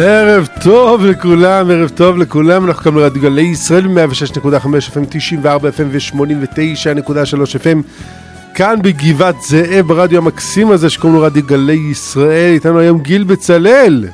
ערב 0.00 0.48
טוב 0.62 1.04
לכולם, 1.04 1.70
ערב 1.70 1.88
טוב 1.88 2.16
לכולם, 2.18 2.64
אנחנו 2.64 2.82
כאן 2.82 2.94
ברדיו 2.94 3.22
גלי 3.22 3.42
ישראל 3.42 3.86
106.5 3.86 4.46
FM, 4.94 5.04
94 5.08 5.68
FM 5.68 5.82
ו-89.3 5.90 7.62
FM 7.62 7.78
כאן 8.54 8.82
בגבעת 8.82 9.34
זאב 9.48 9.86
ברדיו 9.86 10.18
המקסים 10.18 10.70
הזה 10.70 10.90
שקוראים 10.90 11.18
לו 11.18 11.24
רדיו 11.24 11.46
גלי 11.46 11.72
ישראל, 11.90 12.52
איתנו 12.54 12.78
היום 12.78 13.00
גיל 13.02 13.24
בצלאל. 13.24 14.04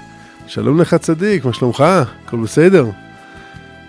שלום 0.46 0.80
לך 0.80 0.94
צדיק, 0.94 1.44
מה 1.44 1.52
שלומך? 1.52 1.84
הכל 2.26 2.36
בסדר? 2.36 2.86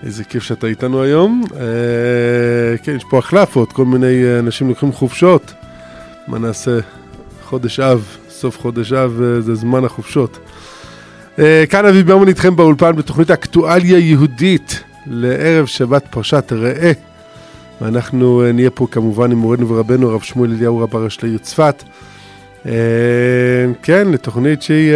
איזה 0.04 0.24
כיף 0.24 0.44
שאתה 0.44 0.68
איתנו 0.68 1.02
היום. 1.02 1.44
אה, 1.56 2.78
כן, 2.84 2.96
יש 2.96 3.04
פה 3.10 3.18
החלפות, 3.18 3.72
כל 3.72 3.86
מיני 3.86 4.40
אנשים 4.40 4.70
לוקחים 4.70 4.92
חופשות. 4.92 5.54
מה 6.28 6.40
נעשה? 6.40 6.80
חודש 7.44 7.80
אב, 7.80 8.18
סוף 8.30 8.60
חודש 8.60 8.94
אב 8.94 9.22
אה, 9.22 9.42
זה 9.42 9.56
זמן 9.56 9.86
החופשות 9.86 10.40
כאן 11.70 11.86
אביב 11.86 12.08
ברמן 12.08 12.28
איתכם 12.28 12.56
באולפן 12.56 12.96
בתוכנית 12.96 13.32
אקטואליה 13.32 14.00
יהודית 14.00 14.84
לערב 15.08 15.66
שבת 15.66 16.08
פרשת 16.10 16.54
ראה. 16.56 16.92
ואנחנו 17.82 18.44
uh, 18.44 18.54
נהיה 18.54 18.70
פה 18.70 18.88
כמובן 18.92 19.32
עם 19.32 19.38
מורנו 19.38 19.70
ורבנו 19.70 20.10
הרב 20.10 20.22
שמואל 20.22 20.52
אליהו 20.52 20.80
רב 20.80 20.96
הראש 20.96 21.24
לעיר 21.24 21.38
צפת. 21.38 21.84
uh, 22.64 22.68
כן, 23.84 24.08
לתוכנית 24.12 24.62
שהיא 24.62 24.94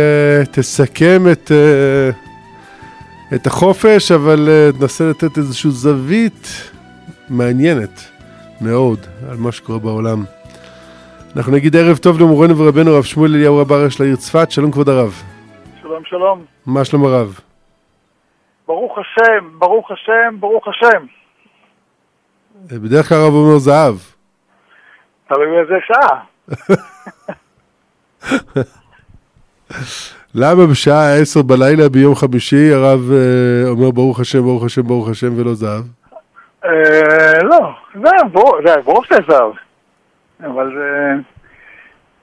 תסכם 0.52 1.26
את, 1.32 1.52
את 3.36 3.48
החופש 3.48 4.12
אבל 4.12 4.50
תנסה 4.80 5.10
לתת 5.10 5.38
איזושהי 5.38 5.72
זווית 5.72 6.72
מעניינת 7.30 8.02
מאוד 8.62 9.00
על 9.30 9.38
מה 9.38 9.52
שקורה 9.52 9.80
בעולם. 9.80 10.24
אנחנו 11.36 11.52
נגיד 11.52 11.76
ערב 11.76 11.98
טוב 11.98 12.20
למורנו 12.20 12.58
ורבנו 12.58 12.92
הרב 12.92 13.04
שמואל 13.04 13.36
אליהו 13.36 13.58
רב 13.58 13.74
הראש 13.74 14.00
לעיר 14.00 14.16
צפת, 14.16 14.52
שלום 14.52 14.72
כבוד 14.72 14.90
הרב 14.90 15.22
שלום 15.90 16.06
שלום. 16.06 16.46
מה 16.66 16.86
שלום 16.86 17.06
הרב? 17.06 17.40
ברוך 18.68 18.98
השם, 18.98 19.60
ברוך 19.60 19.92
השם, 19.92 20.36
ברוך 20.40 20.68
השם. 20.68 21.06
בדרך 22.84 23.10
כלל 23.10 23.18
הרב 23.18 23.34
אומר 23.34 23.58
זהב. 23.58 23.96
תלוי 25.28 25.48
באיזה 25.48 25.78
שעה. 25.88 26.24
למה 30.42 30.68
בשעה 30.72 31.16
עשר 31.22 31.42
בלילה 31.42 31.90
ביום 31.90 32.16
חמישי 32.16 32.74
הרב 32.74 33.00
אה, 33.12 33.70
אומר 33.70 33.92
ברוך 33.92 34.20
השם, 34.20 34.42
ברוך 34.42 34.64
השם, 34.66 34.82
ברוך 34.82 35.10
השם 35.10 35.40
ולא 35.40 35.54
זהב? 35.54 35.84
אה, 36.66 37.44
לא, 37.44 37.70
זה 38.66 38.82
ברור 38.84 39.04
שזה 39.06 39.20
זהב. 39.30 39.52
אבל 40.40 40.72
זה... 40.76 41.16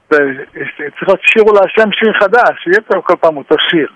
צריך 0.09 1.07
להיות 1.07 1.19
שיר 1.21 1.43
להשם 1.43 1.91
שיר 1.91 2.13
חדש, 2.19 2.63
שיהיה 2.63 2.81
פה 2.81 3.01
כל 3.01 3.15
פעם 3.15 3.37
אותו 3.37 3.55
שיר. 3.69 3.87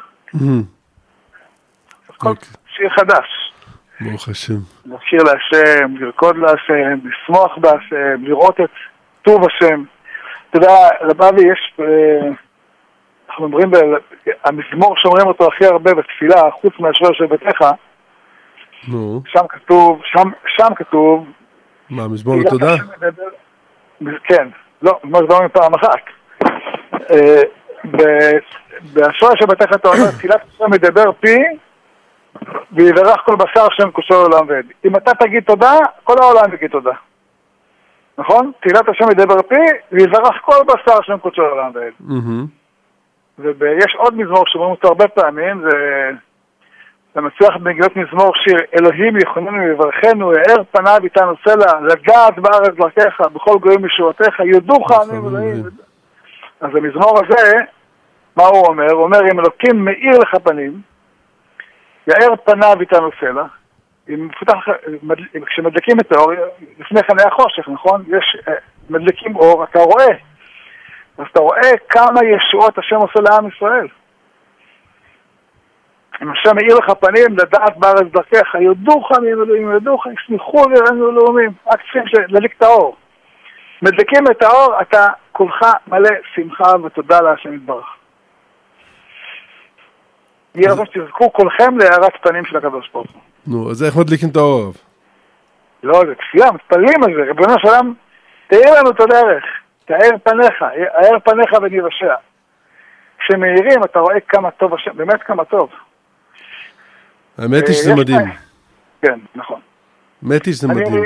שיר 2.76 2.90
חדש. 2.90 3.54
ברוך 4.02 4.30
השם. 4.30 4.54
לשיר 4.86 5.24
להשם, 5.24 5.96
לרקוד 6.00 6.38
להשם, 6.38 7.00
לשמוח 7.04 7.58
בהשם, 7.58 8.24
לראות 8.24 8.60
את 8.62 8.70
טוב 9.22 9.42
השם. 9.46 9.84
אתה 10.50 10.58
יודע, 10.58 10.74
רב 11.02 11.22
אבי, 11.22 11.42
יש, 11.42 11.80
אנחנו 13.30 13.46
אומרים, 13.46 13.72
המזמור 14.46 14.96
שאומרים 14.98 15.28
אותו 15.28 15.48
הכי 15.48 15.66
הרבה 15.66 15.94
בתפילה, 15.94 16.52
חוץ 16.52 16.74
מאשרי 16.80 17.10
של 17.14 17.26
ביתך, 17.26 17.66
שם 19.26 19.48
כתוב, 19.50 20.02
שם 20.58 20.76
כתוב, 20.76 21.32
מה, 21.90 22.08
מזמור 22.08 22.36
לתודה? 22.40 22.76
כן. 24.24 24.48
לא, 24.82 25.00
זה 25.04 25.26
לא 25.30 25.46
מפעם 25.46 25.74
אחת. 25.74 26.04
באשרי 28.94 29.30
שבתך 29.40 29.76
אתה 29.76 29.88
אומר, 29.88 30.12
תפילת 30.12 30.42
השם 30.54 30.72
מדבר 30.72 31.12
פי, 31.20 31.38
ויברך 32.72 33.22
כל 33.26 33.36
בשר 33.36 33.68
שם 33.72 33.92
כושר 33.92 34.16
עולם 34.16 34.46
ועד. 34.48 34.66
אם 34.86 34.96
אתה 34.96 35.12
תגיד 35.14 35.44
תודה, 35.44 35.78
כל 36.04 36.16
העולם 36.22 36.54
יגיד 36.54 36.72
תודה. 36.72 36.92
נכון? 38.18 38.52
תפילת 38.60 38.90
השם 38.90 39.06
מדבר 39.10 39.42
פי, 39.42 39.62
ויברך 39.92 40.36
כל 40.42 40.64
בשר 40.68 41.02
שם 41.02 41.18
כושר 41.18 41.42
עולם 41.42 41.72
ועד. 41.74 41.94
ויש 43.38 43.96
עוד 43.98 44.16
מזמור 44.16 44.44
שאומרים 44.48 44.72
אותו 44.72 44.88
הרבה 44.88 45.08
פעמים, 45.08 45.62
זה... 45.62 46.10
מצליח 47.16 47.56
במגילות 47.58 47.96
מזמור 47.96 48.32
שיר, 48.36 48.58
אלוהים 48.80 49.18
יכוננו 49.18 49.58
ויברכנו, 49.58 50.32
האר 50.32 50.64
פניו 50.72 51.00
איתנו 51.04 51.34
סלע, 51.46 51.80
לגעת 51.82 52.40
בארץ 52.40 52.76
דרכיך, 52.76 53.22
בכל 53.34 53.60
גויים 53.60 53.86
משורתיך, 53.86 54.40
יודוך 54.40 54.92
עמים 54.92 55.28
אלוהים. 55.28 55.64
אז 56.62 56.70
המזמור 56.76 57.20
הזה, 57.20 57.52
מה 58.38 58.44
הוא 58.44 58.68
אומר? 58.68 58.92
הוא 58.92 59.04
אומר, 59.04 59.20
אם 59.32 59.40
אלוקים 59.40 59.86
מאיר 59.86 60.20
לך 60.20 60.36
פנים, 60.44 60.82
יאר 62.08 62.36
פניו 62.46 62.78
איתנו 62.80 63.10
סלע, 63.20 63.44
אם 64.10 64.28
מפותח, 64.28 64.56
כשמדליקים 65.46 66.00
את 66.00 66.12
האור, 66.12 66.32
לפני 66.80 67.04
כן 67.04 67.14
היה 67.20 67.32
חושך, 67.32 67.70
נכון? 67.70 68.04
יש, 68.08 68.38
מדליקים 68.90 69.36
אור, 69.36 69.64
אתה 69.64 69.80
רואה. 69.80 70.16
אז 71.18 71.26
אתה 71.32 71.40
רואה 71.40 71.78
כמה 71.90 72.20
ישועות 72.26 72.78
השם 72.78 72.96
עושה 72.96 73.20
לעם 73.30 73.48
ישראל. 73.48 73.88
אם 76.22 76.32
השם 76.32 76.56
מאיר 76.56 76.76
לך 76.78 76.90
פנים, 77.00 77.38
לדעת 77.38 77.78
בארץ 77.78 78.08
דרכיך, 78.14 78.56
יודוך 78.56 79.12
מאלוהים, 79.12 79.72
יודוך, 79.72 80.06
ישמחו 80.08 80.64
ויראינו 80.70 81.12
לאומים, 81.12 81.50
רק 81.68 81.80
צריכים 81.82 82.04
להדליק 82.14 82.54
את 82.58 82.64
האור. 82.64 82.96
מדליקים 83.82 84.24
את 84.32 84.44
האור, 84.44 84.82
אתה 84.82 85.08
כולך 85.32 85.66
מלא 85.88 86.10
שמחה 86.36 86.72
ותודה 86.84 87.22
להשם 87.22 87.54
יתברך. 87.54 87.86
יהיה 90.56 90.72
רצון 90.72 90.86
שתזכו 90.86 91.34
כולכם 91.34 91.78
להארת 91.78 92.14
פנים 92.22 92.46
של 92.46 92.58
הקדוש 92.58 92.90
ברוך 92.94 93.12
הוא. 93.12 93.22
נו, 93.48 93.72
אז 93.72 93.84
איך 93.84 93.96
מדליקים 93.98 94.30
את 94.30 94.36
האור? 94.36 94.74
לא, 95.84 96.02
זה 96.06 96.16
תפילה, 96.16 96.52
מתפללים 96.52 97.04
על 97.04 97.14
זה, 97.16 97.22
ריבונו 97.22 97.60
של 97.60 97.68
עולם, 97.68 97.94
תאיר 98.48 98.80
לנו 98.80 98.90
את 98.90 99.02
הדרך, 99.02 99.44
תאר 99.86 100.18
פניך, 100.24 100.62
האר 100.94 101.20
פניך 101.20 101.54
וניוושע. 101.62 102.16
כשמאירים 103.20 103.84
אתה 103.84 104.00
רואה 104.00 104.20
כמה 104.20 104.52
טוב 104.52 104.74
השם, 104.74 104.92
באמת 104.98 105.24
כמה 105.24 105.46
טוב. 105.46 105.70
האמת 107.38 107.68
היא 107.68 107.76
שזה 107.76 107.96
מדהים. 107.96 108.28
כן, 109.02 109.20
נכון. 109.36 109.62
האמת 110.24 110.46
היא 110.46 110.54
שזה 110.54 110.68
מדהים. 110.68 111.04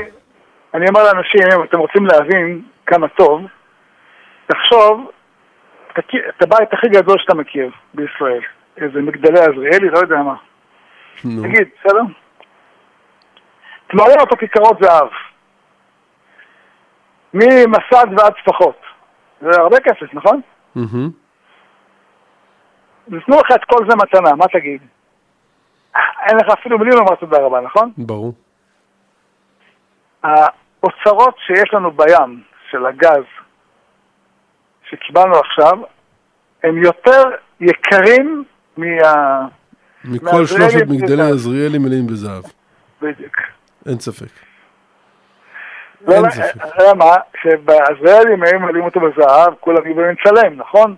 אני 0.73 0.85
אומר 0.89 1.03
לאנשים, 1.03 1.41
אם 1.53 1.63
אתם 1.63 1.79
רוצים 1.79 2.05
להבין 2.05 2.61
כמה 2.85 3.07
טוב, 3.07 3.41
תחשוב, 4.47 5.11
את 5.99 6.43
הבית 6.43 6.73
הכי 6.73 6.87
גדול 6.89 7.17
שאתה 7.19 7.35
מכיר 7.35 7.69
בישראל, 7.93 8.41
איזה 8.77 9.01
מגדלי 9.01 9.39
עזריאלי, 9.39 9.89
לא 9.89 9.97
יודע 9.97 10.15
מה. 10.15 10.35
תגיד, 11.21 11.67
בסדר? 11.79 12.01
תמלא 13.87 14.21
אותו 14.21 14.37
כיכרות 14.37 14.77
זהב. 14.81 15.07
ממסד 17.33 18.07
ועד 18.17 18.33
צפחות. 18.45 18.81
זה 19.41 19.61
הרבה 19.61 19.79
כסף, 19.79 20.13
נכון? 20.13 20.41
נתנו 23.07 23.35
לך 23.39 23.51
את 23.55 23.65
כל 23.65 23.85
זה 23.89 23.95
מתנה, 23.95 24.35
מה 24.35 24.45
תגיד? 24.47 24.81
אין 26.25 26.37
לך 26.37 26.53
אפילו 26.59 26.79
מילים 26.79 26.93
לומר 26.93 27.15
תודה 27.15 27.37
רבה, 27.37 27.61
נכון? 27.61 27.91
ברור. 27.97 28.33
האוצרות 30.23 31.35
שיש 31.47 31.73
לנו 31.73 31.91
בים 31.91 32.43
של 32.71 32.85
הגז 32.85 33.23
שקיבלנו 34.89 35.35
עכשיו, 35.35 35.79
הם 36.63 36.83
יותר 36.83 37.23
יקרים 37.59 38.43
מה... 38.77 38.85
מכל 40.05 40.45
שלושת 40.45 40.87
מגדלי 40.87 41.23
עזריאלי 41.23 41.77
מלאים 41.77 42.07
בזהב. 42.07 42.43
בדיוק. 43.01 43.35
אין 43.85 43.99
ספק. 43.99 44.27
למה? 46.07 47.15
כשבעזריאלים 47.33 48.43
היו 48.43 48.59
מלאים 48.59 48.85
אותו 48.85 48.99
בזהב, 48.99 49.53
כולם 49.59 49.77
היו 49.85 49.95
באים 49.95 50.07
לצלם, 50.09 50.53
נכון? 50.53 50.95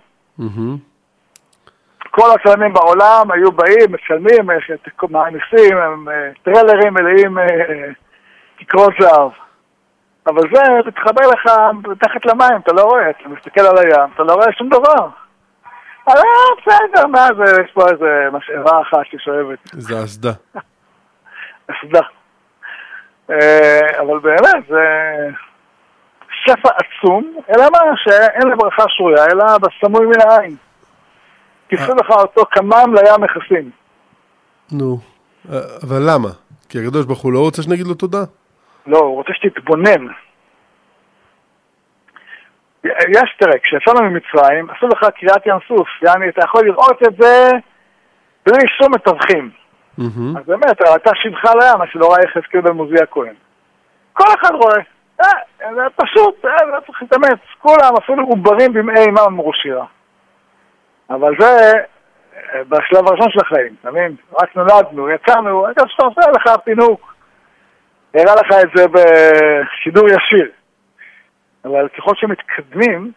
כל 2.18 2.30
הצלמים 2.30 2.72
בעולם 2.72 3.30
היו 3.30 3.52
באים, 3.52 3.92
משלמים, 3.92 4.50
מעמיסים, 5.10 6.06
טריילרים 6.42 6.94
מלאים 6.94 7.38
תקרות 8.58 8.92
זהב. 9.00 9.30
אבל 10.26 10.42
זה, 10.54 10.90
תתחבר 10.90 11.26
לך 11.26 11.52
מתחת 11.72 12.26
למים, 12.26 12.60
אתה 12.64 12.72
לא 12.72 12.82
רואה, 12.82 13.10
אתה 13.10 13.28
מסתכל 13.28 13.60
על 13.60 13.78
הים, 13.78 14.10
אתה 14.14 14.22
לא 14.22 14.32
רואה 14.32 14.52
שום 14.52 14.68
דבר. 14.68 15.08
אבל 16.06 16.22
בסדר, 16.58 17.06
מה 17.06 17.26
זה, 17.36 17.62
יש 17.62 17.70
פה 17.72 17.82
איזה 17.92 18.28
משאבה 18.32 18.80
אחת 18.80 19.06
ששואבת. 19.10 19.58
זה 19.64 20.04
אסדה. 20.04 20.32
אסדה. 21.70 22.00
אבל 23.98 24.18
באמת, 24.18 24.68
זה 24.68 24.84
שפע 26.30 26.68
עצום, 26.68 27.34
אלא 27.50 27.64
מה, 27.72 27.78
שאין 27.96 28.48
לברכה 28.48 28.84
שרויה, 28.88 29.24
אלא 29.32 29.44
בסמוי 29.58 30.06
מן 30.06 30.20
העין. 30.28 30.56
כיסו 31.68 31.94
לך 31.94 32.10
אותו 32.10 32.42
כמם 32.50 32.94
לים 32.94 33.20
מכסים. 33.20 33.70
נו, 34.72 34.98
אבל 35.82 36.02
למה? 36.06 36.28
כי 36.68 36.78
הקדוש 36.78 37.06
ברוך 37.06 37.20
הוא 37.20 37.32
לא 37.32 37.38
רוצה 37.38 37.62
שנגיד 37.62 37.86
לו 37.86 37.94
תודה? 37.94 38.24
לא, 38.86 38.98
הוא 38.98 39.14
רוצה 39.14 39.32
שתתבונן. 39.34 40.06
יש, 42.84 43.36
תראה, 43.38 43.58
כשיצאנו 43.62 44.10
ממצרים, 44.10 44.70
עשו 44.70 44.88
לך 44.88 45.06
קריאת 45.20 45.46
ים 45.46 45.58
סוף, 45.68 45.88
יעני, 46.02 46.28
אתה 46.28 46.44
יכול 46.44 46.64
לראות 46.64 47.02
את 47.08 47.16
זה 47.20 47.50
בלי 48.46 48.68
שום 48.78 48.94
מתווכים. 48.94 49.50
אז 50.36 50.46
באמת, 50.46 50.82
ראתה 50.82 51.10
שבחה 51.14 51.50
לים, 51.54 51.78
מה 51.78 51.86
שלא 51.92 52.06
ראה 52.12 52.24
יחזקאל 52.24 52.60
בן 52.60 52.78
עוזי 52.78 53.02
הכהן. 53.02 53.34
כל 54.12 54.24
אחד 54.40 54.54
רואה. 54.54 54.80
אה, 55.20 55.74
זה 55.74 55.82
פשוט, 55.96 56.44
אה, 56.44 56.66
לא 56.66 56.80
צריך 56.86 57.02
להתאמץ. 57.02 57.38
כולם, 57.58 57.92
אפילו 57.98 58.24
עוברים 58.24 58.72
במעי 58.72 59.04
אימם 59.04 59.18
אמרו 59.18 59.52
שירה. 59.52 59.84
אבל 61.10 61.32
זה 61.38 61.72
אה, 62.36 62.64
בשלב 62.64 63.08
הראשון 63.08 63.30
של 63.30 63.38
החיים, 63.46 63.74
אתה 63.80 63.90
מבין? 63.90 64.16
רק 64.42 64.56
נולדנו, 64.56 65.10
יצאנו, 65.10 65.70
אתה 65.70 65.82
שאתה 65.88 66.06
עושה 66.06 66.20
לך 66.30 66.56
פינוק. 66.64 67.14
הראה 68.14 68.34
לך 68.34 68.52
את 68.62 68.68
זה 68.74 68.84
בשידור 68.88 70.08
ישיר. 70.08 70.50
אבל 71.64 71.88
ככל 71.88 72.12
שמתקדמים, 72.16 73.12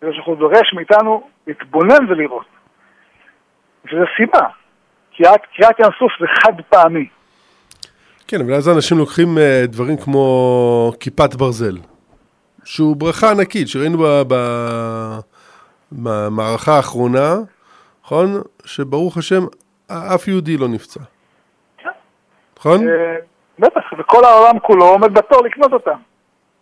זה 0.00 0.06
שאנחנו 0.12 0.34
דורש 0.34 0.72
מאיתנו 0.74 1.28
להתבונן 1.46 2.10
ולראות. 2.10 2.46
וזו 3.84 4.04
סיבה. 4.16 4.46
קריאת 5.16 5.40
קריאת 5.56 5.80
ים 5.80 5.90
סוף 5.98 6.12
זה 6.20 6.26
חד 6.42 6.52
פעמי. 6.68 7.08
כן, 8.28 8.40
אבל 8.40 8.54
אז 8.54 8.68
אנשים 8.68 8.98
לוקחים 8.98 9.38
אה, 9.38 9.62
דברים 9.66 9.96
כמו 9.96 10.92
כיפת 11.00 11.34
ברזל, 11.34 11.76
שהוא 12.64 12.96
ברכה 12.96 13.30
ענקית, 13.30 13.68
שראינו 13.68 13.98
ב- 13.98 14.22
ב- 14.28 15.18
במערכה 15.92 16.76
האחרונה, 16.76 17.34
נכון? 18.04 18.28
שברוך 18.64 19.16
השם, 19.16 19.42
אף 19.88 20.28
יהודי 20.28 20.56
לא 20.56 20.68
נפצע. 20.68 21.00
נכון? 22.58 22.88
אה, 22.88 23.16
בטח, 23.58 23.80
וכל 23.98 24.24
העולם 24.24 24.58
כולו 24.58 24.84
עומד 24.84 25.14
בתור 25.14 25.44
לקנות 25.44 25.72
אותה. 25.72 25.92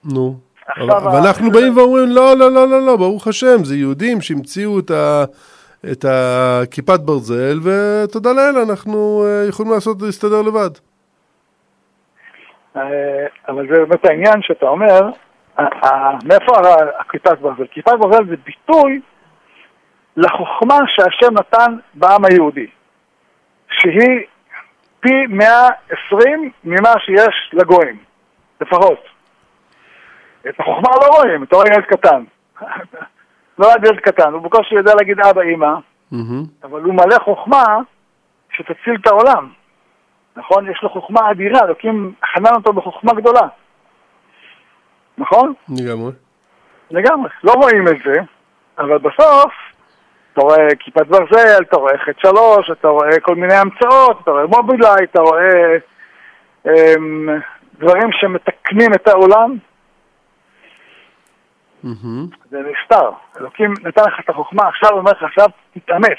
נו. 0.04 0.34
עכשיו 0.68 0.96
אבל 0.96 1.08
אבל 1.08 1.16
ה- 1.16 1.28
אנחנו 1.28 1.50
באים 1.50 1.76
ואומרים, 1.76 2.08
לא, 2.08 2.36
לא, 2.36 2.52
לא, 2.52 2.68
לא, 2.68 2.86
לא, 2.86 2.96
ברוך 2.96 3.26
השם, 3.28 3.64
זה 3.64 3.76
יהודים 3.76 4.20
שהמציאו 4.20 4.78
את 4.78 4.90
ה... 4.90 5.24
את 5.92 6.04
הכיפת 6.08 7.00
ברזל, 7.00 7.58
ותודה 7.62 8.32
לאל, 8.32 8.56
אנחנו 8.68 9.24
אה, 9.26 9.48
יכולים 9.48 9.72
לעשות, 9.72 10.02
להסתדר 10.02 10.42
לבד. 10.42 10.70
אה, 12.76 12.82
אבל 13.48 13.66
זה 13.68 13.74
באמת 13.74 14.04
העניין 14.04 14.42
שאתה 14.42 14.66
אומר, 14.66 15.00
מאיפה 16.24 16.52
הכיפת 17.00 17.38
ברזל? 17.40 17.66
כיפת 17.70 17.92
ברזל 18.00 18.24
זה 18.28 18.34
ביטוי 18.44 19.00
לחוכמה 20.16 20.78
שהשם 20.86 21.34
נתן 21.34 21.76
בעם 21.94 22.24
היהודי, 22.24 22.66
שהיא 23.70 24.26
פי 25.00 25.26
120 25.28 26.50
ממה 26.64 26.92
שיש 27.04 27.50
לגויים, 27.52 27.96
לפחות. 28.60 29.04
את 30.48 30.60
החוכמה 30.60 30.90
לא 31.00 31.16
רואים, 31.16 31.42
אתה 31.42 31.56
רואה 31.56 31.66
ילד 31.68 31.84
קטן. 31.84 32.24
לא 33.58 33.66
רק 33.72 33.76
ילד 33.84 34.00
קטן, 34.00 34.32
הוא 34.32 34.42
בקושי 34.42 34.74
יודע 34.74 34.94
להגיד 34.94 35.20
אבא, 35.20 35.40
מהמם. 35.56 36.42
אבל 36.62 36.82
הוא 36.82 36.94
מלא 36.94 37.18
חוכמה 37.24 37.64
שתציל 38.50 38.96
את 39.00 39.06
העולם. 39.06 39.48
נכון? 40.36 40.70
יש 40.70 40.82
לו 40.82 40.90
חוכמה 40.90 41.30
אדירה, 41.30 41.60
אלוקים 41.64 42.14
חנן 42.34 42.54
אותו 42.54 42.72
בחוכמה 42.72 43.12
גדולה. 43.12 43.48
נכון? 45.18 45.52
לגמרי. 45.68 46.12
לגמרי. 46.90 47.30
לא 47.44 47.52
רואים 47.52 47.88
את 47.88 47.96
זה, 48.04 48.20
אבל 48.78 48.98
בסוף 48.98 49.52
אתה 50.36 50.44
רואה 50.44 50.68
כיפת 50.78 51.06
ברזל, 51.06 51.62
אתה 51.62 51.76
רואה 51.76 51.98
חטא 51.98 52.28
שלוש, 52.28 52.70
אתה 52.70 52.88
רואה 52.88 53.20
כל 53.20 53.34
מיני 53.34 53.54
המצאות, 53.54 54.20
אתה 54.22 54.30
רואה 54.30 54.46
מובילאי, 54.46 55.04
אתה 55.04 55.20
רואה 55.20 55.76
אמ, 56.66 57.28
דברים 57.78 58.12
שמתקנים 58.12 58.94
את 58.94 59.08
העולם. 59.08 59.56
מהמם. 61.82 62.26
זה 62.50 62.58
נסתר. 62.58 63.10
אלוקים 63.40 63.74
נתן 63.82 64.02
לך 64.06 64.20
את 64.24 64.30
החוכמה, 64.30 64.68
עכשיו 64.68 64.90
הוא 64.90 64.98
אומר 64.98 65.10
לך, 65.10 65.22
עכשיו 65.22 65.46
תתאמץ. 65.74 66.18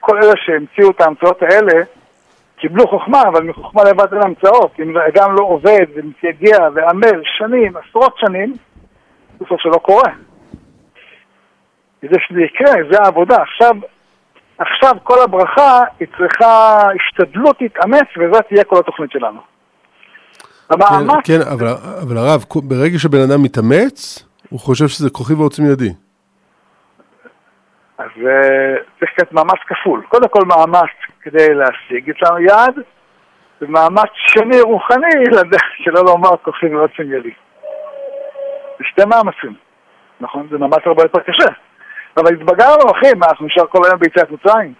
כל 0.00 0.16
אלה 0.22 0.32
שהמציאו 0.36 0.90
את 0.90 1.00
ההמצאות 1.00 1.42
האלה, 1.42 1.82
קיבלו 2.56 2.88
חוכמה, 2.88 3.22
אבל 3.22 3.42
מחוכמה 3.42 3.84
לבד 3.84 4.14
אין 4.14 4.22
המצאות. 4.22 4.72
אם 4.78 4.96
אדם 4.98 5.34
לא 5.34 5.44
עובד 5.44 5.86
ומתייגע 5.94 6.68
ועמל 6.74 7.22
שנים, 7.24 7.72
עשרות 7.76 8.14
שנים, 8.18 8.52
בסוף 9.40 9.60
שלא 9.60 9.78
קורה. 9.78 10.10
כדי 12.08 12.16
שזה 12.28 12.40
יקרה, 12.40 12.72
זה 12.90 12.98
העבודה. 13.02 13.36
עכשיו, 13.42 13.74
עכשיו 14.58 14.92
כל 15.02 15.22
הברכה, 15.24 15.80
היא 16.00 16.08
צריכה 16.18 16.78
השתדלות 16.96 17.56
להתאמץ, 17.60 18.06
וזו 18.18 18.40
תהיה 18.48 18.64
כל 18.64 18.78
התוכנית 18.78 19.10
שלנו. 19.10 19.40
כן, 19.40 20.74
המאמץ, 20.74 21.26
כן, 21.26 21.40
אבל, 21.52 21.66
אבל 22.02 22.16
הרב, 22.16 22.44
ברגע 22.54 22.98
שבן 22.98 23.18
אדם 23.18 23.42
מתאמץ, 23.42 24.28
הוא 24.50 24.60
חושב 24.60 24.88
שזה 24.88 25.10
כוחי 25.10 25.34
ועוצם 25.34 25.62
ידי. 25.72 25.92
אז 27.98 28.10
אה, 28.26 28.76
צריך 28.98 29.10
להיות 29.18 29.32
מאמץ 29.32 29.60
כפול. 29.66 30.02
קודם 30.08 30.28
כל 30.28 30.42
מאמץ 30.46 30.94
כדי 31.20 31.54
להשיג 31.54 32.10
את 32.10 32.16
היעד, 32.36 32.74
ומאמץ 33.60 34.10
שני 34.14 34.60
רוחני, 34.60 35.24
שלא 35.84 36.04
לומר 36.04 36.36
כוחי 36.42 36.74
ועוצם 36.74 37.02
ידי. 37.02 37.34
זה 38.78 38.84
שתי 38.84 39.02
מאמצים, 39.04 39.54
נכון? 40.20 40.46
זה 40.50 40.58
מאמץ 40.58 40.80
הרבה 40.86 41.02
יותר 41.02 41.20
קשה. 41.20 41.50
אבל 42.16 42.34
התבגרנו, 42.34 42.90
אחי, 42.90 43.14
מה, 43.16 43.26
אנחנו 43.26 43.46
נשאר 43.46 43.66
כל 43.66 43.84
היום 43.84 43.98
ביציאת 43.98 44.30
מצרים? 44.30 44.74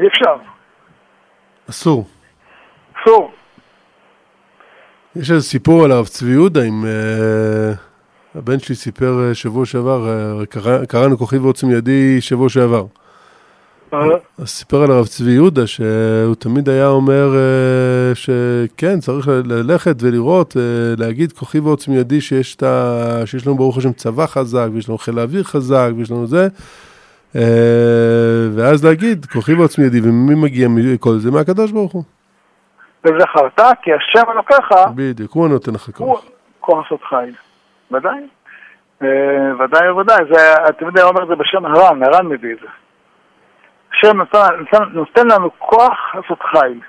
אי 0.00 0.06
אפשר, 0.06 0.36
אסור. 1.70 2.06
אסור. 3.02 3.32
יש 5.16 5.30
איזה 5.30 5.42
סיפור 5.42 5.84
על 5.84 5.92
הרב 5.92 6.06
צבי 6.06 6.30
יהודה 6.30 6.62
עם... 6.62 6.84
אה, 6.86 7.72
הבן 8.34 8.58
שלי 8.58 8.74
סיפר 8.74 9.28
אה, 9.28 9.34
שבוע 9.34 9.66
שעבר, 9.66 10.08
אה, 10.08 10.46
קרא, 10.46 10.84
קראנו 10.84 11.18
כוחי 11.18 11.38
ועוצם 11.38 11.70
ידי 11.70 12.20
שבוע 12.20 12.48
שעבר. 12.48 12.84
אז 13.92 14.48
סיפר 14.48 14.82
על 14.82 14.90
הרב 14.90 15.06
צבי 15.06 15.30
יהודה 15.30 15.66
שהוא 15.66 16.34
תמיד 16.38 16.68
היה 16.68 16.88
אומר 16.88 17.28
אה, 17.34 18.14
שכן, 18.14 19.00
צריך 19.00 19.28
ללכת 19.44 19.96
ולראות, 20.02 20.56
אה, 20.56 20.62
להגיד 20.98 21.32
כוחי 21.32 21.60
ועוצם 21.60 21.92
ידי 21.92 22.20
שיש, 22.20 22.56
ה... 22.62 23.26
שיש 23.26 23.46
לנו 23.46 23.56
ברוך 23.56 23.78
השם 23.78 23.92
צבא 23.92 24.26
חזק, 24.26 24.66
ויש 24.72 24.88
לנו 24.88 24.98
חיל 24.98 25.18
האוויר 25.18 25.42
חזק, 25.42 25.88
ויש 25.96 26.10
לנו 26.10 26.26
זה, 26.26 26.48
אה, 27.36 27.42
ואז 28.56 28.84
להגיד 28.84 29.26
כוחי 29.26 29.54
ועוצם 29.54 29.82
ידי, 29.82 30.00
ומי 30.00 30.34
מגיע 30.34 30.68
מכל 30.70 31.14
זה? 31.18 31.30
מהקדוש 31.30 31.72
ברוך 31.72 31.92
הוא. 31.92 32.02
וזכרת, 33.04 33.60
כי 33.82 33.90
השם 33.92 34.30
אלוקיך 34.30 34.68
בדיוק, 34.94 35.32
הוא 35.32 35.46
הנותן 35.46 35.74
לך 35.74 35.86
הוא 35.86 35.94
כוח. 35.94 36.24
כוח 36.60 36.84
לעשות 36.84 37.00
חיל. 37.08 37.34
ודאי. 37.92 38.18
אה, 39.02 39.64
ודאי 39.64 39.90
וודאי. 39.90 40.24
אתם 40.68 40.86
יודעים, 40.86 41.06
אומר 41.06 41.22
את 41.22 41.28
זה 41.28 41.34
בשם 41.36 41.66
הר"ן, 41.66 42.02
הר"ן 42.02 42.26
מביא 42.26 42.52
את 42.52 42.58
זה. 42.60 42.66
השם 43.98 44.16
נותן, 44.16 44.38
נותן, 44.92 45.28
לנו 45.28 45.50
כוח 45.58 46.14
לעשות 46.14 46.42
חיל. 46.42 46.80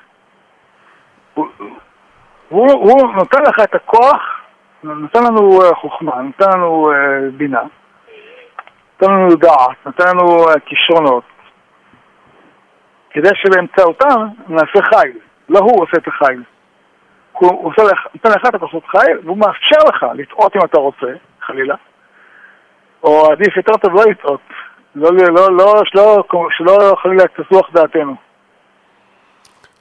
הוא, 1.35 1.47
הוא, 2.71 3.13
נותן 3.15 3.41
לך 3.41 3.59
את 3.63 3.75
הכוח, 3.75 4.21
נותן 4.83 5.23
לנו 5.23 5.61
אה, 5.61 5.75
חוכמה, 5.75 6.21
נותן 6.21 6.45
לנו 6.53 6.91
אה, 6.91 7.29
בינה, 7.37 7.61
נותן 8.93 9.13
לנו 9.13 9.35
דעת, 9.35 9.85
נותן 9.85 10.03
לנו 10.07 10.49
אה, 10.49 10.59
כישרונות, 10.65 11.23
כדי 13.09 13.29
שבאמצעותם 13.35 14.27
נעשה 14.47 14.81
חיל. 14.81 15.17
לא 15.49 15.59
הוא 15.59 15.83
עושה 15.83 15.97
את 15.97 16.07
החיל. 16.07 16.43
הוא 17.31 17.71
עושה 17.71 17.83
לך, 17.83 18.07
נותן 18.13 18.29
לך 18.29 18.45
את 18.49 18.55
הכוסות 18.55 18.83
חיל, 18.87 19.19
והוא 19.23 19.37
מאפשר 19.37 19.79
לך 19.89 20.05
לטעות 20.13 20.55
אם 20.55 20.61
אתה 20.65 20.79
רוצה, 20.79 21.07
חלילה, 21.41 21.75
או 23.03 23.31
עדיף 23.31 23.57
יותר 23.57 23.77
טוב 23.77 23.93
לא 23.93 24.03
לטעות, 24.11 24.41
לא, 24.95 25.11
לא, 25.13 25.57
לא, 25.57 25.81
שלא, 25.85 26.23
שלא 26.57 26.95
חלילה 27.03 27.23
תסוח 27.27 27.69
דעתנו. 27.73 28.15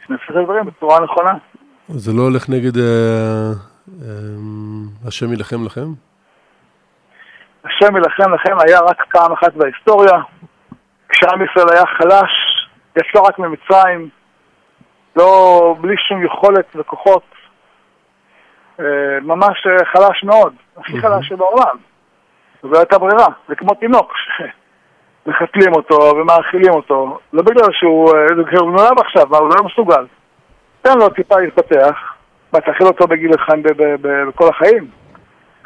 שנעשה 0.06 0.24
את 0.30 0.36
הדברים 0.36 0.64
בצורה 0.66 1.00
נכונה. 1.00 1.32
זה 1.88 2.12
לא 2.12 2.22
הולך 2.22 2.48
נגד 2.48 2.76
אה, 2.76 3.52
אה, 4.02 5.08
השם 5.08 5.30
יילחם 5.30 5.64
לכם? 5.66 5.86
השם 7.64 7.96
יילחם 7.96 8.34
לכם 8.34 8.56
היה 8.66 8.80
רק 8.80 9.04
פעם 9.12 9.32
אחת 9.32 9.54
בהיסטוריה, 9.54 10.20
כשעם 11.08 11.44
ישראל 11.44 11.66
היה 11.72 11.86
חלש, 11.86 12.30
יצא 12.96 13.20
רק 13.20 13.38
ממצרים, 13.38 14.08
לא, 15.16 15.76
בלי 15.80 15.94
שום 16.08 16.24
יכולת 16.24 16.66
וכוחות, 16.74 17.22
אה, 18.80 18.84
ממש 19.22 19.66
חלש 19.92 20.24
מאוד, 20.24 20.54
הכי 20.76 21.00
חלש 21.00 21.28
שבעולם. 21.28 21.76
וזו 22.64 22.78
הייתה 22.78 22.98
ברירה, 22.98 23.26
זה 23.48 23.54
כמו 23.54 23.74
תינוק, 23.74 24.12
שמחתלים 25.28 25.73
אותו 25.75 26.16
ומאכילים 26.16 26.73
אותו, 26.73 27.18
לא 27.32 27.42
בגלל 27.42 27.73
שהוא, 27.73 28.12
אה, 28.14 28.61
הוא 28.61 28.70
נולד 28.70 29.00
עכשיו, 29.00 29.37
הוא 29.37 29.49
לא 29.58 29.64
מסוגל. 29.64 30.06
תן 30.82 30.99
לו 30.99 31.08
טיפה 31.08 31.35
להתפתח, 31.40 32.14
מה, 32.52 32.61
תאכיל 32.61 32.87
אותו 32.87 33.06
בגיל 33.06 33.30
אחד 33.35 33.56
בכל 34.00 34.49
החיים? 34.49 34.90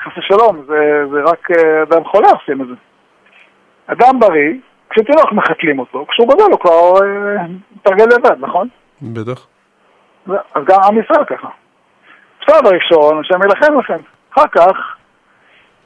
חס 0.00 0.18
ושלום, 0.18 0.62
זה, 0.66 1.04
זה 1.12 1.22
רק 1.22 1.50
אה, 1.50 1.82
אדם 1.82 2.04
חולה 2.04 2.28
עושים 2.28 2.62
את 2.62 2.66
זה. 2.66 2.74
אדם 3.86 4.20
בריא, 4.20 4.52
כשתינוק 4.90 5.32
מחתלים 5.32 5.78
אותו, 5.78 6.06
כשהוא 6.08 6.28
גדול 6.34 6.52
הוא 6.52 6.60
כבר 6.60 7.06
אה, 7.06 7.44
מתרגל 7.76 8.04
לבד, 8.04 8.36
נכון? 8.40 8.68
בטח. 9.02 9.46
אז 10.26 10.64
גם 10.64 10.78
עם 10.88 10.98
ישראל 11.00 11.24
ככה. 11.24 11.48
בשלב 12.40 12.66
הראשון, 12.66 13.20
השם 13.20 13.42
ילחם 13.44 13.78
לכם. 13.78 13.98
אחר 14.32 14.48
כך, 14.52 14.76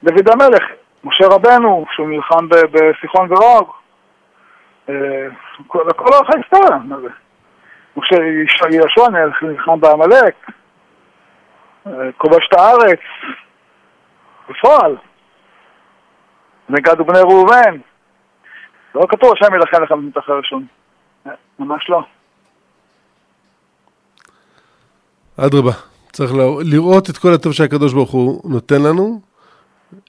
דוד 0.05 0.29
המלך, 0.29 0.63
משה 1.07 1.27
רבנו, 1.27 1.85
שהוא 1.95 2.09
נלחם 2.09 2.49
בסיחון 2.49 3.33
ואוג, 3.33 3.71
אה, 4.89 4.95
לכל 5.59 6.09
אורך 6.15 6.31
ההיסטוריה, 6.35 6.79
מה 6.85 6.97
זה? 7.01 7.09
כשיהושע 8.47 9.09
נלחם 9.43 9.81
בעמלק, 9.81 10.35
אה, 11.87 11.93
כובש 12.17 12.49
את 12.49 12.59
הארץ, 12.59 13.01
בפועל. 14.49 14.97
נגד 16.69 17.01
ובני 17.01 17.19
ראובן. 17.19 17.77
לא 18.95 19.07
כתוב 19.09 19.33
השם 19.33 19.55
ילחם 19.55 19.83
לך 19.83 19.93
במתח 19.93 20.29
הראשון. 20.29 20.67
ממש 21.59 21.91
לא. 21.91 22.03
אדרבה, 25.37 25.73
צריך 26.13 26.33
לראות 26.65 27.11
את 27.11 27.19
כל 27.19 27.29
הטוב 27.35 27.53
שהקדוש 27.53 27.93
ברוך 27.93 28.11
הוא 28.11 28.51
נותן 28.51 28.83
לנו, 28.83 29.21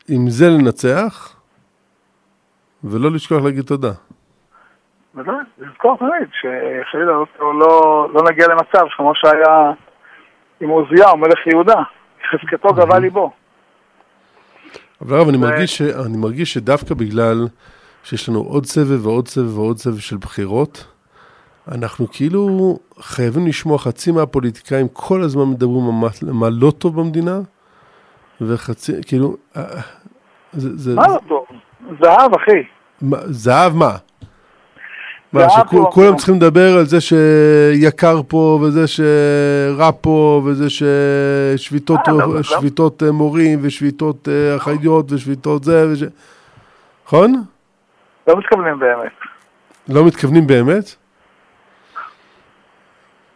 עם 0.09 0.29
זה 0.29 0.49
לנצח, 0.49 1.35
ולא 2.83 3.11
לשכוח 3.11 3.43
להגיד 3.43 3.63
תודה. 3.63 3.91
ודאי, 5.15 5.35
לזכור 5.57 5.97
תמיד, 5.97 6.29
שחלילה 6.31 7.11
לא, 7.11 7.25
לא, 7.39 8.07
לא 8.13 8.21
נגיע 8.31 8.47
למצב 8.47 8.85
כמו 8.97 9.11
שהיה 9.15 9.71
עם 10.61 10.69
עוזיהו, 10.69 11.17
מלך 11.17 11.47
יהודה, 11.47 11.81
חזקתו 12.31 12.73
גבה 12.73 12.99
ליבו. 12.99 13.31
אבל 15.01 15.17
הרב, 15.17 15.27
אני, 15.27 15.37
מרגיש 15.37 15.77
ש... 15.77 15.81
אני 15.81 16.17
מרגיש 16.17 16.53
שדווקא 16.53 16.93
בגלל 16.95 17.47
שיש 18.03 18.29
לנו 18.29 18.39
עוד 18.39 18.65
סבב 18.65 19.05
ועוד 19.05 19.27
סבב 19.27 19.57
ועוד 19.57 19.77
סבב 19.77 19.99
של 19.99 20.17
בחירות, 20.17 20.87
אנחנו 21.71 22.07
כאילו 22.11 22.77
חייבים 22.99 23.47
לשמוע 23.47 23.79
חצי 23.79 24.11
מהפוליטיקאים 24.11 24.87
כל 24.93 25.21
הזמן 25.21 25.43
מדברים 25.43 25.85
על 25.85 25.91
מה, 25.91 26.07
מה 26.33 26.49
לא 26.49 26.71
טוב 26.71 26.99
במדינה, 26.99 27.39
וחצי, 28.41 28.91
כאילו... 29.07 29.35
אה, 29.57 29.63
זה, 30.53 30.77
זה, 30.77 30.95
מה 30.95 31.07
לא 31.07 31.19
טוב? 31.27 31.45
זהב, 32.01 32.33
אחי. 32.35 32.63
מה, 33.01 33.17
זהב 33.25 33.75
מה? 33.75 33.95
מה, 35.33 35.49
שכולם 35.49 36.15
צריכים 36.15 36.35
לדבר 36.35 36.77
על 36.77 36.85
זה 36.85 36.97
שיקר 37.01 38.21
פה, 38.27 38.59
וזה 38.61 38.87
שרע 38.87 39.89
פה, 40.01 40.41
וזה 40.45 40.65
ששביתות 40.69 41.99
אה, 42.07 42.13
לא, 42.13 42.43
שביתות 42.43 43.03
אה, 43.03 43.11
מורים, 43.11 43.59
ושביתות 43.61 44.27
אחיות, 44.57 45.11
ושביתות 45.11 45.63
זה, 45.63 45.85
וש... 45.93 46.03
נכון? 47.05 47.33
לא 48.27 48.37
מתכוונים 48.37 48.79
באמת. 48.79 49.11
לא 49.89 50.05
מתכוונים 50.05 50.47
באמת? 50.47 50.95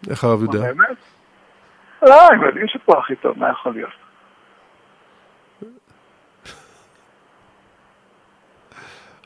איך 0.09 0.23
הרב 0.23 0.41
יודע? 0.41 0.59
באמת? 0.59 0.97
לא, 2.01 2.27
הם 2.31 2.43
יודעים 2.43 2.67
שפה 2.67 2.99
הכי 2.99 3.15
טוב, 3.15 3.39
מה 3.39 3.49
יכול 3.49 3.73
להיות? 3.73 4.00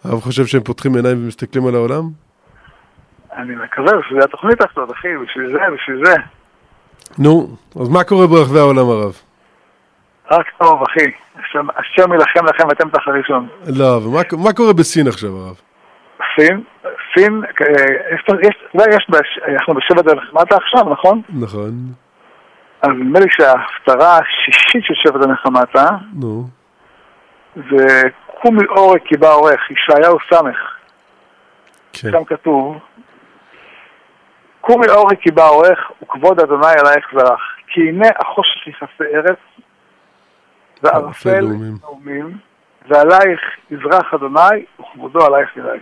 הרב 0.05 0.21
חושב 0.21 0.45
שהם 0.45 0.63
פותחים 0.63 0.95
עיניים 0.95 1.24
ומסתכלים 1.24 1.67
על 1.67 1.75
העולם? 1.75 2.03
אני 3.38 3.55
מקווה, 3.55 4.00
בשביל 4.00 4.21
התוכנית 4.21 4.62
הזאת, 4.62 4.91
אחי, 4.91 5.07
בשביל 5.17 5.51
זה, 5.51 5.59
בשביל 5.75 6.05
זה. 6.05 6.15
נו, 7.17 7.47
אז 7.81 7.89
מה 7.89 8.03
קורה 8.03 8.27
ברחבי 8.27 8.59
העולם, 8.59 8.89
הרב? 8.89 9.13
רק 10.31 10.45
טוב, 10.57 10.83
אחי. 10.83 11.12
השם 11.55 12.13
ילחם 12.13 12.45
לכם 12.45 12.67
ואתם 12.67 12.89
תחת 12.89 13.07
ראשון. 13.07 13.47
לא, 13.77 14.00
ומה 14.31 14.53
קורה 14.53 14.74
בסין 14.74 15.07
עכשיו, 15.07 15.29
הרב? 15.29 15.55
סין? 16.35 16.63
סין, 17.13 17.43
אה, 17.62 17.67
יש, 18.41 18.55
יש, 18.81 19.39
אנחנו 19.47 19.74
בשבע 19.74 20.01
דרך 20.01 20.33
מטה 20.33 20.55
עכשיו, 20.55 20.89
נכון? 20.89 21.21
נכון. 21.29 21.71
אז 22.81 22.89
נדמה 22.89 23.19
לי 23.19 23.27
שההפטרה 23.29 24.17
השישית 24.17 24.83
של 24.83 25.09
דרך 25.12 25.45
מטה, 25.45 25.88
נו. 26.13 26.47
זה 27.55 28.01
קומי 28.45 28.65
אורך 28.69 29.01
כי 29.05 29.17
בא 29.17 29.33
עורך, 29.33 29.71
ישעיהו 29.71 30.17
סמך. 30.29 30.57
כן. 31.93 32.11
שם 32.11 32.23
כתוב, 32.23 32.77
קומי 34.61 34.87
אורי 34.87 35.15
כי 35.21 35.31
בא 35.31 35.49
עורך, 35.49 35.91
וכבוד 36.03 36.39
אדוני 36.39 36.73
עלייך 36.79 37.07
זרח. 37.13 37.41
כי 37.67 37.81
הנה 37.89 38.07
החושך 38.19 38.67
יכסה 38.67 39.03
ארץ, 39.13 39.37
וערפל 40.83 41.45
נאומים, 41.81 42.37
ועלייך 42.87 43.41
יזרח 43.71 44.13
אדוני, 44.13 44.65
וכבודו 44.79 45.25
עלייך 45.25 45.57
יראה. 45.57 45.77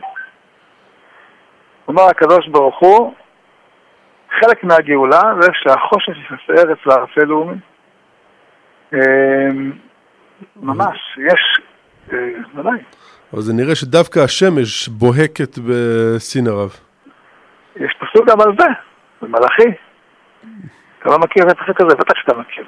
אומר 1.87 2.03
הקדוש 2.03 2.47
ברוך 2.47 2.79
הוא, 2.79 3.13
חלק 4.39 4.63
מהגאולה 4.63 5.21
זה 5.39 5.47
שהחושך 5.53 6.13
יכסה 6.17 6.53
ארץ 6.61 6.77
וערפל 6.85 7.25
לאומים. 7.25 7.59
אמ, 8.93 9.71
ממש, 10.55 11.17
יש, 11.17 11.61
אה, 12.11 12.17
ודאי. 12.55 12.79
אבל 13.33 13.41
זה 13.41 13.53
נראה 13.53 13.75
שדווקא 13.75 14.19
השמש 14.19 14.87
בוהקת 14.87 15.57
בסין 15.57 16.47
הרב. 16.47 16.71
יש 17.75 17.93
פסוק 17.99 18.29
גם 18.29 18.41
על 18.41 18.51
זה, 18.59 18.65
זה 19.21 19.27
מלאכי. 19.27 19.77
אתה 20.99 21.09
לא 21.09 21.19
מכיר 21.19 21.43
את 21.43 21.51
הפסוק 21.51 21.81
הזה? 21.81 21.95
בטח 21.95 22.13
שאתה 22.15 22.33
מכיר. 22.37 22.65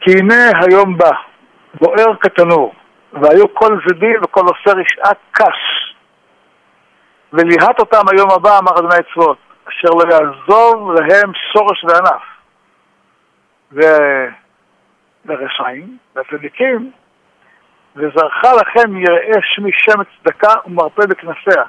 כי 0.00 0.10
הנה 0.18 0.50
היום 0.62 0.98
בא, 0.98 1.10
בוער 1.74 2.16
כתנור, 2.20 2.74
והיו 3.12 3.54
כל 3.54 3.78
זדים 3.88 4.20
וכל 4.24 4.40
עושה 4.40 4.78
רשעת 4.80 5.18
קש. 5.32 5.94
וליהט 7.32 7.80
אותם 7.80 8.02
היום 8.12 8.30
הבא, 8.30 8.58
אמר 8.58 8.78
אדוני 8.78 9.02
צבאות, 9.14 9.38
אשר 9.68 9.88
לא 9.88 10.04
יעזוב 10.14 10.92
להם 10.92 11.32
שורש 11.52 11.84
וענף. 11.84 12.22
ורשעים, 15.26 15.98
והצדיקים, 16.16 16.90
וזרחה 17.96 18.52
לכם 18.54 18.96
יראה 18.96 19.40
שמי 19.42 19.70
שמץ 19.72 20.06
צדקה 20.22 20.54
ומרפא 20.66 21.06
בכנפיה. 21.06 21.62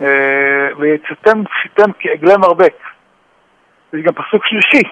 אה, 0.00 0.68
ויצאתם 0.78 1.44
פשיטם 1.44 1.90
כעגלי 1.98 2.36
מרבק. 2.36 2.74
יש 3.92 4.00
גם 4.00 4.12
פסוק 4.12 4.46
שלישי. 4.46 4.82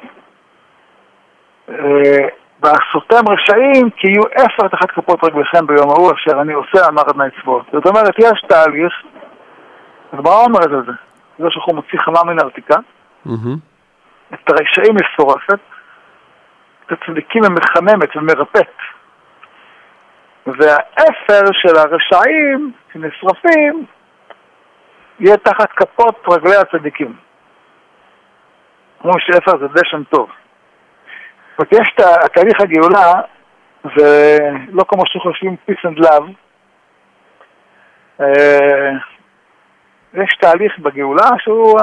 אה, 1.69 2.29
ועשותם 2.63 3.23
רשעים 3.29 3.91
כי 3.91 4.09
יהיו 4.09 4.23
עשר 4.35 4.69
תחת 4.69 4.91
כפות 4.91 5.25
רגליכם 5.25 5.67
ביום 5.67 5.91
ההוא 5.91 6.13
אשר 6.13 6.41
אני 6.41 6.53
עושה, 6.53 6.89
אמר 6.89 7.03
אדוני 7.03 7.31
צבאות. 7.43 7.67
זאת 7.73 7.87
אומרת, 7.87 8.15
יש 8.19 8.45
תהליך, 8.49 8.93
הגמרא 10.13 10.35
אומרת 10.35 10.67
על 10.67 10.85
זה, 10.87 10.93
זה 11.39 11.47
שאנחנו 11.51 11.75
מוציא 11.75 11.99
חמה 11.99 12.25
מן 12.25 12.39
הרתיקה, 12.39 12.77
את 14.35 14.51
הרשעים 14.51 14.97
את 14.97 15.61
הצדיקים 16.93 17.43
היא 17.43 17.53
מחממת 17.53 18.17
ומרפאת. 18.17 18.77
והאפר 20.47 21.53
של 21.53 21.77
הרשעים 21.77 22.73
שנשרפים 22.93 23.87
יהיה 25.21 25.37
תחת 25.37 25.73
כפות 25.73 26.25
רגלי 26.29 26.57
הצדיקים. 26.57 27.17
אומרים 29.05 29.21
שאפר 29.21 29.59
זה 29.59 29.67
דשן 29.69 30.03
טוב. 30.05 30.31
זאת 31.59 31.73
יש 31.73 31.89
את 31.95 32.33
תהליך 32.35 32.61
הגאולה, 32.61 33.13
זה 33.97 34.39
לא 34.69 34.85
כמו 34.89 35.03
שחושבים 35.07 35.57
peace 35.69 35.89
and 35.89 36.05
love. 36.05 36.25
אה, 38.21 38.91
יש 40.15 40.37
תהליך 40.41 40.79
בגאולה 40.79 41.29
שהוא, 41.39 41.81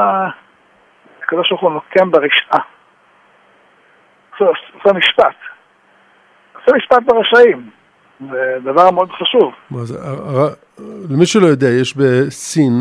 הקדוש 1.24 1.50
ברוך 1.50 1.62
הוא 1.62 1.72
נוקם 1.72 2.12
ברשעה. 2.12 2.77
עושה 4.46 4.98
משפט. 4.98 5.36
עושה 6.56 6.78
משפט 6.78 7.04
ברשעים. 7.06 7.70
זה 8.20 8.58
דבר 8.64 8.92
מאוד 8.92 9.10
חשוב. 9.12 9.54
למי 11.10 11.26
שלא 11.26 11.46
יודע, 11.46 11.68
יש 11.68 11.98
בסין 11.98 12.74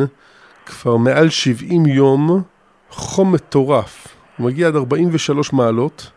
כבר 0.67 0.97
מעל 0.97 1.29
70 1.29 1.87
יום 1.87 2.43
חום 2.91 3.33
מטורף. 3.35 4.07
הוא 4.37 4.47
מגיע 4.47 4.69
עד 4.69 4.77
43 4.77 5.53
מעלות. 5.53 6.11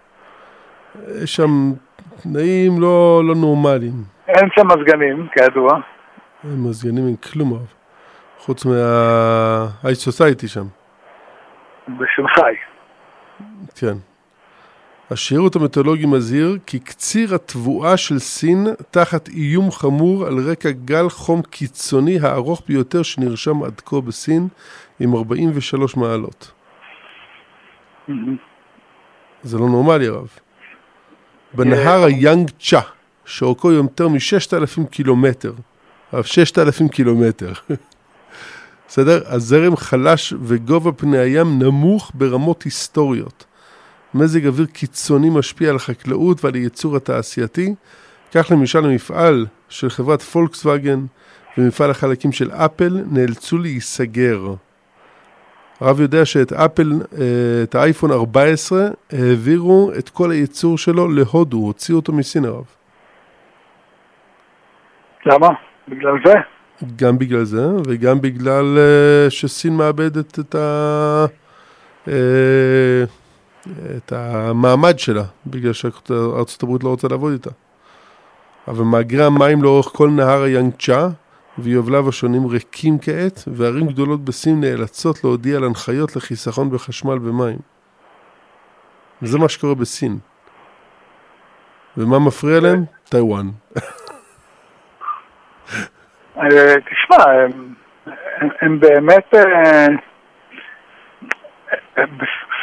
יש 1.24 1.36
שם 1.36 1.74
תנאים 2.24 2.82
לא, 2.82 3.22
לא 3.28 3.36
נורמליים. 3.36 4.04
אין 4.28 4.50
שם 4.56 4.68
מזגנים, 4.68 5.28
כידוע. 5.34 5.70
אין 6.44 6.64
מזגנים, 6.68 7.08
אין 7.08 7.16
כלום, 7.16 7.60
חוץ 8.40 8.66
מה-high 8.66 10.10
society 10.10 10.48
שם. 10.48 10.66
בשנגחאי. 11.88 12.56
כן. 13.76 14.09
השירות 15.12 15.56
המטאולוגי 15.56 16.06
מזהיר 16.06 16.58
כי 16.66 16.80
קציר 16.80 17.36
התבואה 17.36 17.98
של 17.98 18.20
סין 18.20 18.68
תחת 18.92 19.30
איום 19.30 19.72
חמור 19.72 20.26
על 20.26 20.50
רקע 20.50 20.72
גל 20.72 21.10
חום 21.10 21.42
קיצוני 21.42 22.20
הארוך 22.20 22.62
ביותר 22.68 23.04
שנרשם 23.04 23.64
עד 23.64 23.82
כה 23.86 24.02
בסין 24.02 24.48
עם 25.00 25.16
43 25.16 25.98
מעלות. 25.98 26.52
זה 29.44 29.58
לא 29.58 29.70
נורמלי 29.70 30.08
הרב. 30.08 30.28
בנהר 31.54 32.04
היאנג 32.04 32.50
צ'ה, 32.60 32.82
שאורכו 33.26 33.72
יותר 33.72 34.08
מ-6,000 34.08 34.88
קילומטר. 34.90 35.54
הרב, 36.12 36.24
6,000 36.24 36.88
קילומטר. 36.88 37.54
בסדר? 38.88 39.22
הזרם 39.26 39.76
חלש 39.76 40.34
וגובה 40.42 40.92
פני 40.92 41.18
הים 41.18 41.60
נמוך 41.60 42.12
ברמות 42.14 42.64
היסטוריות. 42.64 43.46
מזג 44.14 44.46
אוויר 44.48 44.66
קיצוני 44.66 45.30
משפיע 45.30 45.70
על 45.70 45.76
החקלאות 45.76 46.44
ועל 46.46 46.54
הייצור 46.54 46.96
התעשייתי. 46.96 47.76
כך 48.34 48.52
למשל 48.52 48.86
המפעל 48.86 49.46
של 49.70 49.90
חברת 49.90 50.22
פולקסווגן 50.22 51.06
ומפעל 51.58 51.92
החלקים 51.92 52.32
של 52.32 52.52
אפל 52.52 53.04
נאלצו 53.12 53.58
להיסגר. 53.58 54.54
הרב 55.80 56.02
יודע 56.02 56.26
שאת 56.26 56.54
אפל, 56.54 56.92
אה, 56.92 57.64
את 57.64 57.76
האייפון 57.76 58.12
14, 58.12 58.88
העבירו 59.12 59.92
את 60.00 60.10
כל 60.10 60.32
הייצור 60.32 60.78
שלו 60.78 61.08
להודו, 61.08 61.58
הוציאו 61.58 61.98
אותו 61.98 62.14
מסין 62.14 62.46
הרב. 62.46 62.66
למה? 65.26 65.48
בגלל 65.88 66.14
זה? 66.26 66.34
גם 66.96 67.20
בגלל 67.20 67.44
זה, 67.44 67.68
וגם 67.88 68.22
בגלל 68.22 68.78
uh, 68.78 69.30
שסין 69.30 69.78
מאבדת 69.78 70.40
את, 70.40 70.56
ה, 70.56 71.26
uh, 72.06 72.10
את 73.98 74.12
המעמד 74.12 75.00
שלה, 75.00 75.24
בגלל 75.48 75.74
שארה"ב 75.74 76.84
לא 76.84 76.90
רוצה 76.90 77.08
לעבוד 77.08 77.32
איתה. 77.32 77.50
אבל 78.68 78.84
מאגרי 78.84 79.26
המים 79.26 79.64
לאורך 79.64 79.86
כל 79.86 80.10
נהר 80.10 80.42
היאנגצ'ה 80.42 81.08
ויובליו 81.58 82.10
השונים 82.10 82.48
ריקים 82.48 82.98
כעת, 83.02 83.44
וערים 83.48 83.88
גדולות 83.88 84.26
בסין 84.26 84.62
נאלצות 84.62 85.24
להודיע 85.24 85.58
על 85.58 85.64
הנחיות 85.64 86.16
לחיסכון 86.16 86.70
בחשמל 86.70 87.18
ומים. 87.22 87.58
וזה 89.22 89.38
מה 89.38 89.50
שקורה 89.50 89.76
בסין. 89.76 90.18
ומה 91.98 92.20
מפריע 92.20 92.60
להם? 92.60 92.84
טיוואן. 93.10 93.50
אה, 96.38 96.76
תשמע, 96.92 97.24
הם, 98.62 98.80
באמת... 98.80 99.34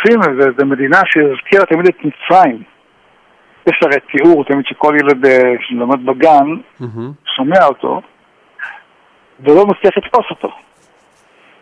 אה, 0.06 0.12
סין 0.12 0.52
זה 0.58 0.64
מדינה 0.64 0.98
שהזכירה 1.04 1.66
תמיד 1.66 1.86
את 1.86 1.96
מצרים. 1.98 2.62
יש 3.66 3.80
הרי 3.82 4.00
תיאור 4.12 4.44
תמיד 4.44 4.66
שכל 4.66 4.96
ילד 5.00 5.26
אה, 5.26 5.52
שלומד 5.60 6.06
בגן 6.06 6.46
שומע 7.36 7.64
אותו 7.64 8.00
ולא 9.40 9.66
מצליח 9.66 9.96
לתפוס 9.96 10.26
אותו. 10.30 10.52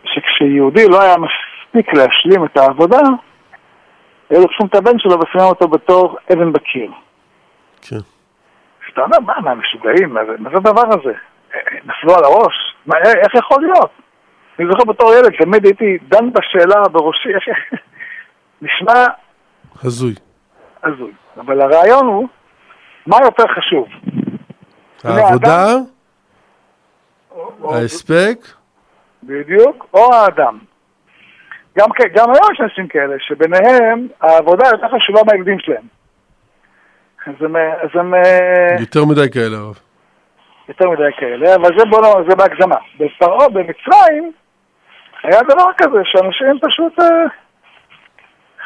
שכשיהודי 0.05 0.89
לא 0.89 1.03
היה 1.03 1.15
מספיק 1.17 1.95
להשלים 1.95 2.45
את 2.45 2.57
העבודה, 2.57 3.01
היו 4.31 4.41
לוקחים 4.41 4.67
את 4.67 4.75
הבן 4.75 4.99
שלו 4.99 5.13
ושמים 5.21 5.45
אותו 5.45 5.69
בתור 5.69 6.17
אבן 6.33 6.53
בקיר. 6.53 6.91
כן. 7.83 7.97
שאתה 8.89 9.03
אומר, 9.03 9.19
מה, 9.21 9.35
מה, 9.41 9.55
משוגעים? 9.55 10.15
מה 10.15 10.21
זה 10.51 10.57
הדבר 10.57 10.83
הזה? 10.89 11.13
נפלו 11.85 12.15
על 12.15 12.25
הראש? 12.25 12.75
מה, 12.87 12.97
איך 12.99 13.35
יכול 13.35 13.63
להיות? 13.63 13.91
אני 14.59 14.67
זוכר 14.71 14.85
בתור 14.85 15.15
ילד, 15.15 15.33
תמיד 15.39 15.65
הייתי 15.65 15.99
דן 16.09 16.31
בשאלה 16.33 16.89
בראשי, 16.89 17.29
נשמע... 18.65 19.05
הזוי. 19.85 20.15
הזוי. 20.85 21.13
אבל 21.37 21.61
הרעיון 21.61 22.07
הוא, 22.07 22.29
מה 23.07 23.17
יותר 23.25 23.45
חשוב? 23.47 23.89
העבודה, 25.05 25.67
ההספק, 27.65 28.39
בדיוק, 29.23 29.87
או 29.95 30.15
האדם. 30.15 30.59
גם, 31.79 31.89
גם 32.15 32.31
היום 32.31 32.53
יש 32.53 32.61
אנשים 32.61 32.89
כאלה, 32.89 33.15
שביניהם 33.19 34.09
העבודה 34.21 34.67
יותר 34.73 34.87
חשובה 34.97 35.21
מהילדים 35.27 35.59
שלהם. 35.59 35.87
אז 37.27 37.35
הם... 37.41 37.57
אז 37.57 37.89
הם 37.95 38.15
אה, 38.15 38.77
יותר 38.81 39.05
מדי 39.05 39.31
כאלה, 39.33 39.57
הרב. 39.57 39.79
יותר 40.69 40.91
מדי 40.91 41.13
כאלה, 41.17 41.55
אבל 41.55 41.79
זה 41.79 41.85
בוא 41.91 42.03
לא, 42.03 42.15
זה 42.29 42.37
בהגזמה. 42.37 42.77
בפרעה, 42.99 43.49
במצרים, 43.49 44.33
היה 45.23 45.43
דבר 45.43 45.71
כזה 45.79 45.99
שאנשים 46.05 46.59
פשוט... 46.63 46.99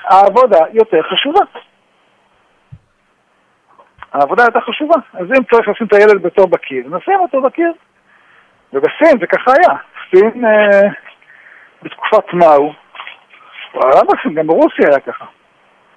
העבודה 0.08 0.58
יותר 0.72 1.02
חשובה. 1.02 1.40
העבודה 4.12 4.42
יותר 4.42 4.60
חשובה. 4.60 4.94
אז 5.14 5.26
אם 5.38 5.44
צריך 5.44 5.68
לשים 5.68 5.86
את 5.86 5.92
הילד 5.92 6.22
בתור 6.22 6.46
בקיר, 6.46 6.84
נשים 6.96 7.20
אותו 7.20 7.42
בקיר. 7.42 7.72
ובסין 8.72 9.18
זה 9.20 9.26
ככה 9.26 9.52
היה. 9.58 9.78
סין 10.10 10.44
אה, 10.44 10.88
בתקופת 11.82 12.32
מאו, 12.32 12.72
גם 14.34 14.46
ברוסיה 14.46 14.88
היה 14.88 15.00
ככה. 15.00 15.24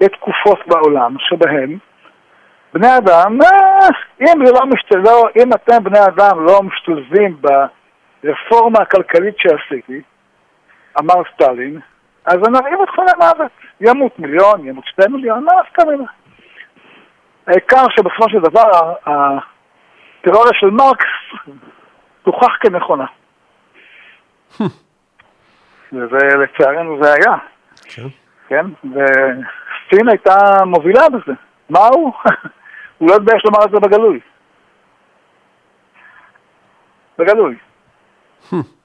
יש 0.02 0.08
תקופות 0.08 0.68
בעולם 0.68 1.16
שבהן 1.20 1.78
בני 2.74 2.98
אדם, 2.98 3.38
אה, 3.42 3.88
אם, 4.22 4.42
לא 4.42 4.66
משת... 4.66 4.92
לא, 4.92 5.24
אם 5.42 5.54
אתם 5.54 5.84
בני 5.84 6.00
אדם 6.00 6.46
לא 6.46 6.60
משתלבים 6.64 7.38
ברפורמה 8.24 8.80
הכלכלית 8.82 9.36
שעשיתי, 9.38 10.02
אמר 11.00 11.22
סטלין, 11.34 11.80
אז 12.26 12.38
אני 12.48 12.58
ארעיב 12.58 12.80
אתכם 12.82 13.02
למוות. 13.02 13.52
ימות 13.82 14.20
מיליון, 14.20 14.68
ימות 14.68 14.86
שתי 14.86 15.08
מיליון, 15.10 15.44
מה 15.44 15.52
נפקא 15.62 15.82
מינה? 15.82 16.04
העיקר 17.48 17.86
שבסופו 17.90 18.30
של 18.30 18.40
דבר 18.40 18.94
התיאוריה 19.06 20.54
של 20.54 20.70
מרקס 20.70 21.06
תוכח 22.24 22.58
כנכונה. 22.62 23.06
וזה 25.94 26.18
לצערנו 26.38 27.04
זה 27.04 27.14
היה. 27.14 27.38
כן. 27.84 28.08
כן, 28.48 28.66
וסין 28.84 30.10
הייתה 30.10 30.66
מובילה 30.66 31.10
בזה. 31.10 31.34
מה 31.70 31.88
הוא? 31.96 32.14
הוא 32.98 33.10
לא 33.10 33.16
התבייש 33.16 33.44
לומר 33.46 33.66
את 33.66 33.72
זה 33.72 33.80
בגלוי. 33.80 34.20
בגלוי. 37.18 37.56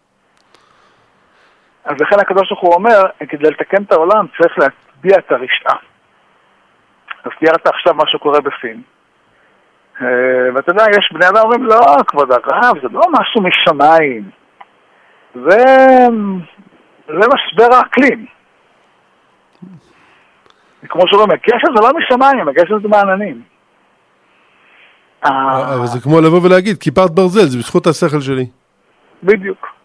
אז 1.87 1.95
לכן 2.01 2.21
הקדוש 2.21 2.49
ברוך 2.49 2.61
הוא 2.61 2.75
אומר, 2.75 3.03
כדי 3.29 3.51
לתקן 3.51 3.83
את 3.83 3.93
העולם 3.93 4.27
צריך 4.39 4.59
להטביע 4.59 5.19
את 5.19 5.33
הרשעה. 5.33 5.79
אז 7.25 7.31
תיארת 7.39 7.67
עכשיו 7.67 7.95
מה 7.95 8.05
שקורה 8.07 8.41
בסין. 8.41 8.83
אה, 10.03 10.07
ואתה 10.55 10.73
יודע, 10.73 10.85
יש 10.99 11.13
בני 11.13 11.29
אדם 11.29 11.37
אומרים, 11.45 11.65
לא, 11.65 11.97
כבוד 12.07 12.33
הרב, 12.33 12.77
זה 12.83 12.89
לא 12.93 13.03
משהו 13.13 13.43
משמיים. 13.43 14.31
זה, 15.35 15.65
זה 17.07 17.27
משבר 17.35 17.77
האקלים. 17.77 18.27
כמו 20.89 21.03
שאומרים, 21.07 21.31
הגשם 21.31 21.77
זה 21.77 21.81
לא 21.83 21.91
משמיים, 21.99 22.49
הגשם 22.49 22.81
זה 22.83 22.89
מעננים. 22.89 23.43
אבל 25.23 25.87
זה 25.87 26.01
כמו 26.01 26.21
לבוא 26.21 26.41
ולהגיד, 26.43 26.79
כיפת 26.79 27.11
ברזל, 27.11 27.47
זה 27.47 27.59
בזכות 27.59 27.87
השכל 27.87 28.21
שלי. 28.21 28.47
בדיוק. 29.23 29.76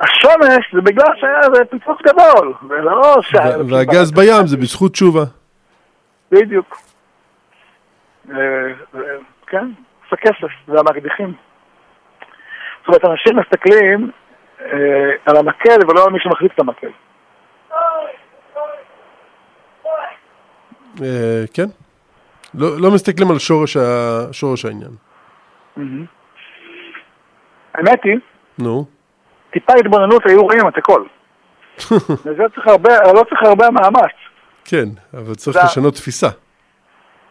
השמש 0.00 0.74
זה 0.74 0.80
בגלל 0.80 1.12
שהיה 1.20 1.40
איזה 1.40 1.64
פיצוץ 1.64 1.98
גדול, 2.02 2.54
ולא 2.68 3.16
ש... 3.22 3.34
והגז 3.70 4.12
בים 4.12 4.46
זה 4.46 4.56
בזכות 4.56 4.92
תשובה. 4.92 5.24
בדיוק. 6.30 6.78
אה, 8.30 8.36
כן, 9.46 9.70
זה 10.10 10.16
כסף, 10.16 10.52
זה 10.66 10.78
המקדיחים. 10.78 11.32
זאת 12.80 12.88
אומרת, 12.88 13.04
אנשים 13.04 13.38
מסתכלים 13.38 14.10
אה, 14.60 15.10
על 15.26 15.36
המקל 15.36 15.78
ולא 15.88 16.04
על 16.04 16.12
מי 16.12 16.18
שמחליף 16.20 16.52
את 16.54 16.60
המקל. 16.60 16.90
כן. 21.54 21.66
לא, 22.54 22.80
לא 22.80 22.90
מסתכלים 22.90 23.30
על. 23.30 23.38
שורש 24.32 24.64
העניין. 24.64 24.90
האמת 27.74 28.04
היא, 28.04 28.18
נו. 28.58 28.84
טיפה 29.52 29.72
התבוננות 29.78 30.26
היו 30.26 30.42
רואים 30.42 30.68
את 30.68 30.78
הכל. 30.78 31.04
לזה 32.26 32.42
צריך 32.54 32.66
הרבה, 32.66 32.90
לא 33.14 33.24
צריך 33.28 33.42
הרבה 33.42 33.70
מאמץ. 33.70 34.12
כן, 34.64 34.84
אבל 35.14 35.34
צריך 35.34 35.56
זה... 35.56 35.64
לשנות 35.64 35.94
תפיסה. 35.94 36.28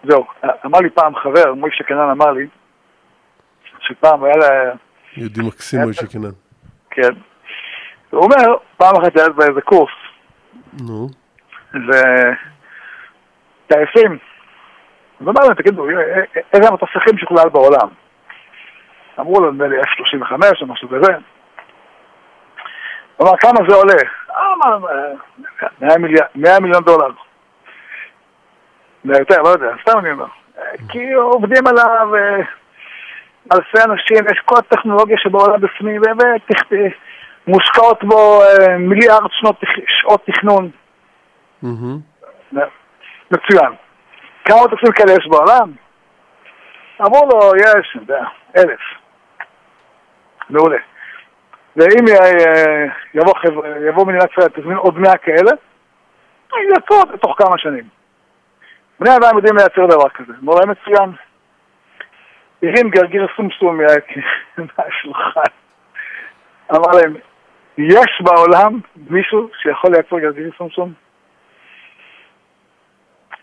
זהו, 0.04 0.26
אמר 0.66 0.80
לי 0.80 0.90
פעם 0.90 1.16
חבר, 1.16 1.54
מוישה 1.54 1.84
קנן 1.84 2.10
אמר 2.12 2.32
לי, 2.32 2.48
שפעם 3.80 4.24
היה 4.24 4.38
לה... 4.38 4.72
יהודי 5.18 5.42
מקסים 5.42 5.82
מוישה 5.82 6.08
קנן. 6.08 6.32
כן. 6.90 7.14
הוא 8.10 8.24
אומר, 8.24 8.56
פעם 8.78 8.96
אחת 8.96 9.18
היה 9.18 9.30
באיזה 9.30 9.62
קורס. 9.62 9.92
נו. 10.82 11.08
וטייסים 13.68 14.18
אז 15.22 15.28
אמר 15.28 15.44
להם, 15.44 15.54
תגידו, 15.54 15.90
אה, 15.90 15.94
אה, 15.94 16.42
איזה 16.54 16.68
המטוסים 16.68 17.18
שכולל 17.18 17.50
בעולם? 17.50 17.88
אמרו 19.20 19.40
לו, 19.40 19.52
נדמה 19.52 19.68
לי 19.68 19.82
F-35 19.82 20.62
או 20.62 20.68
משהו 20.68 20.90
כזה. 20.90 21.14
הוא 23.22 23.30
אמר, 23.30 23.38
כמה 23.38 23.70
זה 23.70 23.76
עולה? 23.76 23.94
אמר, 24.54 24.88
100 26.36 26.60
מיליון 26.60 26.84
דולר. 26.84 27.12
יותר, 29.06 29.42
לא 29.42 29.50
יודע, 29.50 29.68
סתם 29.82 30.00
אני 30.00 30.12
אומר. 30.12 30.26
כי 30.90 31.14
עובדים 31.14 31.68
עליו 31.68 32.10
אלפי 33.54 33.78
אנשים, 33.84 34.18
יש 34.32 34.40
כל 34.46 34.56
הטכנולוגיה 34.58 35.18
שבעולם 35.18 35.62
בפנים, 35.62 36.02
ומושקעות 37.48 38.04
בו 38.04 38.42
אה, 38.44 38.78
מיליארד 38.78 39.30
שעות 40.02 40.26
תכנון. 40.26 40.70
מצוין. 43.32 43.74
כמה 44.46 44.58
מטוסים 44.66 44.92
כאלה 44.92 45.12
יש 45.12 45.28
בעולם? 45.28 45.72
אמרו 47.02 47.30
לו, 47.32 47.56
יש, 47.56 47.96
אני 47.96 48.02
יודע, 48.02 48.24
אלף. 48.58 48.80
מעולה. 50.50 50.78
ואם 51.76 52.06
יבוא, 53.14 53.34
יבוא 53.88 54.06
מדינת 54.06 54.32
ישראל, 54.32 54.50
תזמין 54.50 54.78
עוד 54.78 55.00
מאה 55.00 55.18
כאלה, 55.18 55.52
יצאו 56.78 57.02
בתוך 57.14 57.36
כמה 57.38 57.58
שנים. 57.58 57.84
בני 59.00 59.10
אדם 59.16 59.38
יודעים 59.38 59.56
לייצר 59.58 59.86
דבר 59.86 60.10
כזה, 60.10 60.34
להם 60.60 60.70
מצוין. 60.70 61.12
הרים 62.64 62.90
גרגיר 62.90 63.28
סומסום 63.36 63.80
מהשולחן. 64.78 65.52
אמר 66.72 66.92
להם, 67.02 67.14
יש 67.78 68.22
בעולם 68.22 68.80
מישהו 69.10 69.50
שיכול 69.62 69.92
לייצר 69.92 70.20
גרגיר 70.20 70.52
סומסום? 70.58 70.94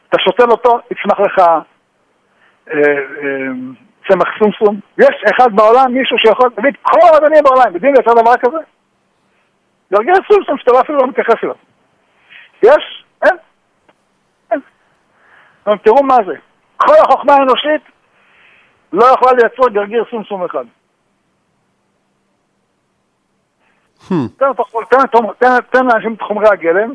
אתה 0.09 0.19
שותל 0.19 0.51
אותו, 0.51 0.81
יצמח 0.91 1.21
לך 1.21 1.39
אה, 1.39 1.61
אה, 2.71 3.53
צמח 4.09 4.29
סומסום. 4.39 4.81
יש 4.99 5.25
אחד 5.35 5.57
בעולם, 5.57 5.93
מישהו 5.93 6.19
שיכול, 6.19 6.51
תביא 6.51 6.71
את 6.71 6.77
כל 6.83 6.99
האדנים 7.15 7.43
בעולם, 7.45 7.75
יודעים 7.75 7.95
לייצר 7.95 8.13
דבר 8.23 8.37
כזה? 8.37 8.59
גרגיר 9.93 10.15
סומסום 10.33 10.59
שאתה 10.59 10.73
לא 10.73 10.81
אפילו 10.81 10.99
לא 10.99 11.07
מתייחס 11.07 11.35
אליו. 11.45 11.55
יש? 12.63 13.05
אין. 13.23 13.37
אין. 14.51 14.61
תראו 15.83 16.03
מה 16.03 16.17
זה. 16.27 16.35
כל 16.77 16.95
החוכמה 17.05 17.33
האנושית 17.33 17.83
לא 18.93 19.05
יכולה 19.05 19.33
לייצר 19.33 19.69
גרגיר 19.73 20.05
סומסום 20.11 20.45
אחד. 20.45 20.65
Hmm. 24.09 24.15
תן 25.71 25.87
לאנשים 25.87 26.15
את 26.15 26.23
חומרי 26.23 26.49
הגלם, 26.49 26.95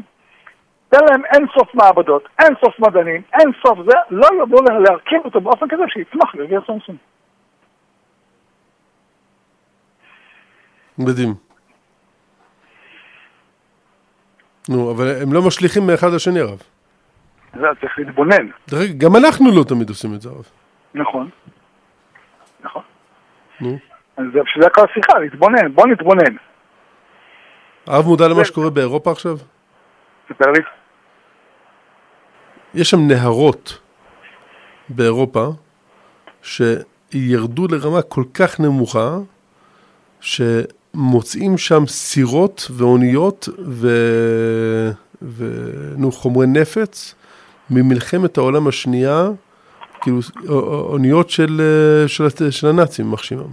תן 0.93 1.05
להם 1.09 1.25
אין 1.25 1.45
סוף 1.53 1.75
מעבדות, 1.75 2.27
אין 2.39 2.53
סוף 2.65 2.79
מדענים, 2.79 3.21
אין 3.33 3.51
סוף 3.65 3.79
זה, 3.85 3.97
לא 4.09 4.27
ידעו 4.43 4.63
להרכיב 4.63 5.21
אותו 5.25 5.41
באופן 5.41 5.65
כזה 5.69 5.83
שיצמח 5.87 6.35
גרגיר 6.35 6.61
סומסום. 6.67 6.97
מדהים. 10.97 11.33
נו, 14.69 14.91
אבל 14.91 15.21
הם 15.21 15.33
לא 15.33 15.41
משליכים 15.47 15.87
מאחד 15.87 16.07
לשני, 16.15 16.39
הרב. 16.39 16.61
זה 17.53 17.67
צריך 17.81 17.99
להתבונן. 17.99 18.47
גם 18.97 19.15
אנחנו 19.15 19.45
לא 19.57 19.63
תמיד 19.63 19.89
עושים 19.89 20.13
את 20.13 20.21
זה, 20.21 20.29
הרב. 20.29 20.45
נכון. 20.93 21.29
נכון. 22.63 22.83
נו. 23.61 23.77
אז 24.17 24.25
זה 24.33 24.39
בשביל 24.43 24.63
זה 24.63 24.69
כל 24.69 24.81
השיחה, 24.91 25.19
להתבונן, 25.19 25.73
בוא 25.73 25.87
נתבונן. 25.87 26.35
הרב 27.87 28.05
מודע 28.05 28.27
למה 28.27 28.45
שקורה 28.45 28.69
באירופה 28.69 29.11
עכשיו? 29.11 29.37
ספר 30.29 30.51
לי. 30.51 30.82
יש 32.75 32.89
שם 32.89 33.07
נהרות 33.07 33.79
באירופה 34.89 35.47
שירדו 36.41 37.67
לרמה 37.67 38.01
כל 38.01 38.23
כך 38.33 38.59
נמוכה, 38.59 39.17
שמוצאים 40.21 41.57
שם 41.57 41.83
סירות 41.87 42.71
ואוניות 42.71 43.49
ו... 43.65 43.87
ו... 45.21 45.45
נו, 45.97 46.11
חומרי 46.11 46.47
נפץ 46.47 47.15
ממלחמת 47.69 48.37
העולם 48.37 48.67
השנייה, 48.67 49.29
כאילו 50.01 50.19
אוניות 50.49 51.29
של, 51.29 51.61
של, 52.07 52.51
של 52.51 52.67
הנאצים, 52.67 53.11
מחשימם. 53.11 53.49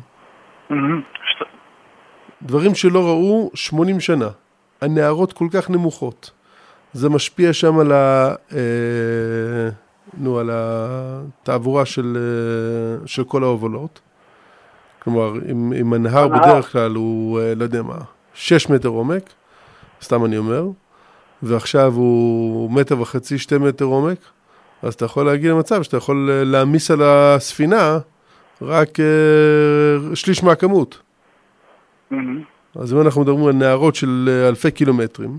דברים 2.43 2.75
שלא 2.75 3.07
ראו 3.07 3.51
80 3.55 4.01
שנה. 4.01 4.29
הנערות 4.81 5.33
כל 5.33 5.47
כך 5.53 5.71
נמוכות. 5.71 6.31
זה 6.93 7.09
משפיע 7.09 7.53
שם 7.53 7.79
על, 7.79 7.93
ה, 7.93 8.35
אה, 8.53 8.59
נו, 10.19 10.39
על 10.39 10.51
התעבורה 10.53 11.87
של, 11.87 12.19
אה, 12.21 13.07
של 13.07 13.25
כל 13.25 13.43
ההובלות. 13.45 14.01
כלומר, 15.03 15.33
אם, 15.51 15.73
אם 15.81 15.93
הנהר 15.93 16.29
בדרך 16.29 16.73
כלל 16.73 16.95
הוא, 16.95 17.41
אה, 17.41 17.55
לא 17.55 17.65
יודע 17.65 17.83
מה, 17.83 17.99
6 18.35 18.69
מטר 18.69 18.89
עומק, 18.89 19.31
סתם 20.03 20.25
אני 20.25 20.39
אומר, 20.39 20.65
ועכשיו 21.43 21.93
הוא 21.93 22.71
מטר 22.71 23.01
וחצי, 23.01 23.39
שתי 23.39 23.59
מטר 23.59 23.85
עומק, 23.85 24.19
אז 24.83 24.95
אתה 24.95 25.05
יכול 25.05 25.27
להגיע 25.27 25.51
למצב 25.51 25.83
שאתה 25.83 25.97
יכול 25.97 26.31
להעמיס 26.45 26.91
על 26.91 27.03
הספינה 27.03 27.99
רק 28.63 28.99
שליש 30.15 30.43
מהכמות. 30.43 30.99
Mm-hmm. 32.13 32.17
אז 32.75 32.93
אם 32.93 33.01
אנחנו 33.01 33.21
מדברים 33.21 33.47
על 33.47 33.53
נהרות 33.53 33.95
של 33.95 34.45
אלפי 34.49 34.71
קילומטרים, 34.71 35.39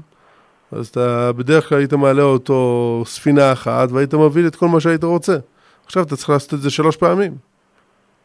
אז 0.72 0.88
אתה 0.88 1.32
בדרך 1.32 1.70
כלל 1.70 1.78
היית 1.78 1.94
מעלה 1.94 2.24
אותו 2.24 3.04
ספינה 3.06 3.52
אחת 3.52 3.92
והיית 3.92 4.14
מביא 4.14 4.48
את 4.48 4.56
כל 4.56 4.68
מה 4.68 4.80
שהיית 4.80 5.04
רוצה. 5.04 5.38
עכשיו 5.86 6.04
אתה 6.04 6.16
צריך 6.16 6.30
לעשות 6.30 6.54
את 6.54 6.60
זה 6.60 6.70
שלוש 6.70 6.98
פעמים. 6.98 7.32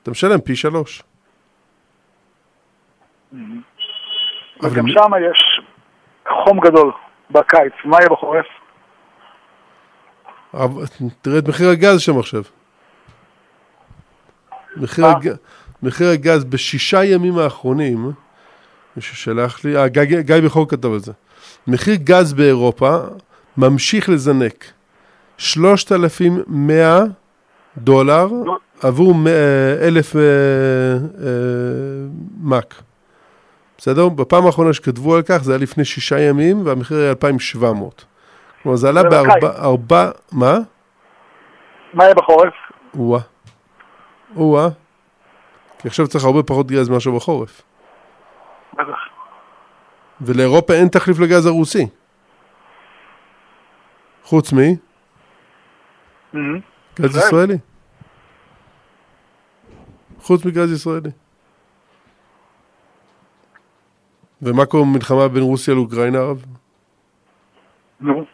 אתה 0.02 0.10
משלם 0.10 0.40
פי 0.40 0.56
שלוש. 0.56 1.02
Mm-hmm. 3.32 3.36
וגם 4.62 4.84
שם 4.88 5.10
יש 5.30 5.60
חום 6.44 6.60
גדול 6.60 6.92
בקיץ, 7.30 7.72
מה 7.84 7.96
יהיה 7.96 8.08
בחורף? 8.08 8.46
תראה 11.22 11.38
את 11.38 11.48
מחיר 11.48 11.68
הגז 11.68 12.00
שם 12.00 12.18
עכשיו. 12.18 12.42
מחיר, 14.76 15.06
הג... 15.06 15.28
מחיר 15.82 16.08
הגז 16.08 16.44
בשישה 16.44 17.04
ימים 17.04 17.38
האחרונים, 17.38 18.12
מישהו 18.96 19.16
שלח 19.16 19.64
לי, 19.64 19.76
אה, 19.76 19.88
גיא, 19.88 20.20
גיא 20.20 20.36
בכור 20.44 20.68
כתב 20.68 20.92
על 20.92 20.98
זה. 20.98 21.12
מחיר 21.68 21.94
גז 21.94 22.32
באירופה 22.32 22.98
ממשיך 23.56 24.08
לזנק. 24.08 24.64
3,100 25.38 27.00
דולר 27.76 28.28
עבור 28.82 29.14
אה, 29.26 29.86
אלף 29.88 30.16
אה, 30.16 30.20
אה, 30.22 31.28
מק. 32.40 32.74
בסדר? 33.78 34.08
בפעם 34.08 34.46
האחרונה 34.46 34.72
שכתבו 34.72 35.16
על 35.16 35.22
כך 35.22 35.36
זה 35.36 35.52
היה 35.52 35.58
לפני 35.58 35.84
שישה 35.84 36.20
ימים 36.20 36.66
והמחיר 36.66 36.98
היה 36.98 37.10
2,700. 37.10 38.04
כלומר 38.62 38.76
זה 38.76 38.88
עלה 38.88 39.02
בארבע... 39.02 40.10
מה? 40.32 40.58
מה 41.94 42.04
יהיה 42.04 42.14
בחורף? 42.14 42.54
או-אה. 42.98 43.20
או-אה. 44.36 44.68
כי 45.78 45.88
עכשיו 45.88 46.06
צריך 46.06 46.24
הרבה 46.24 46.42
פחות 46.42 46.66
גז 46.66 46.88
מאשר 46.88 47.10
בחורף. 47.10 47.62
בטח. 48.72 49.15
ולאירופה 50.20 50.74
אין 50.74 50.88
תחליף 50.88 51.18
לגז 51.18 51.46
הרוסי. 51.46 51.86
חוץ 54.24 54.52
מ... 54.52 54.56
Mm-hmm. 56.34 56.38
גז 57.00 57.16
ישראלי. 57.16 57.58
חוץ 60.20 60.44
מגז 60.44 60.72
ישראלי. 60.72 61.10
ומה 64.42 64.66
קורה 64.66 64.82
במלחמה 64.82 65.28
בין 65.28 65.42
רוסיה 65.42 65.74
לאוקראינה, 65.74 66.18
הרב? 66.18 66.44
נו. 68.00 68.24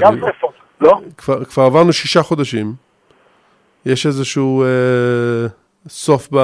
גם 0.00 0.20
שרפות, 0.20 0.54
לא? 0.80 1.00
כבר 1.16 1.62
עברנו 1.62 1.92
שישה 1.92 2.22
חודשים. 2.22 2.74
יש 3.86 4.06
איזשהו 4.06 4.64
אה, 4.64 5.46
סוף 5.88 6.28
ב... 6.32 6.38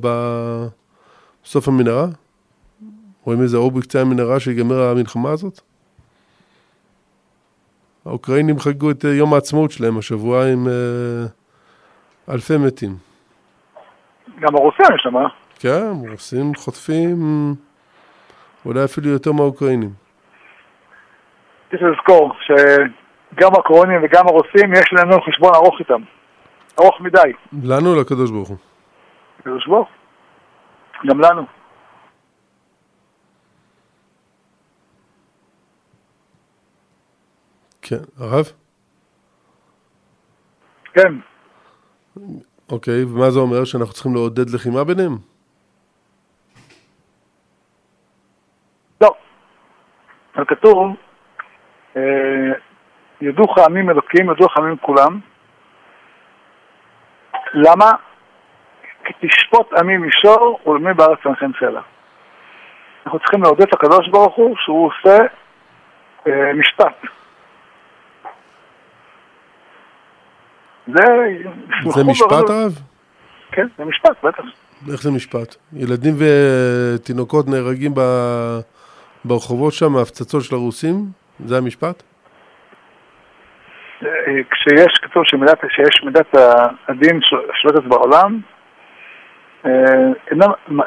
ב... 0.00 0.08
סוף 1.44 1.68
המנהרה? 1.68 2.06
רואים 3.24 3.42
איזה 3.42 3.56
אור 3.56 3.70
בקצה 3.70 4.00
המנהרה 4.00 4.40
שיגמר 4.40 4.82
המלחמה 4.82 5.30
הזאת? 5.30 5.60
האוקראינים 8.06 8.58
חגגו 8.58 8.90
את 8.90 9.04
אה, 9.04 9.10
יום 9.10 9.34
העצמאות 9.34 9.70
שלהם 9.70 9.98
השבוע 9.98 10.46
עם 10.52 10.68
אה, 10.68 11.26
אלפי 12.34 12.56
מתים. 12.56 12.96
גם 14.40 14.56
הרוסים 14.56 14.86
יש 14.94 15.02
שם, 15.02 15.16
אה? 15.16 15.28
כן, 15.58 16.08
הרוסים 16.08 16.54
חוטפים 16.54 17.16
אולי 18.66 18.84
אפילו 18.84 19.08
יותר 19.08 19.32
מהאוקראינים. 19.32 19.90
צריך 21.70 21.82
לזכור 21.82 22.32
שגם 22.46 23.50
הקורונים 23.58 24.00
וגם 24.04 24.24
הרוסים 24.28 24.72
יש 24.72 24.92
לנו 24.92 25.22
חשבון 25.22 25.54
ארוך 25.54 25.80
איתם. 25.80 26.02
ארוך 26.80 27.00
מדי. 27.00 27.32
לנו 27.62 27.94
או 27.94 28.00
לקדוש 28.00 28.30
ברוך 28.30 28.48
הוא? 28.48 28.56
לקדוש 29.40 29.66
ברוך 29.66 29.88
גם 31.06 31.20
לנו. 31.20 31.42
כן, 37.86 38.04
הרב? 38.18 38.44
כן. 40.94 41.12
אוקיי, 42.72 43.04
ומה 43.04 43.30
זה 43.30 43.38
אומר? 43.38 43.64
שאנחנו 43.64 43.92
צריכים 43.92 44.14
לעודד 44.14 44.50
לחימה 44.50 44.84
ביניהם? 44.84 45.12
לא. 49.00 49.14
כתוב, 50.48 50.96
אה, 51.96 52.02
ידעוך 53.20 53.58
עמים 53.58 53.90
אלוקים, 53.90 54.30
ידעוך 54.30 54.56
עמים 54.56 54.76
כולם. 54.76 55.20
למה? 57.54 57.90
כי 59.04 59.12
תשפוט 59.20 59.72
עמי 59.72 59.96
מישור 59.96 60.60
ולמי 60.66 60.94
בארץ 60.94 61.18
עמכם 61.26 61.50
סלע. 61.60 61.80
אנחנו 63.06 63.18
צריכים 63.18 63.42
לעודד 63.42 63.62
את 63.62 63.74
הקדוש 63.74 64.08
ברוך 64.08 64.36
הוא 64.36 64.56
שהוא 64.64 64.90
עושה 64.90 65.16
אה, 66.26 66.52
משפט. 66.52 66.94
זה... 70.86 71.02
זה 71.94 72.04
משפט 72.04 72.50
רב? 72.50 72.78
כן, 73.52 73.66
זה 73.78 73.84
משפט, 73.84 74.24
בטח. 74.24 74.42
איך 74.92 75.02
זה 75.02 75.10
משפט? 75.10 75.54
ילדים 75.72 76.14
ותינוקות 76.18 77.48
נהרגים 77.48 77.94
ב... 77.94 78.00
ברחובות 79.24 79.72
שם, 79.72 79.96
ההפצצות 79.96 80.42
של 80.42 80.54
הרוסים? 80.54 80.94
זה 81.44 81.58
המשפט? 81.58 82.02
אה, 84.02 84.08
כשיש, 84.50 84.98
כתוב 85.02 85.22
שמידת, 85.26 85.58
שיש 85.70 86.04
מידת 86.04 86.34
הדין 86.88 87.20
שולטת 87.62 87.84
בעולם, 87.84 88.40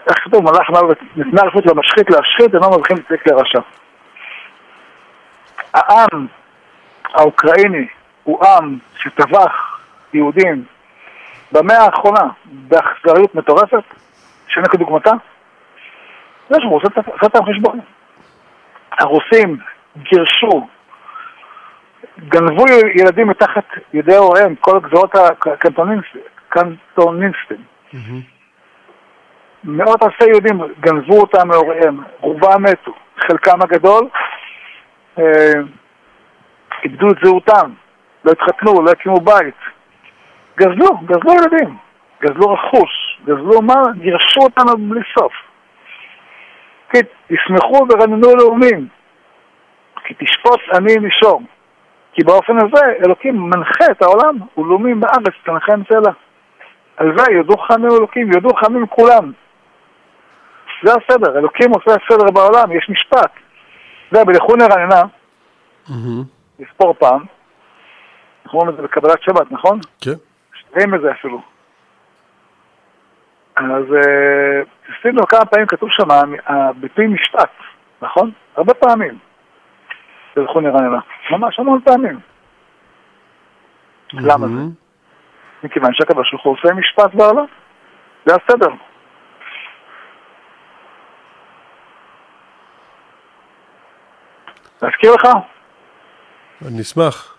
איך 0.07 0.17
כתוב, 0.23 0.43
מלאך 0.43 0.69
מוות, 0.69 0.97
ניתנה 1.15 1.41
רשות 1.41 1.65
למשחית 1.65 2.09
להשחית, 2.09 2.55
אינו 2.55 2.77
מבחין 2.77 2.97
צדיק 2.97 3.27
לרשע. 3.27 3.59
העם 5.73 6.27
האוקראיני 7.13 7.87
הוא 8.23 8.45
עם 8.45 8.77
שטבח 8.97 9.76
יהודים 10.13 10.63
במאה 11.51 11.77
האחרונה 11.77 12.29
באכזריות 12.45 13.35
מטורפת, 13.35 13.83
שאין 14.47 14.65
כדוגמתה. 14.65 15.11
זה 16.49 16.57
שהוא 16.61 16.75
עושה 16.75 16.87
את 17.25 17.35
החשבון. 17.35 17.79
הרוסים 18.91 19.57
גירשו, 19.97 20.67
גנבו 22.19 22.65
ילדים 22.95 23.27
מתחת 23.27 23.65
ידי 23.93 24.15
הוריהם, 24.15 24.55
כל 24.55 24.77
הגזרות 24.77 25.15
הקנטוניסטים. 25.15 27.63
מאות 29.63 30.03
אלפי 30.03 30.25
יהודים 30.25 30.61
גנבו 30.79 31.21
אותם 31.21 31.47
מהוריהם, 31.47 31.99
רובם 32.19 32.63
מתו, 32.63 32.93
חלקם 33.17 33.61
הגדול 33.61 34.07
אה, 35.19 35.51
איבדו 36.83 37.07
את 37.07 37.17
זהותם, 37.23 37.71
לא 38.25 38.31
התחתנו, 38.31 38.81
לא 38.81 38.91
הקימו 38.91 39.21
בית. 39.21 39.55
גזלו, 40.57 40.97
גזלו 41.05 41.33
ילדים, 41.33 41.77
גזלו 42.21 42.53
רכוש, 42.53 43.19
גזלו 43.25 43.61
מה? 43.61 43.81
גירשו 43.97 44.41
אותנו 44.41 44.89
בלי 44.89 45.01
סוף. 45.19 45.33
כי 46.91 46.99
תשמחו 47.27 47.85
ורננו 47.89 48.35
לאומים, 48.35 48.87
כי 50.03 50.13
תשפוט 50.13 50.59
עני 50.73 50.97
מישור. 50.97 51.41
כי 52.13 52.23
באופן 52.23 52.57
הזה 52.57 52.85
אלוקים 53.05 53.49
מנחה 53.49 53.85
את 53.91 54.01
העולם, 54.01 54.37
ולאומים 54.57 54.99
בארץ 54.99 55.33
תנחם 55.45 55.81
סלע. 55.89 56.11
על 56.97 57.17
זה 57.17 57.31
יודו 57.31 57.57
חמים 57.57 57.91
אלוקים, 57.91 58.31
יודו 58.31 58.49
חמים 58.55 58.87
כולם. 58.87 59.31
זה 60.83 60.91
הסדר, 60.91 61.37
אלוקים 61.37 61.71
עושה 61.71 61.91
סדר 62.09 62.31
בעולם, 62.31 62.71
יש 62.71 62.89
משפט. 62.89 63.31
זה 64.11 64.25
בלכו 64.25 64.55
נרננה, 64.55 65.01
לספור 66.59 66.93
פעם, 66.93 67.25
אנחנו 68.45 68.59
אומרים 68.59 68.75
את 68.75 68.81
זה 68.81 68.87
בקבלת 68.87 69.21
שבת, 69.21 69.51
נכון? 69.51 69.79
כן. 70.01 70.26
שתיים 70.69 70.91
בזה 70.91 71.11
אפילו. 71.11 71.41
אז 73.55 73.83
תשימו 74.99 75.27
כמה 75.27 75.45
פעמים 75.45 75.67
כתוב 75.67 75.89
שם 75.91 76.07
הביטוי 76.45 77.07
משפט, 77.07 77.51
נכון? 78.01 78.31
הרבה 78.55 78.73
פעמים. 78.73 79.17
תלכו 80.33 80.61
נרננה. 80.61 80.99
ממש 81.31 81.59
המון 81.59 81.81
פעמים. 81.81 82.19
למה 84.13 84.47
זה? 84.47 84.61
מכיוון 85.63 85.93
שהקדוש 85.93 86.31
ברוך 86.31 86.45
הוא 86.45 86.53
עושה 86.53 86.73
משפט 86.73 87.13
בעולם. 87.13 87.45
זה 88.25 88.35
הסדר. 88.35 88.69
להזכיר 94.81 95.13
לך? 95.13 95.27
אני 96.67 96.81
אשמח. 96.81 97.36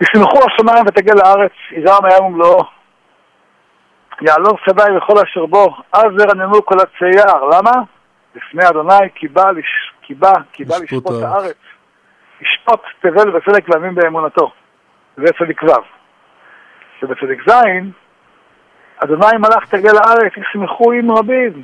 ישמחו 0.00 0.38
השמיים 0.46 0.84
ותגל 0.86 1.14
לארץ, 1.14 1.52
יזרם 1.70 2.04
הים 2.04 2.24
ומלואו. 2.24 2.64
יעלור 4.20 4.58
שדי 4.64 4.96
וכל 4.96 5.14
אשר 5.22 5.46
בו, 5.46 5.76
אז 5.92 6.12
ירננו 6.20 6.66
כל 6.66 6.76
הצייר. 6.80 7.44
למה? 7.52 7.72
לפני 8.34 8.68
אדוני 8.68 9.08
כי 9.14 9.28
בא, 9.28 9.50
לש... 9.50 9.92
כי 10.02 10.14
בא, 10.14 10.32
כי 10.52 10.64
בא 10.64 10.74
לשפוט 10.82 11.06
את 11.06 11.22
הארץ. 11.22 11.56
ישפוט 12.40 12.80
תבל 13.00 13.36
וצדק 13.36 13.68
ויאמין 13.68 13.94
באמונתו. 13.94 14.50
זה 15.16 15.32
צדיק 15.38 15.62
ו'. 15.62 15.68
ובצדיק 17.02 17.50
ז', 17.50 17.52
אדוני 18.98 19.36
מלאך 19.38 19.64
תגל 19.68 19.92
לארץ, 19.92 20.32
ישמחו 20.36 20.92
עם 20.92 21.10
רבים. 21.10 21.62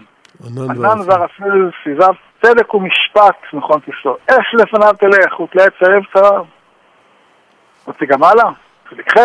ענן 0.70 1.00
וערפל 1.06 1.70
סביביו 1.82 2.14
צדק 2.42 2.74
ומשפט, 2.74 3.36
נכון 3.52 3.80
תפסור. 3.80 4.16
אש 4.30 4.54
לפניו 4.54 4.94
תלך, 4.98 5.40
ותלאה 5.40 5.66
צרב 5.80 6.02
צרב. 6.14 6.46
רוצים 7.86 8.08
גם 8.08 8.24
הלאה? 8.24 8.50
צדיק 8.90 9.18
ח', 9.18 9.22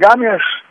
גם 0.00 0.22
יש. 0.22 0.62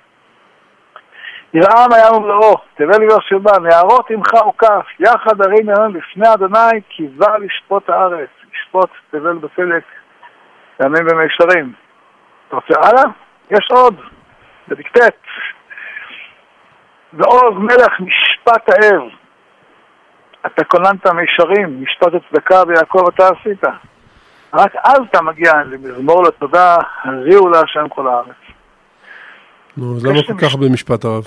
ירעם 1.54 1.94
הים 1.94 2.14
ומלואו, 2.14 2.58
תבל 2.76 3.04
ויושבה, 3.04 3.52
נערות 3.60 4.10
עמך 4.10 4.34
וכף, 4.34 4.86
יחד 5.00 5.42
הרים 5.42 5.70
ימים 5.70 5.96
לפני 5.96 6.34
אדוני, 6.34 6.82
כי 6.90 7.08
בא 7.08 7.38
לשפוט 7.38 7.90
הארץ, 7.90 8.30
לשפוט 8.52 8.90
תבל 9.12 9.38
בצדק, 9.38 9.84
ימים 10.84 11.06
במישרים. 11.06 11.74
אתה 12.48 12.56
רוצה 12.56 12.74
הלאה? 12.84 13.04
יש 13.52 13.68
עוד, 13.72 13.96
צדיק 14.70 14.98
ט', 14.98 15.12
ועוז 17.14 17.54
מלך 17.58 18.00
משפט 18.00 18.70
האב. 18.70 19.02
אתה 20.46 20.64
כוננת 20.64 21.08
מישרים, 21.08 21.84
משפט 21.84 22.14
הצדקה 22.14 22.64
ויעקב 22.68 23.08
אתה 23.08 23.24
עשית. 23.28 23.64
רק 24.54 24.76
אז 24.84 25.00
אתה 25.10 25.22
מגיע 25.22 25.52
למזמור 25.66 26.24
לתודה, 26.24 26.76
הריעו 27.04 27.50
להשם 27.50 27.90
כל 27.90 28.08
הארץ. 28.08 28.28
נו, 29.78 29.96
אז 29.96 30.06
למה 30.06 30.20
כל 30.28 30.34
כך 30.34 30.54
הרבה 30.54 30.70
משפט 30.70 31.06
הרב? 31.06 31.24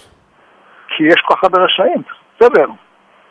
כי 0.88 1.04
יש 1.04 1.20
כל 1.26 1.34
כך 1.34 1.44
הרבה 1.44 1.58
רשעים, 1.64 2.02
בסדר. 2.36 2.64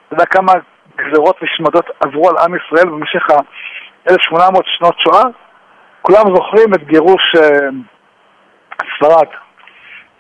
אתה 0.08 0.15
יודע 0.15 0.25
כמה 0.25 0.54
גזרות 0.97 1.38
ושמדות 1.41 1.86
עברו 1.99 2.30
על 2.30 2.36
עם 2.38 2.56
ישראל 2.56 2.89
במשך 2.89 3.30
ה-1800 3.30 4.62
שנות 4.65 4.95
שואה? 4.99 5.23
כולם 6.01 6.36
זוכרים 6.36 6.73
את 6.73 6.84
גירוש 6.84 7.36
אה, 7.36 7.69
ספרד. 8.97 9.27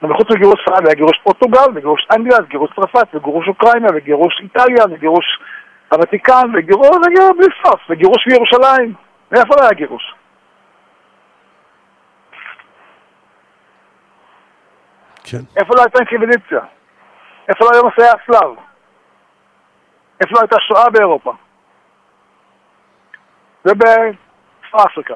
וחוץ 0.03 0.27
מגירוש 0.31 0.55
ספרד 0.65 0.85
היה 0.85 0.95
גירוש 0.95 1.19
פורטוגל, 1.23 1.71
וגירוש 1.75 2.07
אנגליה, 2.15 2.37
וגירוש 2.43 2.69
צרפת, 2.75 3.07
וגירוש 3.13 3.47
אוקראינה, 3.47 3.87
וגירוש 3.95 4.33
איטליה, 4.43 4.85
וגירוש 4.91 5.25
הוותיקן, 5.91 6.51
וגירוש, 6.53 6.89
וגירוש 7.05 7.31
בלי 7.37 7.47
סוף, 7.63 7.79
וגירוש 7.89 8.27
מירושלים. 8.27 8.93
מאיפה 9.31 9.55
לא 9.59 9.61
היה 9.61 9.73
גירוש? 9.73 10.15
כן. 15.23 15.41
איפה 15.57 15.73
לא 15.75 15.81
הייתה 15.81 15.99
אינקוויזיציה? 15.99 16.59
איפה 17.49 17.65
לא 17.65 17.69
היו 17.73 17.87
מסעי 17.87 18.09
הצלב? 18.09 18.57
איפה 20.21 20.33
לא 20.35 20.39
הייתה 20.41 20.55
שואה 20.67 20.89
באירופה? 20.89 21.33
ובצפון 23.65 24.79
אפריקה. 24.91 25.13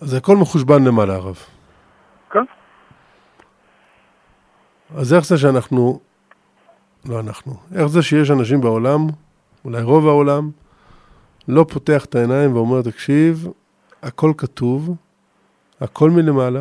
זה 0.00 0.16
הכל 0.16 0.36
מחושבן 0.36 0.84
למעלה, 0.84 1.14
הרב. 1.14 1.36
כן. 2.30 2.44
אז 4.96 5.14
איך 5.14 5.24
זה 5.24 5.38
שאנחנו, 5.38 6.00
לא 7.08 7.20
אנחנו, 7.20 7.52
איך 7.76 7.86
זה 7.86 8.02
שיש 8.02 8.30
אנשים 8.30 8.60
בעולם, 8.60 9.00
אולי 9.64 9.82
רוב 9.82 10.06
העולם, 10.06 10.50
לא 11.48 11.64
פותח 11.72 12.04
את 12.04 12.14
העיניים 12.14 12.56
ואומר, 12.56 12.82
תקשיב, 12.82 13.48
הכל 14.02 14.30
כתוב, 14.38 14.96
הכל 15.80 16.10
מלמעלה, 16.10 16.60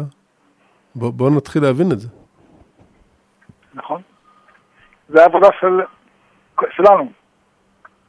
בואו 0.96 1.12
בוא 1.12 1.30
נתחיל 1.30 1.64
להבין 1.64 1.92
את 1.92 2.00
זה. 2.00 2.08
נכון. 3.74 4.02
זה 5.10 5.22
העבודה 5.22 5.48
של, 5.60 5.82
שלנו. 6.70 7.12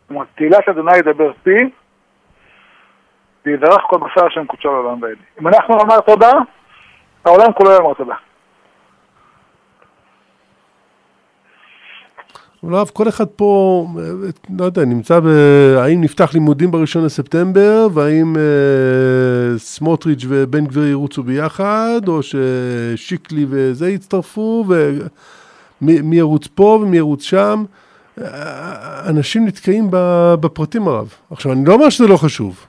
כלומר, 0.08 0.24
תהילת 0.34 0.68
אדוני 0.68 0.96
ידבר 0.96 1.32
פי, 1.42 1.70
ויברך 3.44 3.80
כל 3.90 3.98
בשר 3.98 4.26
השם 4.26 4.46
קודשו 4.46 4.68
לעולם 4.68 5.02
ועדי. 5.02 5.20
אם 5.40 5.48
אנחנו 5.48 5.76
נאמר 5.76 6.00
תודה, 6.00 6.32
העולם 7.24 7.52
כולו 7.52 7.70
יאמר 7.70 7.94
תודה. 7.94 8.14
אבל 12.68 12.76
הרב, 12.76 12.90
כל 12.92 13.08
אחד 13.08 13.26
פה, 13.26 13.86
לא 14.58 14.64
יודע, 14.64 14.84
נמצא 14.84 15.20
ב... 15.20 15.26
האם 15.76 16.00
נפתח 16.00 16.34
לימודים 16.34 16.70
בראשון 16.70 17.04
לספטמבר, 17.04 17.88
והאם 17.94 18.36
אה, 18.36 19.58
סמוטריץ' 19.58 20.24
ובן 20.28 20.66
גביר 20.66 20.86
ירוצו 20.86 21.22
ביחד, 21.22 22.00
או 22.06 22.20
ששיקלי 22.22 23.46
וזה 23.48 23.90
יצטרפו, 23.90 24.64
ומי 25.82 26.16
ירוץ 26.16 26.46
פה 26.54 26.78
ומי 26.82 26.96
ירוץ 26.96 27.22
שם. 27.22 27.64
אנשים 29.06 29.46
נתקעים 29.46 29.88
בפרטים 30.40 30.88
הרב. 30.88 31.12
עכשיו, 31.30 31.52
אני 31.52 31.64
לא 31.64 31.74
אומר 31.74 31.88
שזה 31.88 32.06
לא 32.06 32.16
חשוב, 32.16 32.66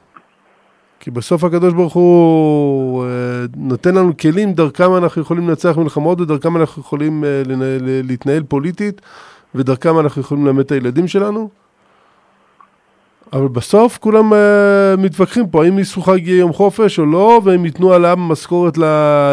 כי 1.00 1.12
בסוף 1.12 1.44
הקדוש 1.44 1.74
ברוך 1.74 1.94
הוא 1.94 3.04
אה, 3.04 3.10
נותן 3.58 3.96
לנו 3.96 4.18
כלים, 4.18 4.54
דרכם 4.54 4.96
אנחנו 4.96 5.22
יכולים 5.22 5.50
לנצח 5.50 5.78
מלחמות, 5.78 6.22
ודרכם 6.22 6.58
אנחנו 6.58 6.82
יכולים 6.82 7.24
אה, 7.24 7.42
להתנהל 8.04 8.44
פוליטית. 8.44 9.02
ודרכם 9.56 10.00
אנחנו 10.00 10.22
יכולים 10.22 10.46
ללמד 10.46 10.60
את 10.60 10.72
הילדים 10.72 11.08
שלנו. 11.08 11.50
אבל 13.34 13.48
בסוף 13.48 13.98
כולם 13.98 14.34
uh, 14.34 14.36
מתווכחים 14.98 15.48
פה, 15.50 15.64
האם 15.64 15.76
ניסו 15.76 16.02
חג 16.02 16.28
יום 16.28 16.54
חופש 16.54 17.00
או 17.00 17.06
לא, 17.06 17.42
והם 17.44 17.66
ייתנו 17.66 17.94
עליו 17.94 18.18
משכורת 18.18 18.78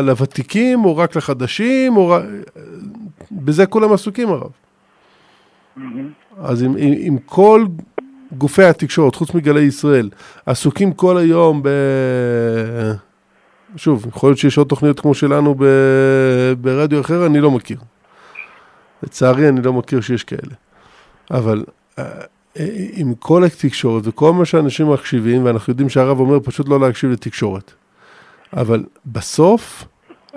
לוותיקים, 0.02 0.84
או 0.84 0.96
רק 0.96 1.16
לחדשים, 1.16 1.96
או. 1.96 2.16
בזה 3.32 3.66
כולם 3.66 3.92
עסוקים 3.92 4.28
הרב. 4.28 4.50
אז 6.42 6.62
עם, 6.62 6.74
עם, 6.78 6.94
עם 6.98 7.18
כל 7.18 7.66
גופי 8.32 8.62
התקשורת, 8.64 9.14
חוץ 9.14 9.34
מגלי 9.34 9.60
ישראל, 9.60 10.10
עסוקים 10.46 10.92
כל 10.92 11.16
היום 11.18 11.62
ב... 11.62 11.68
שוב, 13.76 14.06
יכול 14.08 14.28
להיות 14.28 14.38
שיש 14.38 14.58
עוד 14.58 14.66
תוכניות 14.66 15.00
כמו 15.00 15.14
שלנו 15.14 15.54
ב... 15.58 15.64
ברדיו 16.60 17.00
אחר, 17.00 17.26
אני 17.26 17.40
לא 17.40 17.50
מכיר. 17.50 17.78
לצערי, 19.02 19.48
אני 19.48 19.62
לא 19.62 19.72
מכיר 19.72 20.00
שיש 20.00 20.24
כאלה. 20.24 20.54
אבל 21.30 21.64
אה, 21.98 22.04
אה, 22.58 22.66
עם 22.92 23.14
כל 23.14 23.44
התקשורת 23.44 24.02
וכל 24.06 24.32
מה 24.32 24.44
שאנשים 24.44 24.92
מקשיבים, 24.92 25.44
ואנחנו 25.44 25.70
יודעים 25.70 25.88
שהרב 25.88 26.20
אומר 26.20 26.40
פשוט 26.40 26.68
לא 26.68 26.80
להקשיב 26.80 27.10
לתקשורת. 27.10 27.72
אבל 28.52 28.84
בסוף, 29.06 29.84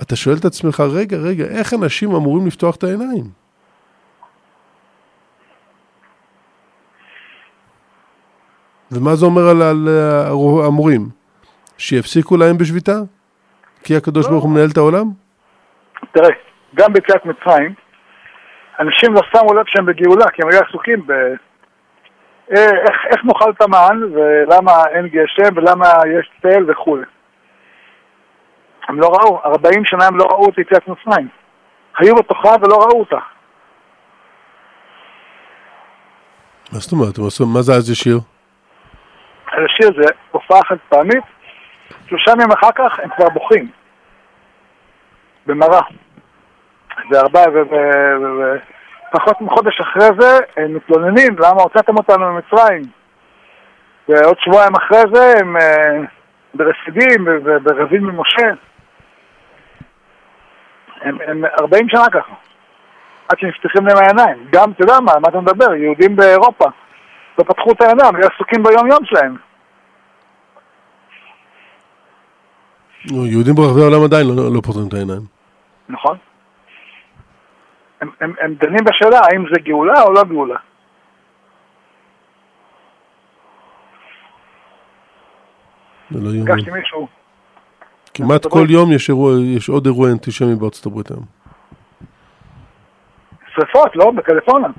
אתה 0.02 0.15
שואל 0.15 0.36
את 0.36 0.45
עצמך, 0.45 0.80
רגע, 0.80 1.17
רגע, 1.17 1.45
איך 1.45 1.74
אנשים 1.74 2.15
אמורים 2.15 2.48
לפתוח 2.48 2.76
את 2.76 2.84
העיניים? 2.84 3.39
ומה 8.91 9.15
זה 9.15 9.26
אומר 9.26 9.50
על, 9.50 9.62
על 9.62 9.88
המורים? 10.65 11.10
שיפסיקו 11.78 12.38
להם 12.38 12.58
בשביתה? 12.58 13.00
כי 13.84 13.95
הקדוש 13.95 14.28
ברוך 14.28 14.43
הוא 14.43 14.52
מנהל 14.52 14.69
את 14.69 14.78
העולם? 14.78 15.12
תראה, 16.12 16.30
גם 16.76 16.93
ביציאת 16.93 17.26
מצרים, 17.26 17.74
אנשים 18.80 19.13
לא 19.13 19.22
שמו 19.32 19.54
לב 19.54 19.65
שהם 19.68 19.86
בגאולה, 19.86 20.30
כי 20.34 20.42
הם 20.42 20.50
היו 20.52 20.60
עסוקים 20.70 21.08
ב... 21.08 21.12
אה, 22.58 22.70
איך, 22.88 22.98
איך 23.06 23.26
נאכל 23.26 23.50
את 23.50 23.62
המן, 23.62 24.00
ולמה 24.13 24.84
אין 24.92 25.08
גשם, 25.08 25.56
ולמה 25.56 25.88
יש 26.20 26.32
צל 26.42 26.72
וכולי. 26.72 27.04
הם 28.88 29.00
לא 29.00 29.08
ראו, 29.08 29.42
40 29.46 29.86
שנה 29.86 30.06
הם 30.06 30.18
לא 30.18 30.24
ראו 30.24 30.50
את 30.50 30.58
יציאת 30.58 30.88
מצרים. 30.88 31.28
היו 31.98 32.15
בתוכה 32.15 32.50
ולא 32.62 32.76
ראו 32.76 33.00
אותה. 33.00 33.20
מה 36.74 36.80
זאת 36.80 36.92
אומרת? 36.92 37.20
מה 37.54 37.62
זה 37.62 37.74
אז 37.74 37.92
ישיר? 37.92 38.20
אז 39.52 39.60
ישיר 39.65 40.02
זה 40.02 40.10
הופעה 40.32 40.60
חד 40.68 40.76
פעמית, 40.89 41.24
שלושה 42.08 42.32
ימים 42.32 42.52
אחר 42.52 42.70
כך 42.76 43.00
הם 43.00 43.10
כבר 43.10 43.30
בוכים. 43.30 43.72
במראה. 45.46 45.82
וארבע, 47.12 47.44
ופחות 49.12 49.42
מחודש 49.42 49.80
אחרי 49.82 50.10
זה 50.20 50.38
הם 50.58 50.76
מתלוננים 50.76 51.36
למה 51.40 51.62
הוצאתם 51.62 51.98
אותנו 51.98 52.34
ממצרים. 52.34 52.82
ועוד 54.10 54.38
שבועיים 54.40 54.76
אחרי 54.76 55.02
זה 55.14 55.34
הם 55.40 55.58
אה, 55.58 56.02
ברסידים 56.54 57.28
וברבים 57.28 58.04
ממשה. 58.04 58.50
הם, 61.02 61.18
הם 61.28 61.46
40 61.62 61.90
שנה 61.90 62.10
ככה, 62.12 62.34
עד 63.30 63.40
שנפתחים 63.40 63.86
להם 63.88 63.98
העיניים. 63.98 64.48
גם, 64.52 64.72
אתה 64.72 64.84
יודע 64.84 65.00
מה, 65.00 65.12
מה 65.22 65.28
אתה 65.30 65.40
מדבר? 65.40 65.74
יהודים 65.74 66.16
באירופה 66.16 66.66
לא 67.40 67.44
פתחו 67.44 67.72
את 67.72 67.82
העיניים, 67.82 68.16
היו 68.16 68.28
עסוקים 68.36 68.64
ביום-יום 68.64 69.06
שלהם. 69.06 69.36
יהודים 73.06 73.56
ברחבי 73.56 73.82
העולם 73.82 74.04
עדיין 74.04 74.28
לא, 74.28 74.56
לא 74.56 74.62
פותחים 74.62 74.88
את 74.88 74.94
העיניים. 74.94 75.22
נכון. 75.90 76.18
הם, 78.02 78.10
הם, 78.22 78.34
הם 78.42 78.54
דנים 78.54 78.84
בשאלה 78.86 79.20
האם 79.20 79.46
זה 79.54 79.60
גאולה 79.64 80.02
או 80.02 80.14
לא 80.14 80.24
גאולה. 80.24 80.56
זה 86.12 86.20
לא 86.22 86.30
יאומן. 86.30 86.54
פגשתי 86.54 86.72
מישהו. 86.72 87.08
כמעט 88.14 88.46
כל 88.46 88.66
יום 88.70 88.92
יש, 88.92 89.10
אירוע, 89.10 89.32
יש 89.44 89.70
עוד 89.70 89.86
אירוע 89.86 90.12
אנטישמי 90.12 90.56
בארצות 90.56 90.86
הברית 90.86 91.12
היום. 91.12 91.26
שריפות, 93.56 93.96
לא? 93.96 94.12
בקליפורניה. 94.12 94.70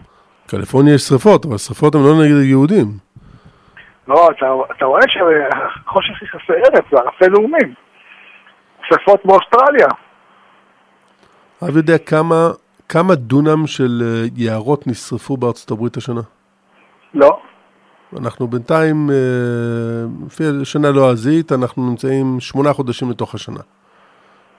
בקליפורניה 0.46 0.94
יש 0.94 1.02
שריפות, 1.02 1.44
אבל 1.46 1.58
שריפות 1.58 1.94
הן 1.94 2.00
לא 2.00 2.24
נגד 2.24 2.44
יהודים. 2.44 2.86
לא, 4.08 4.28
אתה, 4.30 4.46
אתה 4.76 4.84
רואה 4.84 5.02
שהחושך 5.08 6.22
יכסה 6.22 6.52
ארץ, 6.52 6.84
זה 6.90 6.96
ערפי 6.98 7.24
לאומים. 7.28 7.74
שריפות 8.88 9.20
באוסטרליה. 9.24 9.86
אב 11.62 11.76
יודע 11.76 11.98
כמה, 11.98 12.48
כמה 12.90 13.14
דונם 13.14 13.66
של 13.66 14.02
אה, 14.04 14.28
יערות 14.36 14.86
נשרפו 14.86 15.36
בארצות 15.36 15.70
הברית 15.70 15.96
השנה? 15.96 16.20
לא. 17.14 17.40
אנחנו 18.18 18.48
בינתיים, 18.48 19.10
אה, 19.10 19.14
לפי 20.26 20.44
השנה 20.62 20.90
לועזית, 20.90 21.52
אנחנו 21.52 21.90
נמצאים 21.90 22.40
שמונה 22.40 22.72
חודשים 22.72 23.10
לתוך 23.10 23.34
השנה. 23.34 23.60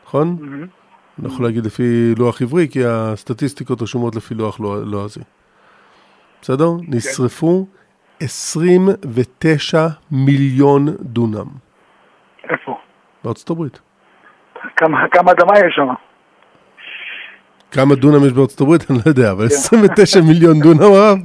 נכון? 0.05 0.37
Mm-hmm. 0.39 1.19
אני 1.19 1.27
יכול 1.27 1.45
להגיד 1.45 1.65
לפי 1.65 2.13
לוח 2.17 2.41
עברי, 2.41 2.67
כי 2.71 2.79
הסטטיסטיקות 2.85 3.81
רשומות 3.81 4.15
לפי 4.15 4.33
לוח 4.35 4.59
לועזי. 4.59 5.19
בסדר? 6.41 6.65
Okay. 6.65 6.85
כן. 6.85 6.97
נשרפו 6.97 7.67
29 8.19 9.87
מיליון 10.11 10.85
דונם. 10.99 11.47
איפה? 12.49 12.77
בארצות 13.23 13.49
הברית. 13.49 13.79
כמה, 14.75 14.97
כמה 15.11 15.31
אדמה 15.31 15.59
יש 15.59 15.75
שם? 15.75 16.10
כמה 17.71 17.95
דונם 17.95 18.25
יש 18.25 18.33
בארצות 18.33 18.61
הברית? 18.61 18.91
אני 18.91 18.97
לא 18.97 19.03
יודע, 19.05 19.31
אבל 19.31 19.45
29 19.45 20.19
כן. 20.19 20.27
מיליון 20.27 20.59
דונם, 20.59 20.81
הרב? 20.81 21.17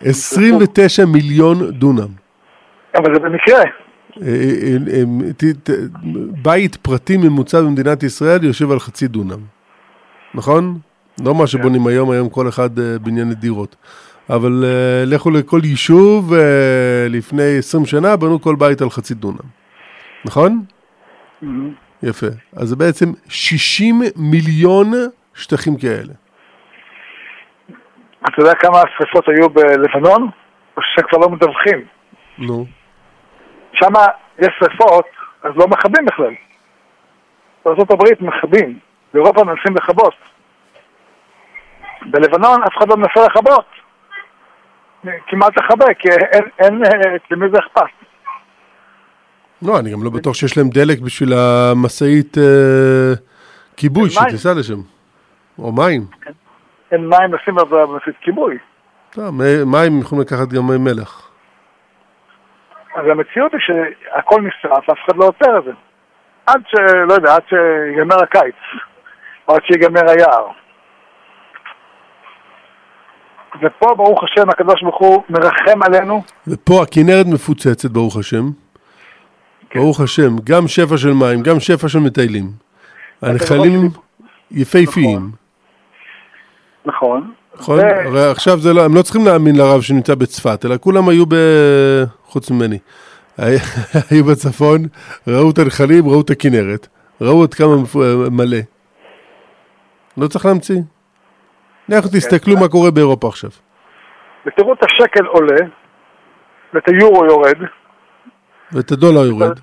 29 0.00 1.04
מיליון 1.04 1.70
דונם. 1.70 2.08
אבל 2.94 3.14
זה 3.14 3.20
במקרה. 3.20 3.62
אה, 4.22 4.26
אה, 4.26 5.02
אה, 5.68 5.74
בית 6.42 6.76
פרטי 6.76 7.16
ממוצע 7.16 7.60
במדינת 7.60 8.02
ישראל 8.02 8.44
יושב 8.44 8.70
על 8.70 8.80
חצי 8.80 9.08
דונם, 9.08 9.40
נכון? 10.34 10.78
לא 11.24 11.34
מה 11.34 11.46
שבונים 11.46 11.86
היום, 11.86 12.10
היום 12.10 12.28
כל 12.28 12.48
אחד 12.48 12.70
בנייני 13.02 13.34
דירות. 13.34 13.76
אבל 14.30 14.64
לכו 15.06 15.30
לכל 15.30 15.60
יישוב, 15.64 16.34
לפני 17.10 17.58
20 17.58 17.86
שנה 17.86 18.16
בנו 18.16 18.40
כל 18.40 18.56
בית 18.56 18.82
על 18.82 18.90
חצי 18.90 19.14
דונם, 19.14 19.36
נכון? 20.24 20.62
Mm-hmm. 21.42 21.46
יפה. 22.02 22.26
אז 22.56 22.68
זה 22.68 22.76
בעצם 22.76 23.06
60 23.28 23.94
מיליון 24.16 24.92
שטחים 25.34 25.76
כאלה. 25.76 26.12
אתה 28.28 28.42
יודע 28.42 28.54
כמה 28.54 28.78
שרפות 28.98 29.28
היו 29.28 29.50
בלבנון? 29.50 30.30
שכבר 30.80 31.18
לא 31.18 31.28
מדווחים. 31.28 31.84
נו. 32.38 32.66
שם 33.72 33.92
יש 34.38 34.48
שרפות, 34.58 35.06
אז 35.42 35.50
לא 35.56 35.66
מכבים 35.68 36.04
בכלל. 36.04 36.34
בארה"ב 37.64 38.02
מכבים, 38.20 38.78
באירופה 39.14 39.44
מנסים 39.44 39.76
לכבות. 39.76 40.14
בלבנון 42.02 42.62
אף 42.62 42.76
אחד 42.78 42.88
לא 42.88 42.96
מנסה 42.96 43.26
לכבות. 43.26 43.66
כמעט 45.26 45.56
לכבה, 45.56 45.94
כי 45.94 46.08
אין, 46.08 46.44
אין, 46.58 46.82
למי 47.30 47.46
זה 47.52 47.58
אכפת. 47.58 48.04
לא, 49.64 49.78
אני 49.78 49.92
גם 49.92 50.04
לא 50.04 50.10
בטוח 50.10 50.34
שיש 50.34 50.58
להם 50.58 50.68
דלק 50.68 51.00
בשביל 51.00 51.32
המשאית 51.32 52.38
אה, 52.38 53.12
כיבוי 53.76 54.10
שתיסע 54.10 54.54
לשם. 54.58 54.80
או 55.58 55.72
מים. 55.72 56.06
כן. 56.22 56.30
אין 56.92 57.08
מים 57.08 57.34
לשים 57.34 57.54
במשאית 57.54 58.16
כיבוי. 58.20 58.58
לא, 59.16 59.30
מים 59.66 60.00
יכולים 60.00 60.22
לקחת 60.22 60.48
גם 60.48 60.66
מי 60.66 60.78
מלח. 60.78 61.30
אז 62.94 63.04
המציאות 63.10 63.52
היא 63.52 63.60
שהכל 63.60 64.40
נשרף, 64.40 64.90
אף 64.90 64.98
אחד 65.06 65.16
לא 65.16 65.24
עוצר 65.24 65.58
את 65.58 65.64
זה. 65.64 65.70
עד 66.46 66.60
ש... 66.66 66.74
לא 67.08 67.14
יודע, 67.14 67.34
עד 67.34 67.42
שיגמר 67.48 68.22
הקיץ, 68.22 68.54
או 69.48 69.54
עד 69.54 69.60
שיגמר 69.64 70.10
היער. 70.10 70.48
ופה, 73.62 73.94
ברוך 73.94 74.24
השם, 74.24 74.48
הקדוש 74.48 74.82
ברוך 74.82 74.98
הוא 74.98 75.22
מרחם 75.28 75.82
עלינו. 75.82 76.22
ופה 76.48 76.82
הכנרת 76.82 77.26
מפוצצת, 77.34 77.90
ברוך 77.90 78.16
השם. 78.16 78.63
כן. 79.74 79.80
ברוך 79.80 80.00
השם, 80.00 80.36
גם 80.44 80.68
שפע 80.68 80.96
של 80.96 81.12
מים, 81.12 81.42
גם 81.42 81.60
שפע 81.60 81.88
של 81.88 81.98
מטיילים. 81.98 82.50
הנחלים 83.22 83.88
יפהפיים. 84.50 85.30
נכון. 86.86 87.30
נכון. 87.56 87.80
נכון, 87.80 87.80
הרי 87.80 88.30
עכשיו 88.30 88.58
זה 88.58 88.72
לא, 88.72 88.84
הם 88.84 88.94
לא 88.94 89.02
צריכים 89.02 89.24
להאמין 89.24 89.56
לרב 89.56 89.80
שנמצא 89.80 90.14
בצפת, 90.14 90.64
אלא 90.64 90.76
כולם 90.80 91.08
היו 91.08 91.26
ב... 91.28 91.34
חוץ 92.24 92.50
ממני. 92.50 92.78
היו 94.10 94.24
בצפון, 94.24 94.80
ראו 95.28 95.50
את 95.50 95.58
הנחלים, 95.58 96.08
ראו 96.08 96.20
את 96.20 96.30
הכנרת, 96.30 96.88
ראו 97.20 97.42
עד 97.42 97.54
כמה 97.54 97.74
מלא. 98.30 98.58
לא 100.16 100.26
צריך 100.26 100.46
להמציא. 100.46 100.80
לכו 101.88 102.08
כן. 102.08 102.18
תסתכלו 102.18 102.56
מה 102.56 102.68
קורה 102.68 102.90
באירופה 102.90 103.28
עכשיו. 103.28 103.50
ותראו 104.46 104.72
את 104.72 104.82
השקל 104.82 105.26
עולה, 105.26 105.66
ואת 106.74 106.88
היורו 106.88 107.24
יורד. 107.24 107.58
ואת 108.74 108.90
הדולר 108.92 109.26
יורד. 109.26 109.58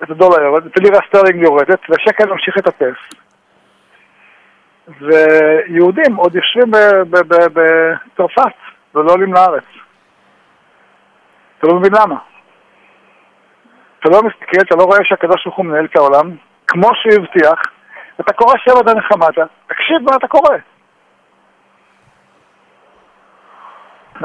ואת 0.00 0.10
הדולר 0.10 0.42
יורד, 0.42 0.64
ואת 0.64 0.76
הלירה 0.76 0.98
סטרלינג 1.08 1.42
יורדת, 1.42 1.80
והשקל 1.88 2.26
ממשיך 2.26 2.56
לטפס. 2.56 2.96
ויהודים 5.00 6.16
עוד 6.16 6.34
יושבים 6.34 6.70
בצרפת 7.52 8.56
ולא 8.94 9.12
עולים 9.12 9.34
לארץ. 9.34 9.64
אתה 11.58 11.66
לא 11.66 11.74
מבין 11.74 11.92
למה. 11.94 12.16
אתה 14.00 14.08
לא 14.08 14.22
מסתכל, 14.22 14.60
אתה 14.60 14.76
לא 14.76 14.84
רואה 14.84 14.98
שהקדוש 15.04 15.44
ברוך 15.44 15.56
הוא 15.56 15.66
מנהל 15.66 15.84
את 15.84 15.96
העולם, 15.96 16.36
כמו 16.66 16.88
שהוא 16.94 17.24
הבטיח, 17.24 17.62
אתה 18.20 18.32
קורא 18.32 18.54
שבע 18.58 18.82
דנחמתה, 18.82 19.44
תקשיב 19.66 19.96
מה 20.02 20.16
אתה 20.16 20.28
קורא. 20.28 20.56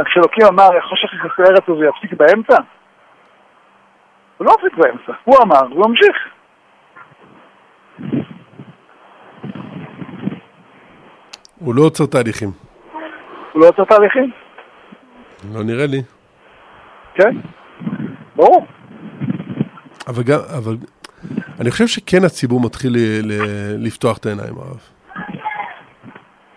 כשאלוקים 0.06 0.46
אמר, 0.46 0.70
חושך 0.90 1.14
יכסה 1.14 1.44
ארץ 1.44 1.64
הזה 1.70 1.86
יפסיק 1.86 2.14
באמצע? 2.14 2.56
הוא 4.40 4.46
לא 4.46 4.54
מפסיק 4.54 4.78
באמצע, 4.78 5.12
הוא 5.24 5.36
אמר, 5.44 5.68
הוא 5.70 5.90
ממשיך. 5.90 6.16
הוא 11.60 11.76
לא 11.76 11.82
עוצר 11.82 12.06
תהליכים. 12.06 12.50
הוא 13.52 13.62
לא 13.62 13.68
עוצר 13.68 13.84
תהליכים? 13.84 14.32
לא 15.54 15.64
נראה 15.64 15.86
לי. 15.86 16.02
כן, 17.14 17.36
ברור. 18.36 18.66
אבל 20.08 20.24
גם, 20.24 20.40
אבל 20.58 20.76
אני 21.62 21.72
חושב 21.72 21.88
שכן 21.88 22.24
הציבור 22.26 22.62
מתחיל 22.62 22.92
ל, 22.94 22.98
ל, 23.24 23.34
לפתוח 23.86 24.18
את 24.18 24.26
העיניים, 24.26 24.58
הרב. 24.58 24.80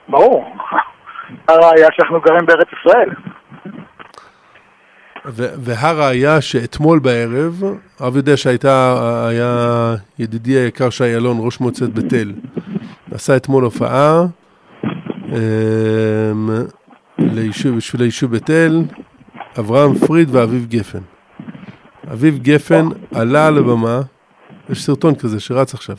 ברור. 0.08 0.56
הראיה 1.48 1.88
שאנחנו 1.92 2.20
גרים 2.20 2.46
בארץ 2.46 2.68
ישראל. 2.80 3.10
והראיה 5.24 6.40
שאתמול 6.40 6.98
בערב, 6.98 7.62
הרב 7.98 8.16
יודע 8.16 8.36
שהייתה, 8.36 8.96
היה 9.28 9.94
ידידי 10.18 10.52
היקר 10.52 10.90
שי 10.90 11.04
אלון, 11.04 11.36
ראש 11.40 11.60
מועצת 11.60 11.88
בית 11.88 12.14
אל, 12.14 12.32
עשה 13.10 13.36
אתמול 13.36 13.64
הופעה 13.64 14.26
אמ, 14.84 16.50
ליישוב, 17.18 17.76
בשביל 17.76 18.02
היישוב 18.02 18.30
בית 18.30 18.50
אל, 18.50 18.84
אברהם 19.58 19.98
פריד 19.98 20.28
ואביב 20.32 20.66
גפן. 20.66 20.98
אביב 22.12 22.38
גפן 22.38 22.88
עלה 23.14 23.46
על 23.46 23.58
הבמה, 23.58 24.00
יש 24.70 24.84
סרטון 24.84 25.14
כזה 25.14 25.40
שרץ 25.40 25.74
עכשיו, 25.74 25.96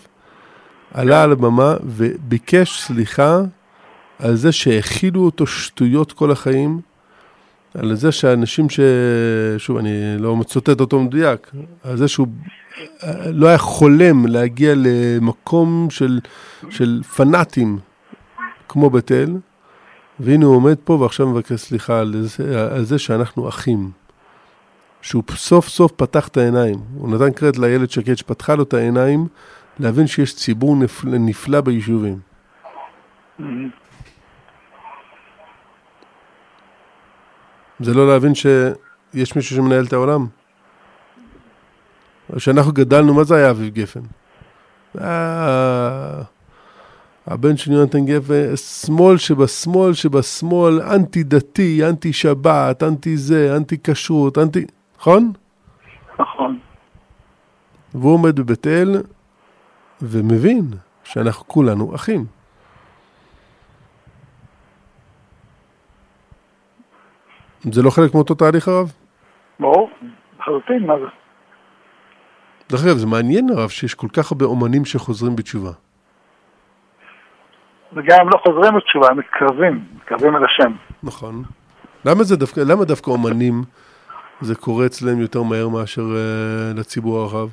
עלה 0.93 1.23
על 1.23 1.31
הבמה 1.31 1.75
וביקש 1.83 2.81
סליחה 2.81 3.41
על 4.19 4.35
זה 4.35 4.51
שהאכילו 4.51 5.21
אותו 5.25 5.47
שטויות 5.47 6.11
כל 6.11 6.31
החיים, 6.31 6.81
על 7.77 7.95
זה 7.95 8.11
שאנשים 8.11 8.69
ש... 8.69 8.79
שוב, 9.57 9.77
אני 9.77 10.17
לא 10.19 10.35
מצוטט 10.35 10.79
אותו 10.79 10.99
מדויק, 10.99 11.51
על 11.83 11.97
זה 11.97 12.07
שהוא 12.07 12.27
לא 13.25 13.47
היה 13.47 13.57
חולם 13.57 14.25
להגיע 14.25 14.73
למקום 14.77 15.87
של, 15.89 16.19
של 16.69 17.01
פנאטים 17.15 17.79
כמו 18.69 18.89
בית 18.89 19.11
אל, 19.11 19.33
והנה 20.19 20.45
הוא 20.45 20.55
עומד 20.55 20.75
פה 20.83 20.93
ועכשיו 20.93 21.27
מבקש 21.27 21.53
סליחה 21.53 21.99
על 21.99 22.15
זה, 22.21 22.67
על 22.71 22.83
זה 22.83 22.99
שאנחנו 22.99 23.49
אחים. 23.49 23.91
שהוא 25.03 25.23
סוף 25.35 25.67
סוף 25.67 25.91
פתח 25.91 26.27
את 26.27 26.37
העיניים. 26.37 26.79
הוא 26.97 27.09
נתן 27.09 27.31
קרדיט 27.31 27.59
לילד 27.59 27.89
שקד 27.89 28.15
שפתחה 28.15 28.55
לו 28.55 28.63
את 28.63 28.73
העיניים, 28.73 29.27
להבין 29.79 30.07
שיש 30.07 30.35
ציבור 30.35 30.75
נפלא, 30.75 31.17
נפלא 31.17 31.61
ביישובים. 31.61 32.19
זה 37.83 37.93
לא 37.93 38.07
להבין 38.07 38.35
שיש 38.35 39.35
מישהו 39.35 39.55
שמנהל 39.55 39.85
את 39.85 39.93
העולם. 39.93 40.27
כשאנחנו 42.35 42.71
גדלנו, 42.71 43.13
מה 43.13 43.23
זה 43.23 43.35
היה 43.35 43.49
אביב 43.49 43.73
גפן? 43.73 43.99
אה, 45.01 46.21
הבן 47.27 47.57
של 47.57 47.71
יונתן 47.71 48.05
גפן, 48.05 48.55
שמאל 48.55 49.17
שבשמאל 49.17 49.93
שבשמאל, 49.93 50.81
אנטי 50.81 51.23
דתי, 51.23 51.89
אנטי 51.89 52.13
שבת, 52.13 52.83
אנטי 52.83 53.17
זה, 53.17 53.55
אנטי 53.55 53.77
כשרות, 53.83 54.37
אנטי... 54.37 54.65
נכון? 54.99 55.31
נכון. 56.19 56.59
והוא 57.93 58.13
עומד 58.13 58.39
בבית 58.39 58.67
אל 58.67 59.01
ומבין 60.01 60.65
שאנחנו 61.03 61.47
כולנו 61.47 61.95
אחים. 61.95 62.25
זה 67.71 67.81
לא 67.83 67.89
חלק 67.89 68.13
מאותו 68.13 68.33
תהליך 68.33 68.67
הרב? 68.67 68.91
ברור, 69.59 69.89
לחלוטין, 70.39 70.87
מה 70.87 70.93
זה? 70.99 71.05
דרך 72.69 72.85
אגב, 72.85 72.97
זה 72.97 73.07
מעניין 73.07 73.49
הרב 73.49 73.69
שיש 73.69 73.93
כל 73.95 74.07
כך 74.17 74.31
הרבה 74.31 74.45
אומנים 74.45 74.85
שחוזרים 74.85 75.35
בתשובה. 75.35 75.71
וגם 77.93 78.17
הם 78.21 78.27
לא 78.33 78.37
חוזרים 78.37 78.73
בתשובה, 78.75 79.07
הם 79.11 79.19
מתקרבים, 79.19 79.83
מתקרבים 79.95 80.35
אל 80.35 80.45
השם. 80.45 80.71
נכון. 81.03 81.43
למה, 82.05 82.23
זה 82.23 82.35
דווקא, 82.37 82.59
למה 82.59 82.85
דווקא 82.85 83.11
אומנים 83.11 83.53
זה 84.41 84.55
קורה 84.55 84.85
אצלם 84.85 85.21
יותר 85.21 85.43
מהר 85.43 85.67
מאשר 85.67 86.01
uh, 86.01 86.79
לציבור 86.79 87.19
הרחב? 87.19 87.47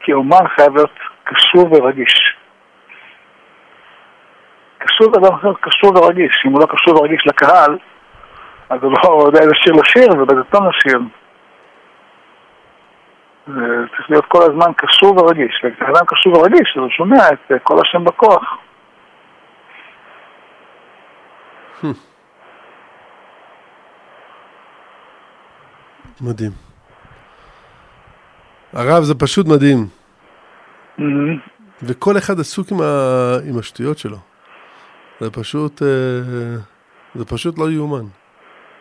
כי 0.00 0.12
אומן 0.12 0.48
חייב 0.56 0.74
להיות 0.74 0.90
קשור 1.24 1.72
ורגיש. 1.72 2.14
קשור 4.78 5.12
אחר, 5.34 5.52
קשור 5.60 5.90
ורגיש. 5.96 6.42
אם 6.46 6.52
הוא 6.52 6.60
לא 6.60 6.66
קשור 6.66 7.00
ורגיש 7.00 7.22
לקהל, 7.26 7.78
אז 8.70 8.78
הוא 8.82 8.92
לא 8.92 9.24
יודע 9.26 9.40
איזה 9.40 9.54
שיר 9.54 9.72
לשיר 9.72 10.08
טון 10.50 10.68
לשיר. 10.68 11.00
זה 13.46 13.86
צריך 13.96 14.10
להיות 14.10 14.24
כל 14.26 14.42
הזמן 14.42 14.72
קשור 14.76 15.18
ורגיש. 15.18 15.64
וכשאדם 15.64 16.06
קשור 16.06 16.38
ורגיש, 16.38 16.72
אז 16.76 16.80
הוא 16.82 16.90
שומע 16.90 17.28
את 17.28 17.52
אה, 17.52 17.58
כל 17.58 17.76
השם 17.80 18.04
בכוח. 18.04 18.56
מדהים. 26.20 26.50
הרב, 28.72 29.02
זה 29.02 29.14
פשוט 29.14 29.46
מדהים. 29.46 29.86
Mm-hmm. 30.98 31.02
וכל 31.82 32.18
אחד 32.18 32.40
עסוק 32.40 32.72
עם, 32.72 32.80
ה... 32.80 32.84
עם 33.48 33.58
השטויות 33.58 33.98
שלו. 33.98 34.16
זה 35.20 35.30
פשוט, 35.30 35.82
אה, 35.82 35.88
זה 37.14 37.24
פשוט 37.24 37.58
לא 37.58 37.70
יאומן. 37.70 38.04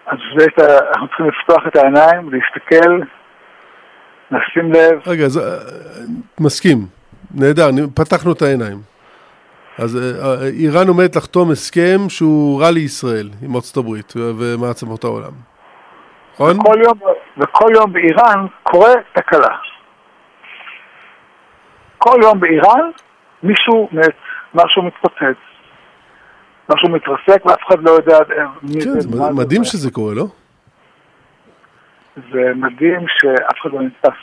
אז 0.08 0.18
זה, 0.38 0.46
אנחנו 0.92 1.08
צריכים 1.08 1.28
לפתוח 1.28 1.68
את 1.68 1.76
העיניים, 1.76 2.30
להסתכל, 2.34 3.00
לשים 4.32 4.74
לב. 4.74 5.02
רגע, 5.08 5.26
אז, 5.26 5.38
אה, 5.38 5.44
מסכים. 6.40 6.78
נהדר, 7.36 7.70
פתחנו 7.96 8.32
את 8.32 8.42
העיניים. 8.42 8.78
אז 9.80 9.98
אה, 9.98 10.48
איראן 10.60 10.88
עומדת 10.88 11.16
לחתום 11.16 11.52
הסכם 11.52 12.10
שהוא 12.10 12.62
רע 12.62 12.72
לישראל 12.72 13.30
עם 13.42 13.56
ארצות 13.56 13.78
הברית 13.78 14.14
ומעצמות 14.16 15.04
העולם. 15.04 15.32
נכון? 16.34 16.60
וכל 16.60 16.80
יום, 16.84 17.00
וכל 17.38 17.72
יום 17.76 17.94
באיראן 17.94 18.46
קורה 18.64 18.94
תקלה. 19.14 19.56
כל 21.98 22.20
יום 22.24 22.40
באיראן 22.40 22.90
מישהו 23.44 23.90
מת, 23.92 24.16
משהו 24.54 24.82
מתפוצץ, 24.84 25.40
משהו 26.70 26.90
מתרסק 26.90 27.46
ואף 27.46 27.60
אחד 27.68 27.84
לא 27.84 27.92
יודע 27.92 28.18
מי 28.62 28.82
כן, 28.84 29.00
זה. 29.00 29.18
כן, 29.18 29.36
מדהים 29.36 29.64
שזה 29.64 29.92
קורה, 29.92 30.14
לא? 30.14 30.26
זה 32.32 32.52
מדהים 32.56 33.06
שאף 33.08 33.62
אחד 33.62 33.70
לא 33.74 33.82
נתפס. 33.82 34.20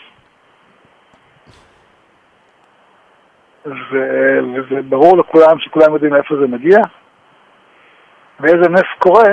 וזה 3.66 4.82
ברור 4.88 5.18
לכולם 5.18 5.58
שכולם 5.58 5.92
יודעים 5.94 6.14
איפה 6.14 6.34
זה 6.40 6.46
מגיע, 6.46 6.78
ואיזה 8.40 8.70
נס 8.70 8.86
קורה, 8.98 9.28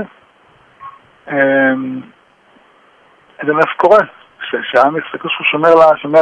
אמ, 1.28 2.02
איזה 3.40 3.54
נס 3.54 3.72
קורה, 3.78 4.00
שהעם 4.72 4.98
יסתכל 4.98 5.30
שהוא 5.30 5.46
שומר, 5.46 5.76
לה, 5.76 5.98
שומר 5.98 6.22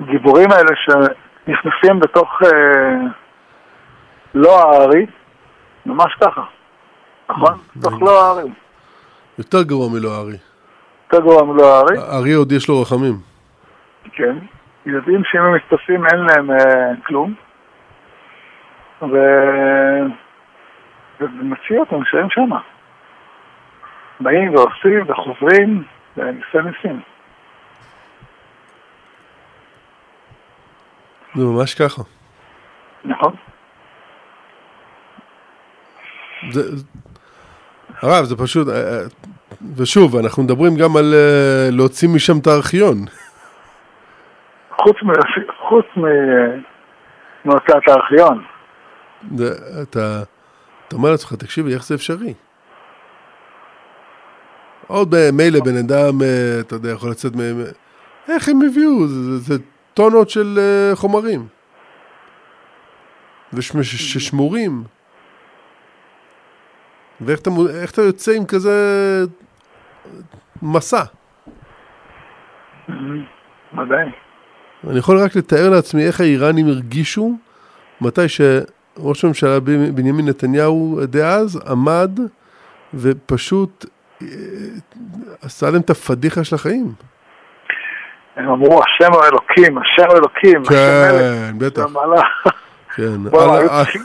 לגיבורים 0.00 0.48
האלה 0.52 0.70
שנכנסים 0.76 2.00
בתוך 2.00 2.42
אה, 2.42 2.96
לא 4.34 4.60
הארי, 4.60 5.06
ממש 5.90 6.14
ככה, 6.20 6.42
נכון? 7.30 7.58
בתוך 7.76 8.02
לא 8.02 8.24
הארי. 8.24 8.50
יותר 9.38 9.62
גרוע 9.62 9.88
מלא 9.88 10.08
הארי. 10.08 10.36
יותר 11.04 11.24
גרוע 11.24 11.44
מלא 11.44 11.62
הארי. 11.62 11.98
הארי 11.98 12.32
עוד 12.32 12.52
יש 12.52 12.68
לו 12.68 12.82
רחמים. 12.82 13.14
כן. 14.12 14.38
יודעים 14.86 15.22
שאם 15.24 15.40
הם 15.40 15.54
מתפסים 15.54 16.06
אין 16.06 16.20
להם 16.20 16.50
אה, 16.50 16.90
כלום, 17.06 17.34
ו... 19.02 19.14
ומציאות 21.20 21.92
הם 21.92 22.02
נשארים 22.02 22.30
שם. 22.30 22.50
באים 24.20 24.54
ועושים 24.54 25.10
וחוזרים, 25.10 25.84
וניסי 26.16 26.58
ניסים. 26.64 27.00
זה 31.34 31.44
ממש 31.44 31.74
ככה. 31.74 32.02
נכון. 33.04 33.34
זה, 36.48 36.62
הרב, 38.02 38.24
זה 38.24 38.36
פשוט, 38.36 38.68
אה, 38.68 38.74
אה, 38.74 39.02
ושוב, 39.76 40.16
אנחנו 40.16 40.42
מדברים 40.42 40.76
גם 40.76 40.96
על 40.96 41.14
אה, 41.14 41.68
להוציא 41.70 42.08
משם 42.08 42.38
את 42.38 42.46
הארכיון. 42.46 42.96
חוץ, 44.76 44.96
חוץ 45.68 45.86
מהוצאת 47.44 47.88
הארכיון. 47.88 48.44
אתה, 49.82 50.22
אתה 50.88 50.96
אומר 50.96 51.10
לעצמך, 51.10 51.34
תקשיבי, 51.34 51.74
איך 51.74 51.84
זה 51.84 51.94
אפשרי? 51.94 52.34
עוד 54.86 55.14
מילא 55.32 55.60
בן 55.64 55.76
אדם, 55.76 56.18
אתה 56.60 56.74
יודע, 56.74 56.90
יכול 56.90 57.10
לצאת 57.10 57.36
מהם, 57.36 57.56
איך 58.28 58.48
הם 58.48 58.58
הביאו? 58.62 59.06
זה, 59.06 59.38
זה 59.38 59.54
טונות 59.94 60.30
של 60.30 60.58
חומרים. 60.94 61.46
וששמורים. 63.52 64.84
ואיך 67.20 67.40
אתה, 67.40 67.50
אתה 67.84 68.02
יוצא 68.02 68.32
עם 68.32 68.46
כזה 68.46 68.74
מסע? 70.62 71.02
ודאי. 73.72 74.06
אני 74.90 74.98
יכול 74.98 75.18
רק 75.24 75.36
לתאר 75.36 75.70
לעצמי 75.70 76.06
איך 76.06 76.20
האיראנים 76.20 76.66
הרגישו 76.68 77.32
מתי 78.00 78.28
שראש 78.28 79.24
הממשלה 79.24 79.60
בנימין 79.94 80.28
נתניהו 80.28 81.00
דאז 81.04 81.60
עמד 81.70 82.10
ופשוט 82.94 83.86
אה, 84.22 84.26
עשה 85.42 85.70
להם 85.70 85.80
את 85.80 85.90
הפדיחה 85.90 86.44
של 86.44 86.54
החיים. 86.54 86.92
הם 88.36 88.48
אמרו, 88.48 88.80
השם 88.82 89.12
הוא 89.12 89.22
אלוקים, 89.24 89.78
השם 89.78 90.08
הוא 90.08 90.16
אלוקים, 90.16 90.62
השם 90.62 90.70
כן, 90.70 91.58
בטח. 91.58 91.84
כן. 92.94 93.22
בואו, 93.30 93.56
היו 93.56 93.68
צריכים. 93.68 94.02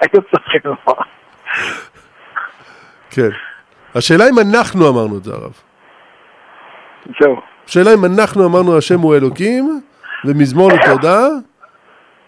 היו 0.00 0.22
צריכים 0.30 0.60
לומר. 0.64 1.00
כן. 3.10 3.28
השאלה 3.94 4.24
אם 4.28 4.38
אנחנו 4.38 4.88
אמרנו 4.88 5.18
את 5.18 5.24
זה, 5.24 5.34
הרב. 5.34 5.52
זהו. 7.20 7.40
השאלה 7.68 7.94
אם 7.94 8.04
אנחנו 8.04 8.46
אמרנו 8.46 8.78
השם 8.78 8.98
הוא 8.98 9.16
אלוקים, 9.16 9.80
ומזמור 10.24 10.72
לתודה, 10.72 11.18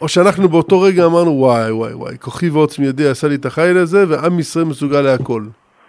או 0.01 0.09
שאנחנו 0.09 0.49
באותו 0.49 0.81
רגע 0.81 1.05
אמרנו 1.05 1.31
וואי 1.31 1.71
וואי 1.71 1.95
וואי, 1.95 2.19
כוחי 2.19 2.49
ועוצמי 2.49 2.87
ידי 2.87 3.09
עשה 3.09 3.29
לי 3.29 3.35
את 3.35 3.45
החיל 3.45 3.79
הזה, 3.79 4.05
ועם 4.09 4.39
ישראל 4.39 4.65
מסוגל 4.65 5.01
להכל. 5.01 5.43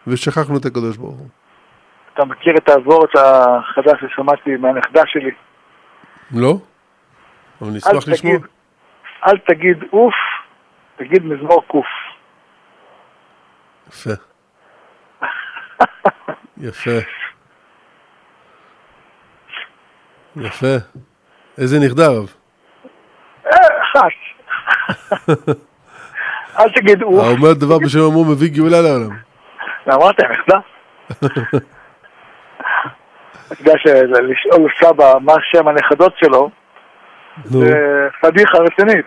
ושכחנו 0.07 0.57
את 0.57 0.65
הקדוש 0.65 0.97
ברוך 0.97 1.15
הוא. 1.15 1.27
אתה 2.13 2.25
מכיר 2.25 2.53
את 2.57 2.69
האזורת 2.69 3.09
החדש 3.15 3.99
ששמעתי 4.01 4.55
מהנכדה 4.55 5.01
שלי? 5.05 5.31
לא? 6.31 6.57
אבל 7.61 7.69
אני 7.69 7.77
אשמח 7.77 8.07
לשמוע. 8.07 8.33
אל 9.27 9.37
תגיד 9.37 9.83
אוף, 9.93 10.13
תגיד 10.95 11.25
מזמור 11.25 11.63
קוף. 11.67 11.85
יפה. 13.87 14.09
יפה. 16.57 16.91
יפה. 20.35 20.75
איזה 21.57 21.77
נכדה 21.85 22.07
רב? 22.07 22.33
אה, 23.45 23.81
אחת. 23.81 24.11
אל 26.59 26.69
תגיד 26.75 27.03
אוף. 27.03 27.23
האומר 27.23 27.53
דבר 27.53 27.79
בשם 27.79 27.99
אמרו 27.99 28.25
מביא 28.25 28.49
גאולה 28.55 28.81
לעולם. 28.81 29.17
אמרת, 29.87 30.19
נכדה? 30.19 30.59
אתה 33.47 33.61
יודע 33.61 33.73
שלשאול 33.77 34.71
סבא 34.81 35.13
מה 35.21 35.33
שם 35.51 35.67
הנכדות 35.67 36.13
שלו, 36.17 36.49
זה 37.43 37.73
פדיחה 38.21 38.57
רצינית. 38.57 39.05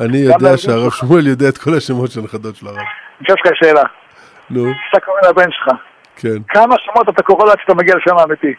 אני 0.00 0.18
יודע 0.18 0.56
שהרב 0.56 0.90
שמואל 0.90 1.26
יודע 1.26 1.48
את 1.48 1.58
כל 1.58 1.70
השמות 1.76 2.10
של 2.10 2.20
הנכדות 2.20 2.56
של 2.56 2.66
הרב. 2.66 2.76
אני 2.76 2.86
חושב 3.26 3.34
לך 3.44 3.52
שאלה. 3.54 3.82
נו. 4.50 4.64
אתה 4.90 5.00
קורא 5.00 5.18
לבן 5.28 5.50
שלך. 5.50 5.68
כן. 6.16 6.42
כמה 6.48 6.74
שמות 6.78 7.08
אתה 7.08 7.22
קורא 7.22 7.44
לו 7.44 7.50
עד 7.50 7.58
שאתה 7.60 7.74
מגיע 7.74 7.94
לשם 7.96 8.16
האמיתי? 8.16 8.54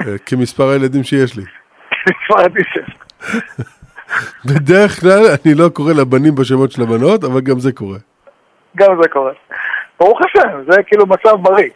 אה, 0.00 0.18
כמספר 0.26 0.68
הילדים 0.68 1.02
שיש 1.02 1.36
לי. 1.36 1.44
כמספר 1.90 2.38
הילדים 2.40 2.64
שיש. 2.64 2.96
בדרך 4.46 5.00
כלל 5.00 5.22
אני 5.44 5.54
לא 5.54 5.68
קורא 5.68 5.92
לבנים 5.92 6.34
בשמות 6.34 6.72
של 6.72 6.82
הבנות, 6.82 7.24
אבל 7.24 7.40
גם 7.40 7.58
זה 7.58 7.72
קורה. 7.72 7.98
גם 8.76 9.02
זה 9.02 9.08
קורה. 9.08 9.32
ברוך 10.00 10.20
השם, 10.24 10.62
זה 10.70 10.82
כאילו 10.82 11.06
מצב 11.06 11.34
בריא. 11.42 11.70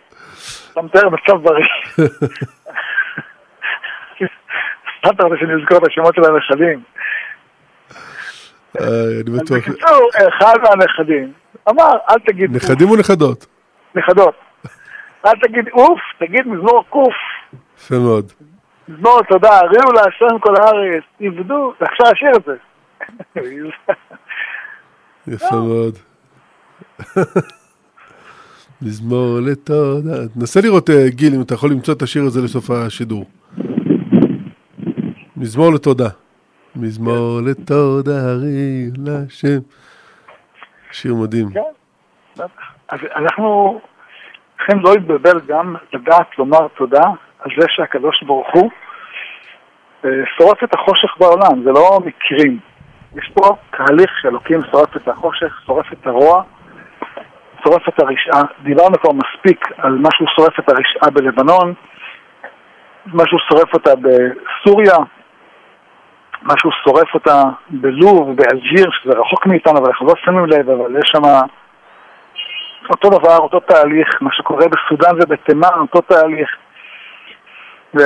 אתה 0.72 0.82
מתאר 0.82 1.09
מצב 1.09 1.43
בריא. 1.43 1.66
אתה 5.01 5.24
רוצה 5.24 5.36
שאני 5.41 5.62
אזכור 5.62 5.78
את 5.78 5.82
השמות 5.86 6.14
של 6.14 6.22
הנכדים? 6.24 6.82
אני 8.79 9.39
בטוח. 9.39 9.59
בקיצור, 9.59 10.09
אחד 10.29 10.55
מהנכדים 10.62 11.33
אמר, 11.68 11.93
אל 12.11 12.18
תגיד. 12.27 12.57
נכדים 12.57 12.89
או 12.91 12.97
נכדות? 12.97 13.47
נכדות. 13.95 14.35
אל 15.27 15.33
תגיד 15.43 15.68
אוף, 15.73 16.01
תגיד 16.18 16.47
מזמור 16.47 16.85
קוף. 16.91 17.14
יפה 17.79 17.99
מאוד. 17.99 18.33
מזמור 18.89 19.21
תודה, 19.29 19.59
הריעו 19.59 19.93
להשם 19.93 20.39
כל 20.41 20.55
הארץ, 20.57 21.03
עבדו, 21.21 21.73
אפשר 21.83 22.05
להשאיר 22.05 22.37
את 22.37 22.45
זה. 22.45 22.55
יפה 25.27 25.57
מאוד. 25.57 25.99
מזמור 28.83 29.39
לתודה. 29.47 30.29
תנסה 30.35 30.61
לראות, 30.61 30.91
אה, 30.91 31.09
גיל, 31.09 31.35
אם 31.35 31.43
אתה 31.43 31.55
יכול 31.55 31.71
למצוא 31.71 31.95
את 31.95 32.03
השיר 32.03 32.23
הזה 32.23 32.43
לסוף 32.43 32.71
השידור. 32.71 33.25
מזמור 35.37 35.73
לתודה. 35.73 36.09
מזמור 36.77 37.41
לתודה 37.47 38.31
הרי 38.31 38.91
להשם. 38.99 39.59
שיר 40.93 41.14
מדהים. 41.14 41.47
כן, 41.51 42.43
אז 42.89 42.99
אנחנו 43.16 43.81
צריכים 44.57 44.81
לא 44.81 44.95
להתבלבל 44.95 45.41
גם 45.47 45.77
לדעת 45.93 46.39
לומר 46.39 46.68
תודה 46.68 47.03
על 47.39 47.51
זה 47.59 47.66
שהקדוש 47.68 48.23
ברוך 48.23 48.47
הוא 48.53 48.71
אה, 50.05 50.11
שורף 50.39 50.64
את 50.64 50.75
החושך 50.75 51.16
בעולם, 51.18 51.62
זה 51.64 51.71
לא 51.71 51.99
מקרים. 52.05 52.59
יש 53.16 53.31
פה 53.35 53.57
תהליך 53.71 54.11
שאלוקים 54.23 54.61
שורף 54.71 54.97
את 54.97 55.09
החושך, 55.09 55.61
שורף 55.66 55.93
את 55.93 56.07
הרוע, 56.07 56.43
שורף 57.64 57.89
את 57.89 58.01
הרשעה. 58.01 58.43
דיברנו 58.62 58.99
כבר 58.99 59.12
מספיק 59.12 59.66
על 59.79 59.93
מה 59.93 60.09
שהוא 60.12 60.29
שורף 60.37 60.59
את 60.59 60.68
הרשעה 60.68 61.11
בלבנון, 61.11 61.75
מה 63.07 63.23
שהוא 63.27 63.41
שורף 63.49 63.75
אותה 63.75 63.91
בסוריה, 63.95 64.97
מה 66.43 66.55
שהוא 66.59 66.72
שורף 66.84 67.14
אותה 67.14 67.43
בלוב, 67.70 68.36
באלג'יר, 68.36 68.91
שזה 68.91 69.12
רחוק 69.18 69.47
מאיתנו, 69.47 69.78
אבל 69.78 69.86
אנחנו 69.88 70.07
לא 70.07 70.14
שמים 70.24 70.47
לב, 70.47 70.70
אבל 70.70 70.97
יש 70.97 71.11
שם 71.12 71.22
אותו 72.91 73.11
דבר, 73.11 73.36
אותו 73.36 73.61
תהליך, 73.61 74.09
מה 74.20 74.30
שקורה 74.32 74.66
בסודאן 74.68 75.14
ובתימן, 75.16 75.78
אותו 75.80 76.01
תהליך. 76.01 76.49
ו... 77.95 78.01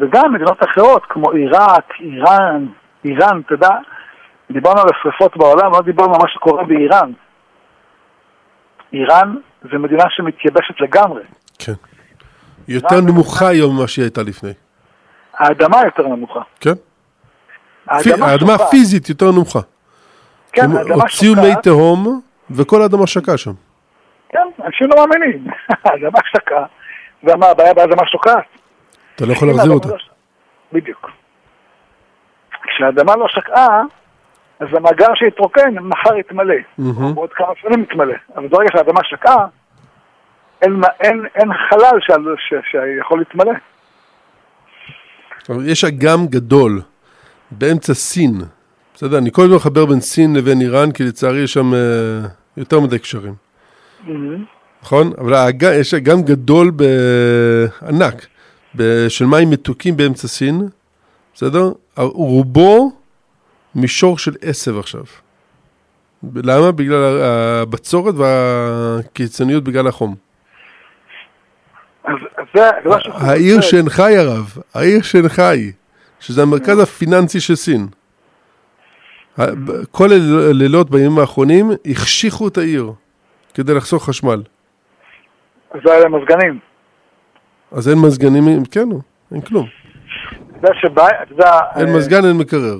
וגם 0.00 0.32
מדינות 0.32 0.62
אחרות, 0.62 1.02
כמו 1.08 1.30
עיראק, 1.30 1.92
איראן, 2.00 2.66
איראן, 3.04 3.40
אתה 3.46 3.54
יודע, 3.54 3.70
דיברנו 4.50 4.80
על 4.80 4.86
השרפות 4.94 5.36
בעולם, 5.36 5.72
לא 5.72 5.80
דיברנו 5.82 6.14
על 6.14 6.20
מה 6.22 6.28
שקורה 6.28 6.64
באיראן. 6.64 7.12
איראן 8.92 9.34
זה 9.72 9.78
מדינה 9.78 10.04
שמתייבשת 10.08 10.80
לגמרי. 10.80 11.22
כן. 11.58 11.72
יותר 12.68 13.00
נמוכה 13.00 13.48
היום 13.48 13.76
ממה 13.76 13.88
שהיא 13.88 14.04
הייתה 14.04 14.22
לפני. 14.22 14.52
האדמה 15.34 15.76
יותר 15.84 16.02
נמוכה. 16.02 16.40
כן. 16.60 16.74
האדמה 17.90 18.54
הפיזית 18.54 19.08
יותר 19.08 19.30
נמוכה. 19.30 19.60
כן, 20.52 20.62
האדמה 20.62 20.84
שוקעת. 20.84 21.00
הוציאו 21.00 21.34
מי 21.34 21.54
תהום 21.62 22.20
וכל 22.50 22.82
האדמה 22.82 23.06
שקעה 23.06 23.36
שם. 23.36 23.52
כן, 24.28 24.48
אנשים 24.64 24.88
לא 24.88 25.06
מאמינים. 25.06 25.46
האדמה 25.84 26.18
שקעה, 26.32 26.64
ומה 27.24 27.46
הבעיה 27.46 27.74
באדמה 27.74 28.06
שוקעת? 28.06 28.44
אתה 29.14 29.26
לא 29.26 29.32
יכול 29.32 29.48
להחזיר 29.48 29.72
אותה. 29.72 29.88
לא 29.88 29.96
בדיוק. 30.72 31.10
כשהאדמה 32.62 33.16
לא 33.16 33.26
שקעה, 33.28 33.82
אז 34.60 34.68
המאגר 34.72 35.06
שהתרוקן 35.14 35.74
מחר 35.80 36.16
יתמלא, 36.16 36.54
בעוד 37.14 37.32
כמה 37.32 37.52
שנים 37.62 37.82
יתמלא. 37.82 38.14
אבל 38.36 38.48
ברגע 38.48 38.68
שהאדמה 38.72 39.00
שקעה, 39.04 39.46
אין, 40.62 40.80
אין, 41.00 41.26
אין 41.34 41.48
חלל 41.54 41.98
שיכול 42.70 43.18
להתמלא. 43.18 43.52
יש 45.64 45.84
אגם 45.84 46.26
גדול 46.26 46.80
באמצע 47.50 47.94
סין. 47.94 48.40
בסדר, 48.94 49.18
אני 49.18 49.32
כל 49.32 49.42
הזמן 49.42 49.56
מחבר 49.56 49.86
בין 49.86 50.00
סין 50.00 50.36
לבין 50.36 50.60
איראן, 50.60 50.92
כי 50.92 51.04
לצערי 51.04 51.40
יש 51.40 51.52
שם 51.52 51.72
uh, 51.72 51.76
יותר 52.56 52.80
מדי 52.80 52.98
קשרים. 52.98 53.34
Mm-hmm. 54.06 54.10
נכון? 54.82 55.12
אבל 55.18 55.34
האג... 55.34 55.62
יש 55.62 55.94
אגם 55.94 56.22
גדול 56.22 56.70
בענק, 56.70 58.26
של 59.08 59.24
מים 59.24 59.50
מתוקים 59.50 59.96
באמצע 59.96 60.28
סין, 60.28 60.68
בסדר? 61.34 61.72
רובו 61.96 62.92
מישור 63.74 64.18
של 64.18 64.34
עשב 64.42 64.78
עכשיו. 64.78 65.04
למה? 66.34 66.72
בגלל 66.72 67.20
הבצורת 67.22 68.14
והקיצוניות 68.14 69.64
בגלל 69.64 69.86
החום. 69.86 70.14
אז 72.04 72.14
זה... 72.54 72.70
העיר 73.14 73.60
שהנחי 73.60 74.16
הרב, 74.16 74.56
העיר 74.74 75.02
שהנחי, 75.02 75.72
שזה 76.20 76.42
המרכז 76.42 76.80
הפיננסי 76.82 77.40
של 77.40 77.54
סין. 77.54 77.86
כל 79.90 80.08
הלילות 80.50 80.90
בימים 80.90 81.18
האחרונים 81.18 81.70
החשיכו 81.90 82.48
את 82.48 82.58
העיר 82.58 82.92
כדי 83.54 83.74
לחסוך 83.74 84.08
חשמל. 84.08 84.42
אז 85.70 85.80
לא 85.84 85.92
היה 85.92 86.00
להם 86.00 86.14
מזגנים. 86.14 86.58
אז 87.72 87.88
אין 87.88 87.98
מזגנים, 87.98 88.64
כן, 88.70 88.88
אין 89.32 89.40
כלום. 89.40 89.66
אתה 90.60 90.68
יודע 90.68 90.80
שבא, 90.80 91.08
אתה 91.22 91.32
יודע... 91.32 91.50
אין 91.76 91.96
מזגן, 91.96 92.24
אין 92.24 92.36
מקרר. 92.38 92.78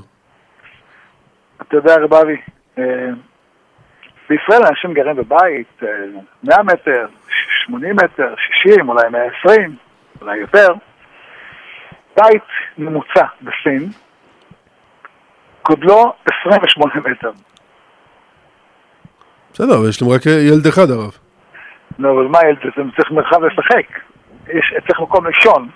אתה 1.63 1.77
יודע, 1.77 1.95
רב 1.97 2.15
אבי, 2.15 2.37
אה, 2.79 2.85
בישראל 4.29 4.67
אנשים 4.67 4.95
גרים 4.95 5.17
בבית 5.17 5.83
100 6.45 6.57
אה, 6.57 6.63
מטר, 6.63 7.07
80 7.67 7.97
מטר, 7.97 8.35
60, 8.63 8.89
אולי 8.89 9.09
120, 9.09 9.77
אולי 10.21 10.37
יותר. 10.37 10.73
בית 12.19 12.43
ממוצע 12.79 13.27
בסין, 13.43 13.91
גודלו 15.69 16.13
28 16.43 16.95
מטר. 16.95 17.31
בסדר, 19.53 19.79
אבל 19.79 19.89
יש 19.89 20.03
להם 20.03 20.11
רק 20.11 20.27
ילד 20.27 20.67
אחד 20.67 20.91
הרב. 20.91 21.13
נו, 21.99 22.13
אבל 22.15 22.27
מה 22.27 22.39
ילד, 22.49 22.59
זה 22.63 22.83
צריך 22.97 23.11
מרחב 23.11 23.45
לשחק. 23.45 23.87
יש, 24.49 24.75
צריך 24.89 25.01
מקום 25.01 25.27
לישון. 25.27 25.69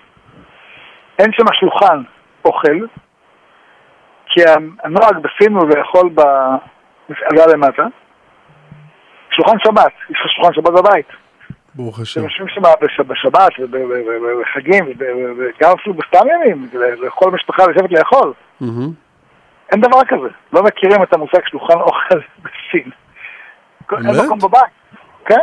אין 1.19 1.31
שם 1.33 1.45
שולחן 1.59 2.03
אוכל, 2.45 2.85
כי 4.25 4.41
הנוהג 4.83 5.17
בסין 5.17 5.53
הוא 5.53 5.69
לאכול 5.69 6.09
במפעלה 6.09 7.53
למטה. 7.53 7.83
שולחן 9.31 9.59
שבת, 9.59 9.93
יש 10.09 10.17
לך 10.25 10.31
שולחן 10.31 10.53
שבת 10.53 10.69
בבית. 10.69 11.22
ברוך 11.75 11.99
השם. 11.99 12.19
הם 12.21 12.25
יושבים 12.27 12.47
שם 12.47 12.61
בש- 12.81 12.99
בשבת 12.99 13.51
ובחגים, 13.59 14.85
וגם 15.37 15.71
אפילו 15.81 15.95
בסתם 15.95 16.27
ימים, 16.27 16.69
לכל 17.01 17.31
משפחה 17.31 17.63
לשבת 17.67 17.91
לאכול. 17.91 18.33
אין 19.71 19.81
דבר 19.81 19.99
כזה. 20.07 20.27
לא 20.53 20.63
מכירים 20.63 21.03
את 21.03 21.13
המושג 21.13 21.39
שולחן 21.51 21.79
אוכל 21.79 22.19
בסין. 22.43 22.89
אין? 23.91 24.25
מקום 24.25 24.39
בבית, 24.39 24.71
כן? 25.25 25.39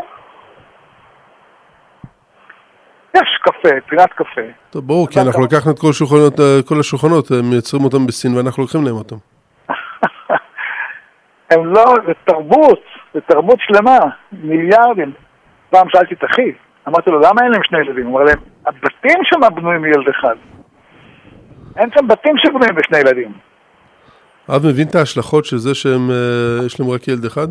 יש 3.16 3.38
קפה, 3.42 3.68
פינת 3.88 4.12
קפה. 4.12 4.40
טוב, 4.70 4.86
ברור, 4.86 5.08
כי 5.08 5.20
אנחנו 5.20 5.44
לקחנו 5.44 5.72
את 5.72 5.78
כל 5.78 5.86
השולחנות, 5.90 6.40
אה, 6.40 6.58
כל 6.68 6.80
השולחנות, 6.80 7.30
הם 7.30 7.50
מייצרים 7.50 7.84
אותם 7.84 8.06
בסין 8.06 8.36
ואנחנו 8.36 8.62
לוקחים 8.62 8.84
להם 8.84 8.94
אותם. 8.94 9.16
הם 11.50 11.66
לא, 11.66 11.84
זה 12.06 12.12
תרבות, 12.24 12.80
זה 13.14 13.20
תרבות 13.20 13.58
שלמה, 13.60 13.98
מיליארדים. 14.32 15.12
פעם 15.70 15.88
שאלתי 15.88 16.14
את 16.14 16.24
אחי, 16.24 16.52
אמרתי 16.88 17.10
לו, 17.10 17.20
למה 17.20 17.42
אין 17.42 17.50
להם 17.52 17.62
שני 17.64 17.78
ילדים? 17.78 18.06
הוא 18.06 18.18
אמר 18.18 18.24
להם, 18.24 18.38
הבתים 18.66 19.20
שם 19.24 19.40
בנויים 19.54 19.82
מילד 19.82 20.08
אחד. 20.08 20.36
אין 21.76 21.90
שם 21.94 22.08
בתים 22.08 22.34
שבנויים 22.38 22.74
בשני 22.74 22.98
ילדים. 22.98 23.32
אב 24.48 24.66
מבין 24.66 24.88
את 24.88 24.94
ההשלכות 24.94 25.44
של 25.44 25.56
זה 25.56 25.74
שהם, 25.74 26.10
אה, 26.10 26.66
יש 26.66 26.80
להם 26.80 26.90
רק 26.90 27.08
ילד 27.08 27.24
אחד? 27.24 27.48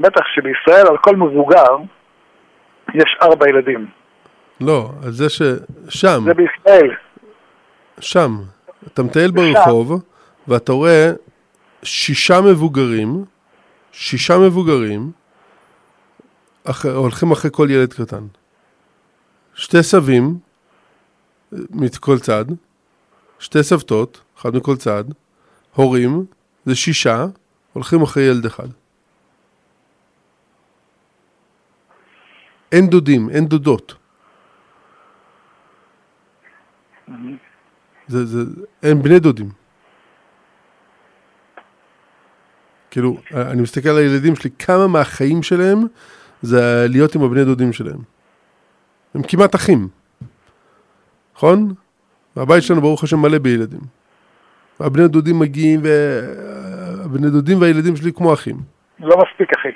בטח 0.00 0.24
שבישראל 0.34 0.86
על 0.90 0.96
כל 0.96 1.16
מבוגר 1.16 1.76
יש 2.94 3.16
ארבע 3.22 3.48
ילדים. 3.48 3.86
לא, 4.60 4.90
על 5.04 5.10
זה 5.10 5.28
ששם, 5.28 6.20
זה 6.24 6.34
בישראל. 6.34 6.90
שם, 8.00 8.30
אתה 8.86 9.02
מטייל 9.02 9.30
ברחוב 9.30 10.02
ואתה 10.48 10.72
רואה 10.72 11.10
שישה 11.82 12.40
מבוגרים, 12.40 13.24
שישה 13.92 14.38
מבוגרים, 14.38 15.10
אח... 16.64 16.86
הולכים 16.86 17.30
אחרי 17.30 17.50
כל 17.54 17.68
ילד 17.70 17.92
קטן. 17.92 18.26
שתי 19.54 19.82
סבים 19.82 20.38
אה, 21.52 21.58
מכל 21.70 22.18
צד, 22.18 22.44
שתי 23.38 23.62
סבתות, 23.62 24.20
אחד 24.38 24.54
מכל 24.54 24.76
צד, 24.76 25.04
הורים, 25.74 26.26
זה 26.66 26.74
שישה, 26.74 27.26
הולכים 27.72 28.02
אחרי 28.02 28.22
ילד 28.22 28.46
אחד. 28.46 28.68
אין 32.72 32.86
דודים, 32.86 33.30
אין 33.30 33.46
דודות. 33.46 33.94
זה, 38.08 38.26
זה, 38.26 38.38
אין 38.82 39.02
בני 39.02 39.18
דודים. 39.18 39.50
כאילו, 42.90 43.20
אני 43.34 43.62
מסתכל 43.62 43.88
על 43.88 43.96
הילדים 43.96 44.36
שלי, 44.36 44.50
כמה 44.58 44.86
מהחיים 44.86 45.42
שלהם 45.42 45.78
זה 46.42 46.86
להיות 46.88 47.14
עם 47.14 47.22
הבני 47.22 47.44
דודים 47.44 47.72
שלהם. 47.72 47.98
הם 49.14 49.22
כמעט 49.22 49.54
אחים, 49.54 49.88
נכון? 51.36 51.74
והבית 52.36 52.62
שלנו 52.62 52.80
ברוך 52.80 53.04
השם 53.04 53.18
מלא 53.18 53.38
בילדים. 53.38 53.80
הבני 54.80 55.08
דודים 55.08 55.38
מגיעים, 55.38 55.80
והבני 55.82 57.30
דודים 57.30 57.60
והילדים 57.60 57.96
שלי 57.96 58.12
כמו 58.12 58.34
אחים. 58.34 58.56
לא 59.00 59.16
מספיק, 59.16 59.50
אחי. 59.58 59.68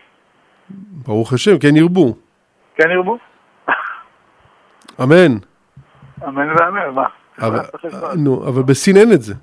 ברוך 1.07 1.33
השם, 1.33 1.59
כן 1.59 1.77
ירבו. 1.77 2.17
כן 2.75 2.91
ירבו? 2.91 3.19
אמן. 5.03 5.37
אמן 6.29 6.49
ואמן, 6.49 6.95
מה? 6.95 7.05
אבל. 7.39 7.61
נו, 8.17 8.49
אבל 8.49 8.63
בסין 8.63 8.97
אין 8.97 9.13
את 9.13 9.23
זה. 9.23 9.35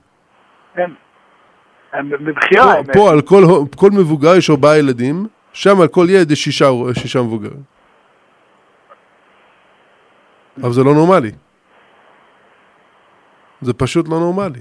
הם 1.94 2.10
מבחירה, 2.20 2.84
פה, 2.84 2.94
פה 2.94 3.12
על 3.12 3.22
כל, 3.22 3.44
כל 3.76 3.90
מבוגר 3.92 4.36
יש 4.36 4.50
ארבעה 4.50 4.78
ילדים, 4.78 5.28
שם 5.54 5.82
על 5.82 5.88
כל 5.88 6.08
ילד 6.10 6.32
יש 6.32 6.44
שישה, 6.44 6.70
שישה 6.94 7.22
מבוגרים. 7.22 7.64
אבל 10.64 10.74
זה 10.74 10.84
לא 10.84 10.94
נורמלי. 10.94 11.32
זה 13.62 13.74
פשוט 13.74 14.08
לא 14.08 14.20
נורמלי. 14.20 14.60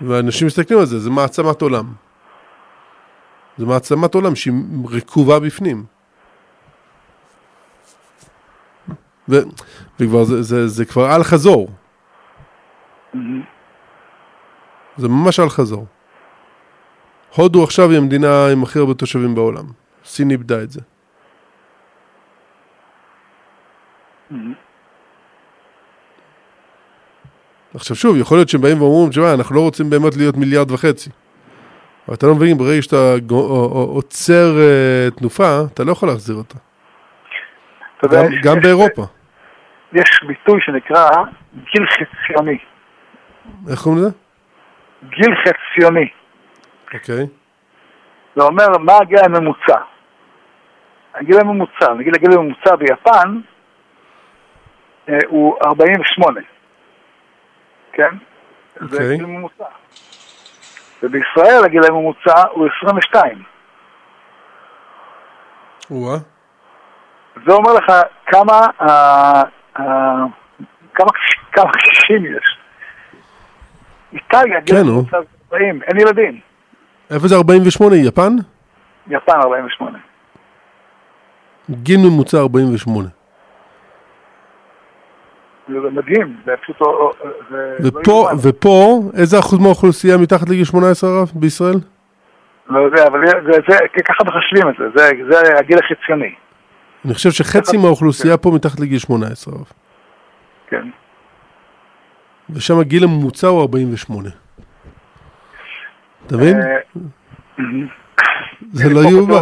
ואנשים 0.00 0.46
מסתכלים 0.46 0.78
על 0.80 0.86
זה, 0.86 0.98
זה 0.98 1.10
מעצמת 1.10 1.62
עולם. 1.62 1.92
זה 3.58 3.66
מעצמת 3.66 4.14
עולם 4.14 4.34
שהיא 4.34 4.54
רקובה 4.90 5.40
בפנים. 5.40 5.84
ו, 9.28 9.34
וכבר 10.00 10.24
זה, 10.24 10.42
זה, 10.42 10.68
זה 10.68 10.84
כבר 10.84 11.16
אל 11.16 11.22
חזור. 11.22 11.70
זה 14.96 15.08
ממש 15.08 15.40
אל 15.40 15.48
חזור. 15.48 15.86
הודו 17.36 17.64
עכשיו 17.64 17.90
היא 17.90 17.98
המדינה 17.98 18.46
עם 18.52 18.62
הכי 18.62 18.78
הרבה 18.78 18.94
תושבים 18.94 19.34
בעולם. 19.34 19.64
סין 20.04 20.30
איבדה 20.30 20.62
את 20.62 20.70
זה. 20.70 20.80
עכשיו 27.74 27.96
שוב, 27.96 28.16
יכול 28.16 28.38
להיות 28.38 28.48
שהם 28.48 28.60
באים 28.60 28.82
ואומרים, 28.82 29.10
תשמע, 29.10 29.34
אנחנו 29.34 29.54
לא 29.56 29.60
רוצים 29.60 29.90
באמת 29.90 30.16
להיות 30.16 30.36
מיליארד 30.36 30.70
וחצי. 30.70 31.10
אבל 32.08 32.16
אתה 32.16 32.26
לא 32.26 32.34
מבין, 32.34 32.58
ברגע 32.58 32.82
שאתה 32.82 33.14
עוצר 33.72 34.58
אה, 34.60 35.10
תנופה, 35.10 35.60
אתה 35.74 35.84
לא 35.84 35.92
יכול 35.92 36.08
להחזיר 36.08 36.36
אותה. 36.36 36.58
גם, 38.12 38.24
יש- 38.32 38.40
גם 38.44 38.56
יש- 38.58 38.62
באירופה. 38.64 39.02
יש 39.92 40.10
ביטוי 40.26 40.60
שנקרא 40.60 41.08
גיל 41.54 41.86
חציוני. 41.86 42.58
איך 43.70 43.80
קוראים 43.82 44.00
לזה? 44.02 44.10
גיל 45.10 45.34
חציוני. 45.44 46.08
אוקיי. 46.94 47.26
זה 48.36 48.42
אומר 48.42 48.78
מה 48.78 48.92
הגיל 49.02 49.18
הממוצע. 49.24 49.78
הגיל 51.14 51.40
הממוצע, 51.40 51.94
נגיד 51.94 52.14
הגיל 52.14 52.32
הממוצע 52.32 52.76
ביפן 52.76 53.40
אה, 55.08 55.18
הוא 55.28 55.56
48. 55.66 56.40
כן? 57.92 58.16
זה 58.80 58.96
אוקיי. 58.96 59.16
גיל 59.16 59.26
ממוצע. 59.26 59.64
ובישראל 61.02 61.64
הגיל 61.64 61.82
הממוצע 61.88 62.42
הוא 62.50 62.68
22. 62.78 63.42
או-אה. 65.90 66.16
זה 67.46 67.52
אומר 67.52 67.72
לך 67.72 67.92
כמה, 68.26 68.60
אה, 68.80 69.42
אה, 69.78 70.24
כמה, 70.94 71.10
כמה 71.52 71.72
קשישים 71.72 72.24
יש. 72.24 72.58
איטליה, 74.12 74.60
גיל 74.60 74.76
כן. 74.76 74.80
הממוצע 74.80 75.20
זה 75.20 75.26
40, 75.52 75.82
אין 75.82 76.00
ילדים. 76.00 76.40
איפה 77.10 77.28
זה 77.28 77.34
48? 77.36 77.96
יפן? 77.96 78.36
יפן 79.08 79.32
48. 79.44 79.98
גיל 81.70 82.00
ממוצע 82.00 82.38
48. 82.38 83.08
זה 85.68 85.74
מדהים, 85.92 86.36
זה 86.46 86.52
פשוט... 86.62 86.80
לא- 86.80 87.12
לא- 87.24 87.30
זה 87.50 87.90
לא 87.94 88.00
ופה. 88.00 88.28
ופה, 88.42 89.00
איזה 89.16 89.38
אחוז 89.38 89.58
מהאוכלוסייה 89.58 90.16
מתחת 90.16 90.48
לגיל 90.48 90.64
18 90.64 91.10
הרב 91.10 91.30
בישראל? 91.34 91.76
לא 92.68 92.78
יודע, 92.80 93.06
אבל 93.06 93.26
זה, 93.26 93.32
זה, 93.46 93.58
זה, 93.68 93.76
ככה 94.04 94.24
מחשבים 94.24 94.68
את 94.68 94.74
זה, 94.78 94.84
זה, 94.96 95.10
זה 95.30 95.58
הגיל 95.58 95.78
החציוני, 95.78 96.34
אני 97.04 97.14
חושב 97.14 97.30
שחצי 97.30 97.76
מהאוכלוסייה 97.76 98.36
פה 98.36 98.50
מתחת 98.54 98.80
לגיל 98.80 98.98
18 98.98 99.54
הרב. 99.54 99.64
כן. 100.68 100.88
ושם 102.50 102.78
הגיל 102.80 103.04
הממוצע 103.04 103.46
הוא 103.46 103.60
48. 103.60 104.28
אתה 106.26 106.36
מבין? 106.36 106.56
אה, 106.60 106.78
זה 108.72 108.94
לא 108.94 109.00
יאומן. 109.10 109.34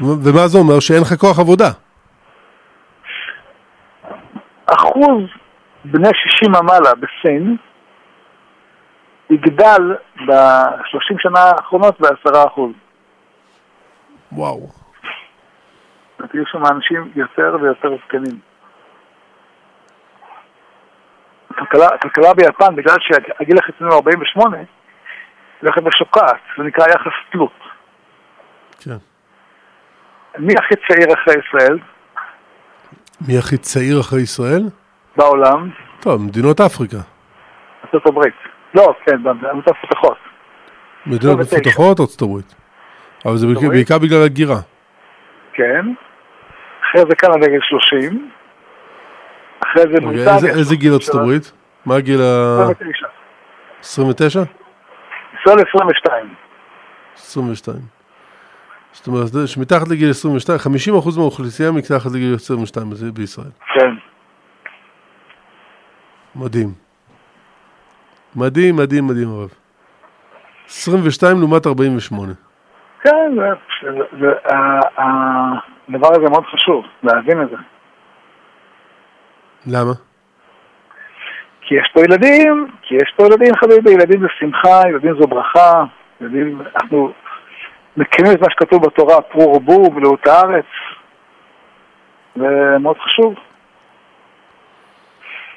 ו- 0.00 0.18
ומה 0.24 0.48
זה 0.48 0.58
אומר? 0.58 0.80
שאין 0.80 1.00
לך 1.02 1.14
כוח 1.14 1.38
עבודה. 1.38 1.68
אחוז 4.66 5.22
בני 5.84 6.08
60 6.14 6.54
ומעלה 6.54 6.90
בסין 6.94 7.56
יגדל 9.30 9.96
ב-30 10.26 11.16
שנה 11.18 11.40
האחרונות 11.40 12.00
ב-10 12.00 12.46
אחוז. 12.46 12.72
וואו. 14.32 14.68
תהיו 16.16 16.46
שם 16.46 16.66
אנשים 16.66 17.10
יותר 17.16 17.56
ויותר 17.62 17.88
זקנים. 18.06 18.47
הכלכלה, 21.62 22.34
ביפן, 22.34 22.76
בגלל 22.76 22.96
שהגיל 23.00 23.58
החציוני 23.58 23.90
הוא 23.94 23.96
48, 23.96 24.56
הולכת 25.62 25.82
ושוקעת, 25.86 26.36
זה 26.58 26.64
נקרא 26.64 26.84
יחס 26.88 27.12
תלות. 27.32 27.52
כן. 28.84 28.96
מי 30.38 30.54
הכי 30.58 30.74
צעיר 30.88 31.06
אחרי 31.14 31.34
ישראל 31.48 31.78
מי 33.28 33.38
הכי 33.38 33.56
צעיר 33.58 34.00
אחרי 34.00 34.20
ישראל? 34.20 34.62
בעולם? 35.16 35.70
טוב, 36.00 36.22
מדינות 36.22 36.60
אפריקה. 36.60 36.96
ארצות 37.84 38.06
הברית. 38.06 38.34
לא, 38.74 38.94
כן, 39.06 39.22
במדינות 39.22 39.68
המפותחות. 39.68 40.16
מדינות 41.06 41.40
29. 41.40 41.58
מפותחות 41.60 42.00
ארצות 42.00 42.22
הברית. 42.22 42.54
אבל 43.26 43.36
זה 43.36 43.46
בעיקר- 43.70 43.98
בגלל 43.98 44.22
הגירה. 44.24 44.56
כן. 45.52 45.86
אחרי 46.82 47.02
זה 47.08 47.16
קנדה 47.16 47.46
גיל 47.48 47.60
30. 47.62 48.30
אחרי 49.64 49.82
זה 49.82 49.88
אוקיי, 49.88 50.00
בריטניה. 50.00 50.34
איזה- 50.34 50.48
איזה 50.48 50.76
גיל 50.76 50.92
ארצות 50.92 51.14
הברית? 51.14 51.52
מה 51.86 51.96
הגיל 51.96 52.20
ה... 52.22 52.58
29. 52.66 53.06
29? 53.80 54.40
ישראל 55.40 55.58
22. 55.68 56.34
22. 57.16 57.76
זאת 58.92 59.06
אומרת, 59.06 59.48
שמתחת 59.48 59.88
לגיל 59.88 60.10
22, 60.10 60.58
50% 60.58 61.16
מהאוכלוסייה 61.18 61.70
מתחת 61.72 62.10
לגיל 62.14 62.34
22 62.34 62.94
זה 62.94 63.12
בישראל. 63.12 63.50
כן. 63.74 63.90
מדהים. 66.36 66.68
מדהים, 68.36 68.76
מדהים, 68.76 69.06
מדהים 69.06 69.28
הרב. 69.28 69.48
22 70.68 71.38
לעומת 71.38 71.66
48. 71.66 72.32
כן, 73.02 73.10
זה- 73.36 73.42
זה- 73.92 74.18
זה- 74.20 74.54
הדבר 74.98 76.08
הזה 76.10 76.30
מאוד 76.30 76.44
חשוב, 76.54 76.84
להבין 77.02 77.42
את 77.42 77.48
זה. 77.50 77.56
למה? 79.68 79.92
כי 81.60 81.74
יש 81.74 81.90
פה 81.94 82.00
ילדים, 82.00 82.66
כי 82.82 82.94
יש 82.94 83.14
פה 83.16 83.26
ילדים 83.26 83.54
חביבי, 83.56 83.90
ילדים 83.90 84.20
זה 84.20 84.26
שמחה, 84.38 84.82
ילדים 84.88 85.14
זו 85.20 85.26
ברכה, 85.26 85.84
ילדים, 86.20 86.62
אנחנו 86.76 87.12
מקיימים 87.96 88.32
את 88.32 88.40
מה 88.40 88.46
שכתוב 88.50 88.86
בתורה, 88.86 89.20
פרו 89.20 89.42
ורבו 89.42 89.94
ולאות 89.94 90.26
הארץ, 90.26 90.64
זה 92.36 92.76
מאוד 92.80 92.96
חשוב, 92.98 93.34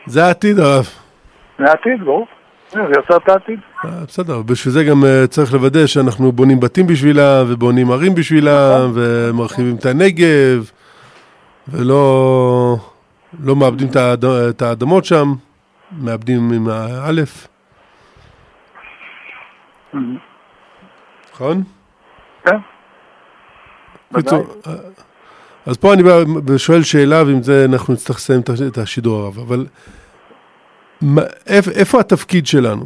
זה 0.05 0.26
העתיד 0.26 0.59
הרב. 0.59 0.86
זה 1.59 1.66
העתיד, 1.66 2.03
ברור, 2.03 2.28
זה 2.70 2.80
יוצר 2.80 3.18
את 3.18 3.30
העתיד. 3.30 3.59
אה, 3.86 3.89
בסדר, 4.07 4.41
בשביל 4.41 4.74
זה 4.74 4.84
גם 4.84 5.03
אה, 5.05 5.28
צריך 5.28 5.53
לוודא 5.53 5.88
שאנחנו 5.88 6.32
בונים 6.32 6.59
בתים 6.59 6.88
בשבילה, 6.88 7.43
ובונים 7.47 7.91
ערים 7.91 8.16
בשבילה, 8.16 8.86
ומרחיבים 8.93 9.76
את 9.80 9.86
הנגב, 9.86 10.70
ולא 11.68 12.76
לא 13.40 13.56
מאבדים 13.56 13.88
את 13.88 13.96
האד- 13.96 14.26
את 14.26 14.62
האדמות 14.62 15.06
שם, 15.06 15.34
מאבדים 15.92 16.52
עם 16.52 16.68
האלף, 16.70 17.48
נכון? 21.34 21.64
כן, 22.46 22.56
קיצור, 24.16 24.40
ודאי. 24.40 24.74
אה, 24.74 24.80
אז 25.66 25.78
פה 25.78 25.94
אני 25.94 26.04
בא 26.04 26.12
ושואל 26.48 26.84
שאלה, 26.84 27.24
ועם 27.24 27.44
זה 27.44 27.66
אנחנו 27.70 27.94
נצטרך 27.94 28.16
לסיים 28.18 28.42
את 28.42 28.50
הש- 28.50 28.62
את 28.62 28.78
השידור 28.78 29.22
הרב, 29.24 29.40
אבל 29.40 29.66
איפה 31.76 32.00
התפקיד 32.00 32.48
שלנו? 32.48 32.86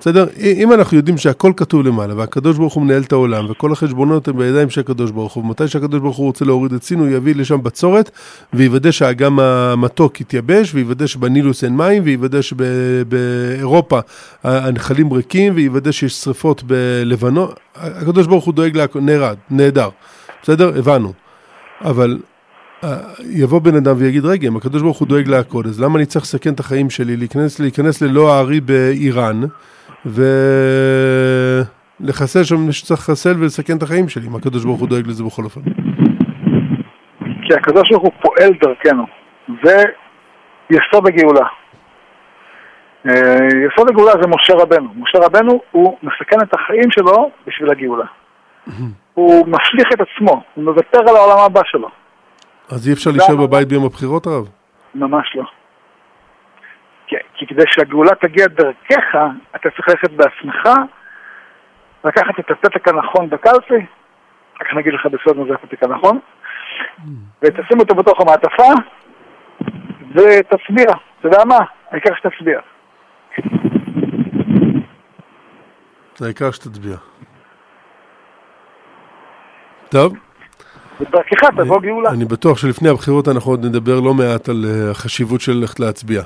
בסדר? 0.00 0.26
אם 0.40 0.72
אנחנו 0.72 0.96
יודעים 0.96 1.18
שהכל 1.18 1.52
כתוב 1.56 1.86
למעלה, 1.86 2.14
והקדוש 2.16 2.56
ברוך 2.56 2.74
הוא 2.74 2.82
מנהל 2.82 3.02
את 3.02 3.12
העולם, 3.12 3.46
וכל 3.50 3.72
החשבונות 3.72 4.28
הם 4.28 4.38
בידיים 4.38 4.70
של 4.70 4.80
הקדוש 4.80 5.10
ברוך 5.10 5.32
הוא, 5.32 5.44
ומתי 5.44 5.68
שהקדוש 5.68 6.00
ברוך 6.00 6.16
הוא 6.16 6.26
רוצה 6.26 6.44
להוריד 6.44 6.72
את 6.72 6.82
סין, 6.82 6.98
הוא 6.98 7.08
יביא 7.08 7.34
לשם 7.34 7.62
בצורת, 7.62 8.10
ויוודא 8.52 8.90
שהאגם 8.90 9.40
המתוק 9.40 10.20
יתייבש, 10.20 10.74
ויוודא 10.74 11.06
שבנילוס 11.06 11.64
אין 11.64 11.76
מים, 11.76 12.02
ויוודא 12.04 12.42
שבאירופה 12.42 14.00
הנחלים 14.44 15.12
ריקים, 15.12 15.52
ויוודא 15.56 15.92
שיש 15.92 16.12
שריפות 16.12 16.62
בלבנון. 16.62 17.50
הקדוש 17.76 18.26
ברוך 18.26 18.44
הוא 18.44 18.54
דואג 18.54 18.76
להכל, 18.76 19.00
נהרד, 19.00 19.36
נהדר. 19.50 19.88
בסדר? 20.42 20.78
הבנו. 20.78 21.12
אבל 21.80 22.18
אה, 22.84 22.96
יבוא 23.30 23.60
בן 23.60 23.74
אדם 23.74 23.94
ויגיד, 23.98 24.24
רגע, 24.24 24.48
אם 24.48 24.56
הקדוש 24.56 24.82
ברוך 24.82 24.98
הוא 24.98 25.08
דואג 25.08 25.28
להכל, 25.28 25.62
אז 25.66 25.80
למה 25.80 25.98
אני 25.98 26.06
צריך 26.06 26.24
לסכן 26.24 26.54
את 26.54 26.60
החיים 26.60 26.90
שלי, 26.90 27.16
להיכנס, 27.16 27.60
להיכנס 27.60 28.02
ללא 28.02 28.34
הארי 28.34 28.60
באיראן, 28.60 29.40
ולחסל 32.00 32.44
שם 32.44 32.56
מי 32.56 32.72
שצריך 32.72 33.00
לחסל 33.00 33.34
ולסכן 33.40 33.76
את 33.76 33.82
החיים 33.82 34.08
שלי, 34.08 34.26
אם 34.26 34.36
הקדוש 34.36 34.64
ברוך 34.64 34.80
הוא 34.80 34.88
דואג 34.88 35.06
לזה 35.06 35.24
בכל 35.24 35.42
אופן. 35.44 35.60
כי 37.42 37.54
הקדוש 37.54 37.90
ברוך 37.90 38.02
הוא 38.02 38.12
פועל 38.22 38.50
דרכנו, 38.62 39.06
זה 39.64 39.82
יסוד 40.70 41.06
הגאולה. 41.06 41.46
אה, 43.08 43.12
יסוד 43.66 43.88
הגאולה 43.90 44.12
זה 44.22 44.28
משה 44.28 44.54
רבנו. 44.54 44.88
משה 44.96 45.18
רבנו 45.18 45.60
הוא 45.70 45.98
מסכן 46.02 46.36
את 46.42 46.54
החיים 46.54 46.90
שלו 46.90 47.30
בשביל 47.46 47.70
הגאולה. 47.70 48.06
הוא 49.14 49.46
משליך 49.46 49.88
את 49.92 50.00
עצמו, 50.00 50.42
הוא 50.54 50.64
מוותר 50.64 51.00
על 51.00 51.16
העולם 51.16 51.38
הבא 51.38 51.60
שלו. 51.64 51.88
אז 52.70 52.88
אי 52.88 52.92
אפשר 52.92 53.10
להישאר 53.10 53.36
בבית 53.36 53.68
ביום 53.68 53.84
הבחירות, 53.84 54.26
הרב? 54.26 54.48
ממש 54.94 55.26
לא. 55.34 55.44
כי, 57.08 57.16
כי 57.34 57.46
כדי 57.46 57.62
שהגאולה 57.66 58.14
תגיע 58.20 58.46
דרכך, 58.46 59.16
אתה 59.56 59.70
צריך 59.70 59.88
ללכת 59.88 60.10
בעצמך, 60.10 60.68
לקחת 62.04 62.40
את 62.40 62.50
הפתק 62.50 62.88
הנכון 62.88 63.30
בקלפי, 63.30 63.86
אחר 64.56 64.64
כך 64.64 64.74
נגיד 64.74 64.92
לך 64.92 65.06
בסוד 65.06 65.36
מה 65.36 65.44
זה 65.48 65.54
הפתק 65.54 65.82
הנכון, 65.82 66.18
ותשים 67.42 67.80
אותו 67.80 67.94
בתוך 67.94 68.20
המעטפה, 68.20 68.72
ותצביע. 70.14 70.86
אתה 71.20 71.28
יודע 71.28 71.44
מה? 71.44 71.58
העיקר 71.90 72.14
שתצביע. 72.14 72.60
העיקר 76.20 76.50
שתצביע. 76.50 76.96
טוב, 79.88 80.14
ודרכך 81.00 81.48
תבוא 81.56 81.80
גאולה. 81.80 82.10
אני 82.10 82.24
בטוח 82.24 82.58
שלפני 82.58 82.88
הבחירות 82.88 83.28
אנחנו 83.28 83.52
עוד 83.52 83.66
נדבר 83.66 84.00
לא 84.00 84.14
מעט 84.14 84.48
על 84.48 84.64
אה, 84.64 84.90
החשיבות 84.90 85.40
של 85.40 85.52
ללכת 85.52 85.80
להצביע. 85.80 86.22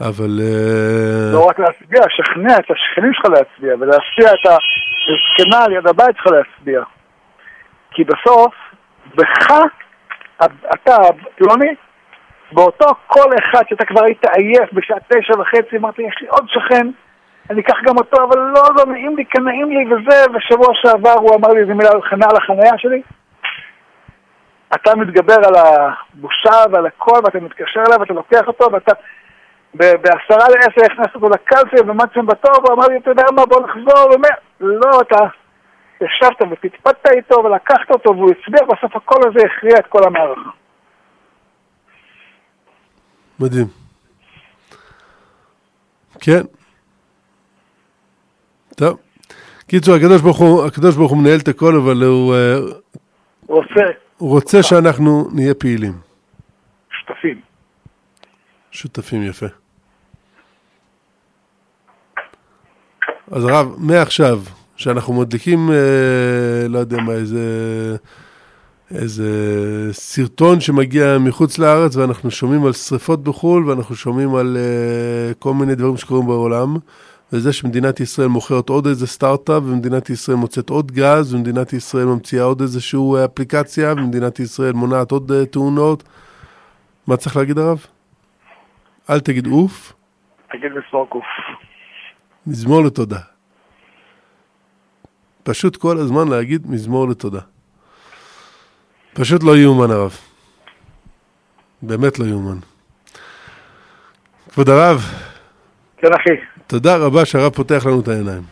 אבל... 0.00 0.40
אה, 0.40 1.32
לא 1.32 1.46
רק 1.48 1.58
להצביע, 1.58 2.00
לשכנע 2.06 2.56
את 2.56 2.70
השכנים 2.70 3.12
שלך 3.14 3.24
להצביע, 3.24 3.74
ולהסיע 3.80 4.34
את 4.34 4.46
הזקנה 4.46 5.68
ליד 5.68 5.86
הבית 5.86 6.16
שלך 6.16 6.26
להצביע. 6.26 6.82
כי 7.90 8.04
בסוף, 8.04 8.54
בך, 9.14 9.52
אתה, 10.74 10.96
פלוני, 11.36 11.74
באותו 12.52 12.86
כל 13.06 13.30
אחד 13.38 13.62
שאתה 13.68 13.84
כבר 13.84 14.04
היית 14.04 14.24
עייף 14.36 14.72
בשעה 14.72 14.98
תשע 15.08 15.40
וחצי, 15.40 15.76
אמרתי, 15.76 16.02
יש 16.02 16.14
לי 16.20 16.28
עוד 16.28 16.46
שכן, 16.48 16.86
אני 17.50 17.60
אקח 17.60 17.76
גם 17.84 17.96
אותו, 17.98 18.24
אבל 18.28 18.38
לא, 18.38 18.62
לא 18.76 18.92
נעים 18.92 19.16
לי, 19.16 19.24
כן 19.24 19.42
נעים 19.42 19.70
לי 19.70 19.94
וזה, 19.94 20.24
ושבוע 20.34 20.68
שעבר 20.74 21.14
הוא 21.20 21.36
אמר 21.36 21.48
לי 21.48 21.60
איזה 21.60 21.74
מילה 21.74 21.90
על 21.90 22.02
חנה 22.02 22.26
על 22.30 22.36
החניה 22.36 22.78
שלי. 22.78 23.02
אתה 24.74 24.96
מתגבר 24.96 25.34
על 25.34 25.54
הבושה 25.54 26.64
ועל 26.72 26.86
הכל, 26.86 27.20
ואתה 27.24 27.40
מתקשר 27.40 27.80
אליו, 27.88 28.00
ואתה 28.00 28.12
לוקח 28.12 28.46
אותו, 28.46 28.72
ואתה 28.72 28.92
בעשרה 29.74 30.48
לעשר 30.48 30.92
הכנסת 30.92 31.14
אותו 31.14 31.28
לקלפי, 31.28 31.76
ועמד 31.86 32.06
שם 32.14 32.26
בתור, 32.26 32.52
והוא 32.64 32.74
אמר 32.74 32.86
לי, 32.86 32.96
אתה 32.96 33.10
יודע 33.10 33.22
מה, 33.36 33.46
בוא 33.46 33.60
נחזור, 33.60 34.10
ואומר, 34.10 34.28
לא, 34.60 35.00
אתה 35.00 35.18
ישבת 36.00 36.42
ופטפטת 36.50 37.06
איתו, 37.16 37.44
ולקחת 37.44 37.90
אותו, 37.90 38.16
והוא 38.16 38.30
הצביע, 38.30 38.60
בסוף 38.64 38.96
הקול 38.96 39.18
הזה 39.28 39.46
הכריע 39.46 39.78
את 39.78 39.86
כל 39.86 40.00
המערכה. 40.06 40.50
מדהים. 43.40 43.66
כן. 46.20 46.40
טוב. 48.76 48.98
קיצור, 49.66 49.94
הקדוש 49.94 50.22
ברוך 50.22 50.38
הוא, 50.38 50.66
הקדוש 50.66 50.96
ברוך 50.96 51.10
הוא 51.10 51.18
מנהל 51.18 51.38
את 51.42 51.48
הכל, 51.48 51.72
אבל 51.76 52.02
הוא, 52.02 52.34
אה, 52.34 52.58
עושה 53.46 53.84
הוא 54.18 54.30
רוצה 54.30 54.62
שאנחנו 54.62 55.28
נהיה 55.34 55.54
פעילים. 55.54 55.92
שותפים. 56.90 57.49
שותפים 58.70 59.22
יפה. 59.22 59.46
אז 63.30 63.44
הרב, 63.44 63.74
מעכשיו, 63.78 64.42
שאנחנו 64.76 65.14
מדליקים, 65.14 65.70
אה, 65.70 66.68
לא 66.68 66.78
יודע 66.78 66.96
מה, 66.96 67.12
איזה, 67.12 67.96
איזה 68.94 69.28
סרטון 69.92 70.60
שמגיע 70.60 71.18
מחוץ 71.18 71.58
לארץ, 71.58 71.96
ואנחנו 71.96 72.30
שומעים 72.30 72.66
על 72.66 72.72
שריפות 72.72 73.24
בחו"ל, 73.24 73.68
ואנחנו 73.68 73.94
שומעים 73.94 74.34
על 74.34 74.56
אה, 74.56 75.34
כל 75.34 75.54
מיני 75.54 75.74
דברים 75.74 75.96
שקורים 75.96 76.26
בעולם, 76.26 76.76
וזה 77.32 77.52
שמדינת 77.52 78.00
ישראל 78.00 78.28
מוכרת 78.28 78.68
עוד 78.68 78.86
איזה 78.86 79.06
סטארט-אפ, 79.06 79.62
ומדינת 79.66 80.10
ישראל 80.10 80.36
מוצאת 80.36 80.70
עוד 80.70 80.92
גז, 80.92 81.34
ומדינת 81.34 81.72
ישראל 81.72 82.04
ממציאה 82.04 82.44
עוד 82.44 82.60
איזושהי 82.60 83.00
אפליקציה, 83.24 83.92
ומדינת 83.92 84.40
ישראל 84.40 84.72
מונעת 84.72 85.10
עוד 85.10 85.32
אה, 85.32 85.46
תאונות. 85.46 86.02
מה 87.06 87.16
צריך 87.16 87.36
להגיד 87.36 87.58
הרב? 87.58 87.86
אל 89.10 89.20
תגיד 89.20 89.46
אוף, 89.46 89.92
תגיד 90.52 90.72
מספר 90.72 91.04
קוף. 91.08 91.24
מזמור 92.46 92.84
לתודה. 92.84 93.18
פשוט 95.42 95.76
כל 95.76 95.98
הזמן 95.98 96.28
להגיד 96.28 96.70
מזמור 96.70 97.08
לתודה. 97.08 97.40
פשוט 99.14 99.42
לא 99.42 99.56
יאומן 99.56 99.90
הרב. 99.90 100.16
באמת 101.82 102.18
לא 102.18 102.24
יאומן. 102.24 102.58
כבוד 104.52 104.68
הרב, 104.68 105.00
כן, 105.96 106.08
אחי. 106.12 106.62
תודה 106.66 106.96
רבה 106.96 107.24
שהרב 107.24 107.52
פותח 107.52 107.82
לנו 107.86 108.00
את 108.00 108.08
העיניים. 108.08 108.42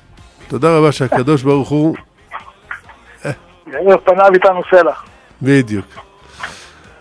תודה 0.48 0.78
רבה 0.78 0.92
שהקדוש 0.92 1.42
ברוך 1.42 1.68
הוא, 1.68 1.96
יאיר 3.66 3.98
פניו 4.04 4.34
איתנו 4.34 4.60
סלע. 4.70 4.92
בדיוק. 5.42 6.07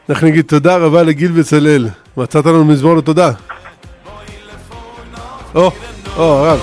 אנחנו 0.10 0.28
נגיד 0.28 0.45
תודה 0.45 0.78
רבה 0.78 1.03
לגיל 1.03 1.32
בצלאל. 1.32 1.88
מצאת 2.18 2.45
לנו 2.45 2.66
מזמור 2.66 2.97
לתודה. 2.97 3.32
או, 5.55 5.72
או, 6.18 6.24
הרב. 6.24 6.60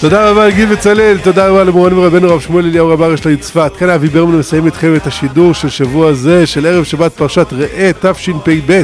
תודה 0.00 0.30
רבה 0.30 0.46
לגיל 0.46 0.74
בצלאל, 0.74 1.18
תודה 1.22 1.48
רבה 1.48 1.64
למורנו 1.64 1.96
ורבנו 1.96 2.28
הרב 2.30 2.40
שמואל 2.40 2.64
אליהו 2.64 2.88
רב 2.88 3.02
ארש 3.02 3.26
לעיר 3.26 3.38
צפת. 3.38 3.72
כאן 3.78 3.90
אבי 3.90 4.08
ברמן 4.08 4.38
מסיים 4.38 4.66
איתכם 4.66 4.96
את 4.96 5.06
השידור 5.06 5.54
של 5.54 5.68
שבוע 5.68 6.12
זה, 6.12 6.46
של 6.46 6.66
ערב 6.66 6.84
שבת 6.84 7.12
פרשת 7.12 7.46
ראה 7.52 7.90
תשפ"ב. 8.00 8.82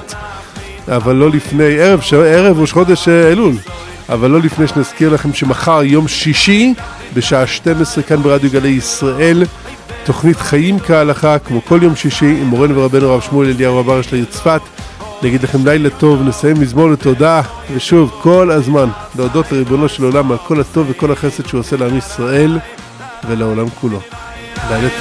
אבל 0.88 1.16
לא 1.16 1.30
לפני. 1.30 1.78
ערב 2.12 2.60
ראש 2.60 2.72
חודש 2.72 3.08
אה, 3.08 3.28
אלול. 3.32 3.54
אבל 4.08 4.30
לא 4.30 4.40
לפני 4.40 4.68
שנזכיר 4.68 5.14
לכם 5.14 5.32
שמחר 5.32 5.82
יום 5.82 6.08
שישי, 6.08 6.74
בשעה 7.14 7.46
12 7.46 8.02
כאן 8.02 8.22
ברדיו 8.22 8.50
גלי 8.50 8.68
ישראל, 8.68 9.42
תוכנית 10.04 10.36
חיים 10.36 10.78
כהלכה, 10.78 11.38
כמו 11.38 11.64
כל 11.64 11.78
יום 11.82 11.96
שישי, 11.96 12.26
עם 12.40 12.46
מורנו 12.46 12.76
ורבנו 12.76 13.08
הרב 13.08 13.20
שמואל 13.20 13.48
אליהו 13.48 13.78
רב 13.78 13.90
ארש 13.90 14.12
לעיר 14.12 14.24
צפת. 14.24 14.60
נגיד 15.22 15.42
לכם 15.42 15.66
לילה 15.66 15.90
טוב, 15.90 16.22
נסיים 16.22 16.60
מזמור 16.60 16.90
לתודה, 16.90 17.42
ושוב, 17.74 18.18
כל 18.22 18.50
הזמן, 18.50 18.88
להודות 19.16 19.52
לריבונו 19.52 19.88
של 19.88 20.04
עולם 20.04 20.32
על 20.32 20.38
כל 20.38 20.60
הטוב 20.60 20.86
וכל 20.90 21.12
החסד 21.12 21.46
שהוא 21.46 21.60
עושה 21.60 21.76
לעם 21.76 21.98
ישראל 21.98 22.58
ולעולם 23.28 23.68
כולו. 23.68 24.00
לילה 24.70 24.88
טוב. 24.88 24.98